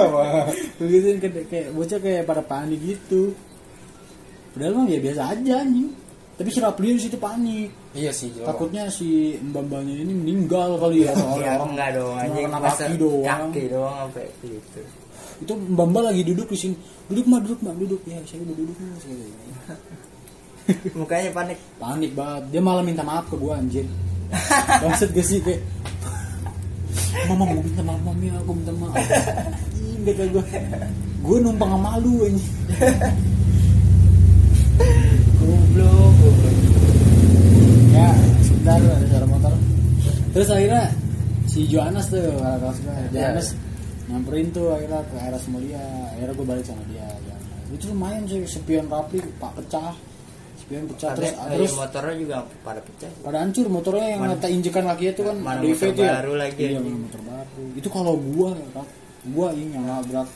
Begitu 0.80 1.06
kayak, 1.20 1.46
kayak 1.52 1.68
bocah 1.74 1.98
kayak 2.00 2.22
pada 2.24 2.40
panik 2.40 2.80
gitu. 2.80 3.34
Padahal 4.56 4.72
mah 4.72 4.84
ya 4.88 5.00
biasa 5.02 5.22
aja 5.36 5.54
anjing. 5.60 5.92
Tapi 6.36 6.48
si 6.52 6.58
Rapli 6.60 6.96
di 6.96 7.02
situ 7.02 7.16
panik. 7.20 7.68
Iya 7.92 8.12
sih, 8.12 8.28
jelas. 8.32 8.52
takutnya 8.52 8.88
si 8.92 9.40
mbak-mbaknya 9.40 10.04
ini 10.04 10.12
meninggal 10.16 10.80
kali 10.80 11.04
ya. 11.04 11.12
Soalnya 11.12 11.44
ya 11.44 11.52
orang 11.60 11.70
enggak 11.76 11.90
dong 11.96 12.14
anjing. 12.16 12.44
Masa 12.48 12.84
kaki 12.88 12.96
doang. 12.96 13.40
kaki 13.52 13.62
doang 13.68 13.94
sampai 14.00 14.26
gitu 14.44 14.80
itu 15.42 15.52
mbak 15.52 15.86
mbak 15.92 16.02
lagi 16.12 16.22
duduk 16.24 16.48
di 16.52 16.58
sini. 16.58 16.76
Duduk 17.10 17.26
mah 17.28 17.40
duduk 17.44 17.60
mah 17.62 17.74
duduk. 17.76 18.00
Ya 18.08 18.18
saya 18.24 18.40
udah 18.44 18.56
duduk 18.56 18.76
mas 18.80 19.04
mukanya 20.98 21.30
panik. 21.30 21.58
Panik 21.78 22.12
banget 22.16 22.42
dia 22.50 22.60
malah 22.60 22.82
minta 22.82 23.02
maaf 23.06 23.26
ke 23.30 23.36
gua 23.38 23.60
anjir. 23.60 23.86
Bangsat 24.82 25.14
gak 25.14 25.26
sih 25.26 25.38
kayak 25.44 25.62
mama 27.30 27.46
mau 27.46 27.62
minta 27.62 27.82
maaf 27.86 28.00
mami 28.02 28.26
aku 28.34 28.52
minta 28.54 28.72
maaf. 28.74 28.94
Anjing, 28.96 30.00
kata 30.02 30.24
gua. 30.34 30.44
Gua 31.22 31.36
numpang 31.42 31.70
sama 31.74 31.98
lu 32.02 32.26
ini 32.26 32.42
goblok 35.46 36.12
goblok. 36.20 36.54
Ya 37.94 38.08
sebentar 38.44 38.76
ada 38.76 39.06
suara 39.08 39.26
motor. 39.28 39.52
Terus 40.34 40.48
akhirnya 40.52 40.84
si 41.48 41.60
Johannes 41.70 42.06
tuh 42.12 42.20
kakak 42.20 42.58
kelas 42.60 42.78
Johannes 43.14 43.48
nyamperin 44.16 44.48
tuh 44.48 44.66
akhirnya 44.70 45.00
ke 45.04 45.16
RS 45.18 45.44
Mulia 45.48 45.84
akhirnya 46.10 46.34
gua 46.34 46.46
balik 46.48 46.64
sama 46.64 46.82
dia 46.86 47.04
Johannes. 47.04 47.68
itu 47.70 47.84
lumayan 47.86 48.22
sih 48.24 48.40
sepion 48.42 48.86
rapi 48.86 49.20
pak 49.36 49.52
pecah 49.54 49.92
sepion 50.56 50.84
pecah 50.88 51.10
terus 51.12 51.30
Ada- 51.30 51.52
terus 51.52 51.68
eh, 51.68 51.76
motornya 51.76 52.14
juga 52.16 52.36
pada 52.62 52.80
pecah 52.80 53.10
pada 53.20 53.36
hancur 53.38 53.66
motornya 53.68 54.06
yang 54.08 54.20
Mana- 54.22 54.48
injekan 54.48 54.84
laki 54.84 55.04
itu 55.10 55.20
kan 55.20 55.36
Mana 55.36 55.60
motor 55.60 55.86
itu 55.86 56.00
ya? 56.00 56.12
baru 56.16 56.32
lagi, 56.34 56.62
iya 56.64 56.78
mana 56.78 56.98
motor 56.98 57.20
baru 57.22 57.64
itu 57.74 57.88
kalau 57.88 58.14
gua 58.16 58.48
ya 58.52 58.66
Kak, 58.72 58.86
gua 59.28 59.46
ini 59.52 59.70
yang 59.70 59.84
nabrak 59.84 60.28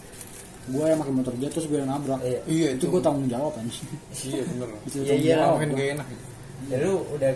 gua 0.68 0.84
yang 0.86 0.98
pakai 1.00 1.14
motor 1.16 1.34
dia 1.34 1.48
terus 1.48 1.66
gua 1.66 1.78
yang 1.78 1.90
nabrak 1.90 2.20
Iya. 2.20 2.40
Iya, 2.44 2.68
itu 2.70 2.78
itu. 2.78 2.86
gua 2.88 3.00
tanggung 3.00 3.26
jawab 3.26 3.52
anjing 3.56 3.88
Iya 4.20 4.42
bener. 4.44 4.68
itu 4.84 4.96
Iya, 5.00 5.14
iya, 5.16 5.36
gua. 5.48 5.64
gak 5.64 5.88
enak 5.96 6.06
ya 6.68 6.76
lu 6.78 6.92
udah 7.10 7.32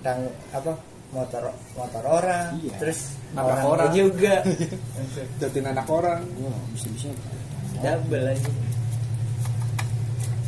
tang 0.00 0.18
apa 0.50 0.72
motor 1.12 1.42
motor 1.76 2.02
orang 2.02 2.56
Iya. 2.58 2.76
terus 2.80 3.00
Nabrak 3.32 3.64
orang, 3.64 3.88
orang. 3.88 3.90
juga. 3.92 4.34
Jatin 5.40 5.64
anak 5.64 5.86
orang. 5.88 6.20
gua 6.36 6.52
bisa 6.72 6.88
bisa 6.90 7.08
double 7.78 8.26
aja. 8.28 8.50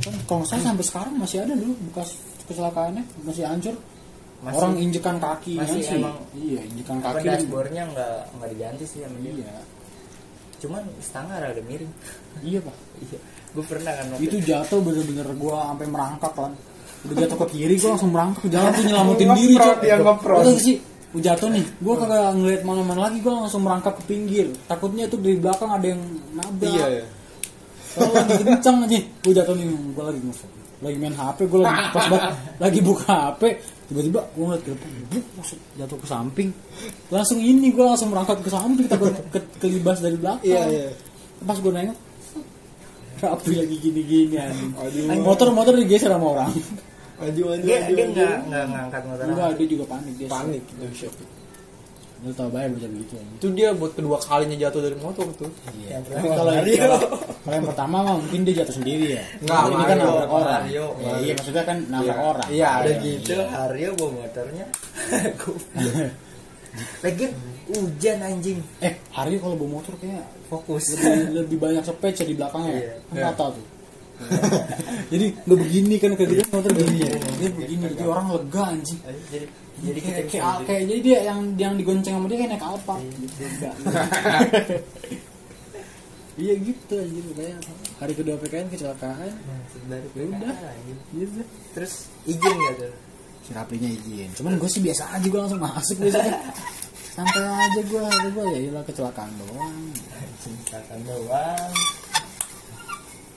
Kan 0.05 0.15
kalau 0.29 0.45
salah 0.45 0.65
sampai 0.73 0.85
sekarang 0.85 1.15
masih 1.17 1.39
ada 1.41 1.55
dulu 1.57 1.73
bekas 1.89 2.17
kecelakaannya 2.45 3.05
masih 3.25 3.45
hancur. 3.45 3.77
Masih- 4.45 4.61
orang 4.61 4.75
injekan 4.77 5.17
kaki 5.17 5.57
masih 5.57 5.81
sih 5.81 5.97
emang. 5.97 6.17
Iya 6.37 6.61
injekan 6.69 6.99
kaki. 7.01 7.25
dashboardnya 7.25 7.83
nggak 7.89 8.17
nggak 8.37 8.49
diganti 8.53 8.85
sih 8.85 9.01
sama 9.01 9.17
dia. 9.21 9.33
Iya. 9.33 9.53
Cuman 10.61 10.83
setengah 11.01 11.37
rada 11.41 11.63
miring. 11.65 11.93
Iya 12.41 12.59
pak. 12.61 12.77
Iya. 13.05 13.19
Gue 13.55 13.65
pernah 13.65 13.93
kan 13.95 14.07
waktu 14.11 14.25
itu. 14.27 14.37
jatuh 14.45 14.81
bener-bener 14.83 15.29
gua 15.39 15.71
sampai 15.71 15.87
merangkak 15.87 16.33
kan 16.35 16.53
udah 17.05 17.15
jatuh 17.21 17.39
ke 17.45 17.47
kiri 17.53 17.75
gua 17.77 17.91
langsung 17.97 18.11
merangkak 18.17 18.41
ke 18.45 18.49
jalan 18.49 18.71
tuh 18.73 18.85
nyelamatin 18.89 19.29
diri 19.37 19.55
Cok. 19.61 19.77
ngeprot. 19.85 20.41
Udah 20.41 20.55
sih 20.57 20.77
gua 21.13 21.23
jatuh 21.23 21.49
nih 21.53 21.65
gua 21.79 21.95
kagak 22.01 22.23
ngeliat 22.35 22.63
mana-mana 22.67 23.01
lagi 23.07 23.19
gua 23.21 23.33
langsung 23.45 23.63
merangkak 23.63 23.95
ke 24.01 24.03
pinggir 24.09 24.47
takutnya 24.67 25.05
tuh 25.07 25.21
dari 25.23 25.37
belakang 25.39 25.71
ada 25.71 25.87
yang 25.87 26.03
nabrak 26.35 26.75
Iya 26.75 26.87
ya. 26.91 27.05
kalau 27.95 28.13
lagi 28.19 28.35
kencang 28.43 28.77
aja 28.89 28.99
gua 29.23 29.33
jatuh 29.37 29.55
nih 29.55 29.67
gua 29.95 30.05
lagi 30.11 30.21
nge 30.25 30.37
lagi 30.83 30.97
main 30.99 31.15
HP 31.15 31.39
gua 31.47 31.61
lagi 31.71 31.83
pas 31.95 32.05
banget 32.11 32.33
lagi 32.59 32.79
buka 32.83 33.13
HP 33.31 33.43
tiba-tiba 33.85 34.21
gua 34.35 34.45
ngeliat 34.51 34.63
ke 34.67 34.71
depan 34.75 34.91
buk, 35.13 35.25
langsung 35.39 35.61
jatuh 35.79 35.99
ke 36.03 36.07
samping 36.11 36.49
langsung 37.15 37.39
ini 37.39 37.69
gua 37.71 37.85
langsung 37.95 38.09
merangkak 38.11 38.39
ke 38.43 38.51
samping 38.51 38.87
takut 38.91 39.15
ke, 39.31 39.39
kelibas 39.63 40.03
dari 40.03 40.17
belakang 40.19 40.43
Iya, 40.43 40.63
iya. 40.67 40.89
pas 41.47 41.61
gua 41.63 41.73
nengok 41.79 41.99
Rapi 43.15 43.57
lagi 43.57 43.77
gini-gini 43.81 44.37
anjing. 44.37 45.23
Motor-motor 45.23 45.79
digeser 45.81 46.13
sama 46.13 46.35
orang. 46.35 46.51
Aju 47.15 47.43
aju 47.49 47.63
dia 47.63 47.79
dia 47.87 48.05
nggak 48.07 48.35
nggak 48.49 48.65
ngangkat 48.67 49.03
motor 49.05 49.25
Enggak, 49.25 49.49
dia 49.55 49.67
juga 49.69 49.85
panik 49.87 50.15
dia. 50.17 50.27
Panik. 50.27 50.63
Lu 52.25 52.33
tau 52.33 52.49
banget 52.49 52.73
bocah 52.73 52.89
begitu. 52.89 53.15
Itu 53.37 53.49
dia 53.53 53.69
buat 53.71 53.93
kedua 53.93 54.17
kalinya 54.17 54.57
jatuh 54.59 54.81
dari 54.81 54.97
motor 54.97 55.29
tuh. 55.35 55.51
Iya. 55.77 56.01
Yang 56.01 56.03
Tapi 56.09 56.25
kalau 56.27 56.53
Mario. 56.57 56.77
kalau 56.81 56.99
kalau 57.45 57.55
yang 57.55 57.67
pertama 57.69 57.97
mah 58.01 58.15
mungkin 58.17 58.41
dia 58.43 58.55
jatuh 58.59 58.75
sendiri 58.75 59.07
ya. 59.13 59.25
Nggak, 59.41 59.61
ini 59.69 59.85
kan 59.85 59.97
nabrak 60.01 60.31
orang. 60.33 60.63
Mario, 60.65 60.87
Ya, 60.97 61.13
iya 61.21 61.33
maksudnya 61.35 61.65
kan 61.65 61.79
nabrak 61.87 62.17
Iya. 62.17 62.25
orang. 62.25 62.49
Iya, 62.49 62.71
udah 62.73 62.89
iya. 62.89 63.03
gitu 63.05 63.35
Aryo 63.45 63.89
bawa 63.95 64.11
motornya 64.17 64.67
lagi 67.05 67.25
hujan 67.65 68.19
anjing 68.19 68.59
Eh, 68.81 68.93
Aryo 69.15 69.37
kalau 69.39 69.55
bawa 69.55 69.71
motor 69.79 69.95
kayak 69.97 70.25
fokus 70.49 70.97
lebih, 70.97 71.45
lebih 71.45 71.59
banyak 71.61 71.85
sepeda 71.85 72.23
di 72.25 72.35
belakangnya. 72.35 72.75
Iya. 72.75 72.93
Kan 73.05 73.17
rata 73.21 73.45
tuh. 73.53 73.65
Jadi 75.13 75.27
nggak 75.45 75.59
begini 75.59 75.95
kan 76.01 76.11
kayak 76.17 76.29
gitu. 76.33 76.43
Motor 76.51 76.71
begini. 76.75 76.99
Ya. 77.03 77.13
Dia 77.39 77.51
begini 77.55 77.83
jadi 77.93 78.05
orang 78.09 78.27
lega 78.35 78.63
anjing. 78.73 79.01
jadi 79.05 79.47
jadi 79.85 80.01
kayak, 80.01 80.25
kayak, 80.31 80.57
kayak 80.65 80.83
jadi 80.87 81.01
dia 81.03 81.19
yang 81.29 81.41
yang 81.59 81.75
digonceng 81.75 82.15
sama 82.15 82.31
dia 82.31 82.39
kayak 82.41 82.51
naik 82.57 82.63
alpa 82.63 82.95
enggak 82.95 83.75
iya 86.35 86.55
gitu 86.59 86.95
aja 86.99 87.21
kayak 87.35 87.59
hari 88.03 88.13
kedua 88.15 88.35
PKN 88.43 88.67
kecelakaan. 88.71 89.35
Baru 89.87 90.09
Ya 90.15 90.25
udah. 90.31 90.57
gitu 91.15 91.41
terus 91.75 92.11
izin 92.27 92.55
gak 92.55 92.75
tuh? 92.81 92.95
Si 93.47 93.51
Raplinya 93.55 93.91
izin. 93.91 94.31
Cuman 94.35 94.59
gue 94.59 94.71
sih 94.71 94.83
biasa 94.83 95.15
aja 95.15 95.27
gue 95.27 95.41
langsung 95.43 95.63
masuk 95.63 95.97
biasanya 96.03 96.35
santai 97.15 97.47
aja 97.47 97.81
gue 97.87 98.03
hari 98.03 98.29
gue 98.35 98.45
ya 98.51 98.59
iyalah 98.67 98.83
kecelakaan 98.83 99.31
doang. 99.39 99.79
Cintakan 100.43 101.01
doang. 101.07 101.71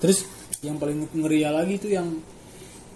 Terus 0.02 0.26
yang 0.66 0.78
paling 0.82 1.05
ngeri 1.14 1.45
lagi 1.45 1.76
tuh 1.78 1.91
yang 1.93 2.08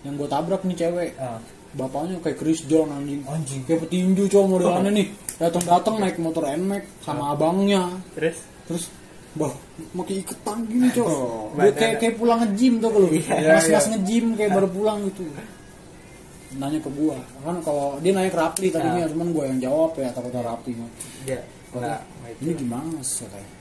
yang 0.01 0.17
gue 0.17 0.29
tabrak 0.29 0.65
nih 0.65 0.77
cewek. 0.77 1.11
Ah. 1.21 1.37
bapaknya 1.71 2.19
kayak 2.19 2.35
Chris 2.35 2.67
John 2.67 2.91
anjing. 2.91 3.23
Anjing. 3.23 3.63
kayak 3.63 3.87
petinju 3.87 4.27
cowok 4.27 4.47
modelannya 4.59 4.91
nih. 4.91 5.07
Datang 5.39 5.63
datang 5.63 5.95
naik 6.03 6.19
motor 6.19 6.43
NMAX 6.43 6.83
sama 6.99 7.31
abangnya. 7.31 7.95
Terus? 8.11 8.37
Terus 8.67 8.83
bah 9.31 9.55
pakai 9.95 10.19
iketan 10.19 10.67
gini 10.67 10.91
Oh, 10.99 11.47
dia 11.55 11.71
kayak 11.71 12.03
kayak 12.03 12.15
pulang 12.19 12.43
nge-gym 12.43 12.83
tuh 12.83 12.91
kalau 12.91 13.07
Iya, 13.07 13.39
mas 13.55 13.65
mas 13.71 13.85
iya. 13.87 13.91
nge-gym 13.95 14.25
kayak 14.35 14.51
baru 14.51 14.67
pulang 14.67 14.99
gitu. 15.07 15.23
Nanya 16.59 16.83
ke 16.83 16.91
gua. 16.91 17.15
Kan 17.39 17.57
kalau 17.63 17.95
dia 18.03 18.11
naik 18.11 18.35
Rapli 18.35 18.67
tadinya 18.67 19.07
cuman 19.07 19.27
gua 19.31 19.43
yang 19.47 19.59
jawab 19.63 19.95
ya 19.95 20.11
takutnya 20.11 20.43
Rapli 20.43 20.75
dia 21.23 21.39
nggak 21.71 21.99
ini 22.43 22.51
gimana 22.59 22.99
sih? 22.99 23.23
kayak 23.31 23.47
"Ya, 23.47 23.60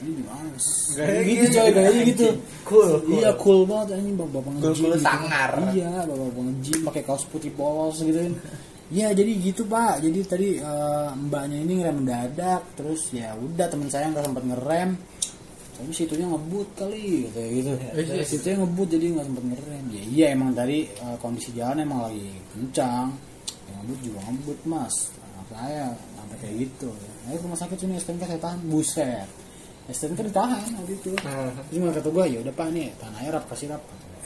ini 0.00 0.10
gimana? 0.20 0.48
Sih 0.56 0.94
Kayak 0.94 1.22
gitu 1.24 1.44
coy 1.50 1.68
anjing. 1.72 2.06
gitu. 2.10 2.26
Cool, 2.64 2.90
cool. 3.00 3.16
iya 3.16 3.30
cool. 3.36 3.60
banget 3.64 3.88
anjing 3.96 4.14
bapak 4.14 4.32
bapak 4.36 4.50
Cool, 4.60 4.74
cool, 4.74 4.92
gitu. 4.92 5.00
sangar. 5.00 5.50
iya 5.72 5.90
bapak 6.04 6.26
bapak 6.28 6.42
nge-gym 6.44 6.78
pakai 6.84 7.02
kaos 7.02 7.24
putih 7.26 7.52
polos 7.52 7.96
gitu 7.98 8.18
kan. 8.18 8.34
Iya 8.92 9.08
jadi 9.10 9.32
gitu 9.40 9.62
pak. 9.64 9.94
Jadi 9.98 10.18
tadi 10.24 10.48
eh, 10.58 11.08
mbaknya 11.16 11.56
ini 11.58 11.72
ngerem 11.80 11.96
mendadak 12.00 12.62
terus 12.74 13.08
ya 13.10 13.32
udah 13.32 13.66
teman 13.66 13.88
saya 13.88 14.12
nggak 14.12 14.24
sempat 14.24 14.44
ngerem. 14.44 14.90
Tapi 15.74 15.90
situnya 15.90 16.30
ngebut 16.30 16.68
kali 16.76 17.26
kayak 17.32 17.50
gitu. 17.56 17.70
Iya. 18.14 18.22
situnya 18.22 18.56
ngebut 18.60 18.88
jadi 18.90 19.04
nggak 19.10 19.26
sempat 19.26 19.44
ngerem. 19.50 19.84
Ya 19.88 20.02
iya 20.04 20.26
emang 20.36 20.52
tadi 20.52 20.84
eh, 20.86 21.16
kondisi 21.18 21.50
jalan 21.52 21.80
emang 21.80 22.04
lagi 22.04 22.28
kencang. 22.52 23.08
Ya, 23.64 23.72
ngebut 23.80 23.98
juga 24.04 24.18
ngebut 24.28 24.58
mas. 24.68 24.94
Anak 25.32 25.46
saya 25.48 25.84
sampai 26.14 26.36
kayak 26.38 26.56
gitu. 26.62 26.92
Ayo 27.24 27.36
ke 27.36 27.44
rumah 27.48 27.56
sakit 27.56 27.76
sini 27.80 27.96
STNK 27.96 28.22
saya 28.28 28.38
tahan. 28.38 28.60
Buset 28.68 29.28
STNK 29.84 30.32
ditahan 30.32 30.64
waktu 30.80 30.96
itu. 30.96 31.12
Terus 31.12 31.78
mereka 31.80 32.00
kata 32.00 32.08
gue 32.08 32.24
ya 32.32 32.38
udah 32.40 32.54
pak 32.56 32.68
nih 32.72 32.88
tahan 32.96 33.14
air 33.20 33.32
rap? 33.36 33.44
Kasih 33.52 33.68
rap 33.68 33.82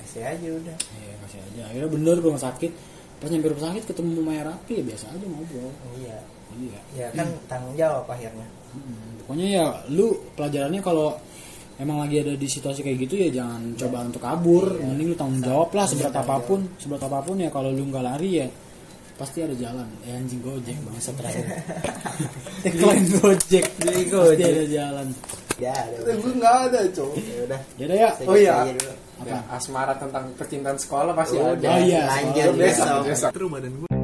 kasih 0.07 0.23
aja 0.23 0.49
udah. 0.55 0.77
Iya 0.79 1.15
kasih 1.27 1.39
aja. 1.43 1.63
Akhirnya 1.69 1.91
bener 1.91 2.17
rumah 2.23 2.41
sakit. 2.41 2.73
pas 3.19 3.27
nyampe 3.27 3.51
rumah 3.51 3.75
sakit 3.75 3.83
ketemu 3.91 4.23
Maya 4.23 4.47
Rapi 4.47 4.79
ya 4.79 4.83
biasa 4.87 5.11
aja 5.11 5.27
ngobrol. 5.27 5.75
Iya. 5.99 6.19
Iya. 6.55 6.79
Ya 6.95 7.07
kan 7.19 7.29
tanggung 7.51 7.75
jawab 7.75 8.07
akhirnya. 8.07 8.47
Hmm, 8.71 9.19
pokoknya 9.27 9.47
ya 9.59 9.65
lu 9.91 10.15
pelajarannya 10.39 10.79
kalau 10.79 11.19
emang 11.83 11.99
lagi 12.07 12.23
ada 12.23 12.39
di 12.39 12.47
situasi 12.47 12.87
kayak 12.87 13.11
gitu 13.11 13.15
ya 13.19 13.43
jangan 13.43 13.75
coba 13.75 14.07
untuk 14.07 14.23
kabur. 14.23 14.79
Mending 14.79 15.11
lu 15.11 15.17
tanggung 15.19 15.43
jawab 15.43 15.75
lah 15.75 15.91
seberat 15.91 16.15
apa 16.15 16.39
pun 16.47 16.63
seberat 16.79 17.03
apa 17.11 17.19
pun 17.27 17.43
ya 17.43 17.51
kalau 17.51 17.75
lu 17.75 17.91
nggak 17.91 18.05
lari 18.07 18.31
ya 18.39 18.47
pasti 19.19 19.43
ada 19.43 19.59
jalan. 19.59 19.91
Ya 20.07 20.15
anjing 20.15 20.39
gojek 20.39 20.79
bangsa 20.87 21.11
terakhir 21.19 21.43
tagline 22.63 23.07
gojek. 23.19 23.67
Jadi 23.83 24.03
Gojek. 24.07 24.47
ada 24.47 24.65
jalan 24.71 25.09
ya 25.59 25.73
ada. 25.75 25.97
Gue 26.15 26.33
nggak 26.35 26.55
ada 26.71 26.79
cowok. 26.89 27.15
Ya 27.19 27.41
udah. 27.45 27.61
Yaudah 27.77 27.97
ya. 27.99 28.09
Saya 28.15 28.27
Oh 28.27 28.37
iya. 28.37 28.55
dulu. 28.65 28.93
Ya, 29.27 29.39
asmara 29.51 29.99
tentang 29.99 30.31
percintaan 30.39 30.79
sekolah 30.79 31.11
pasti 31.13 31.37
Oh, 31.37 31.51
ada. 31.53 31.67
Oh 31.69 31.79
iya, 31.83 32.07
lanjut 32.07 32.55
besok. 32.55 33.03
besok 33.05 33.31
badan 33.51 33.73
gue 33.75 33.98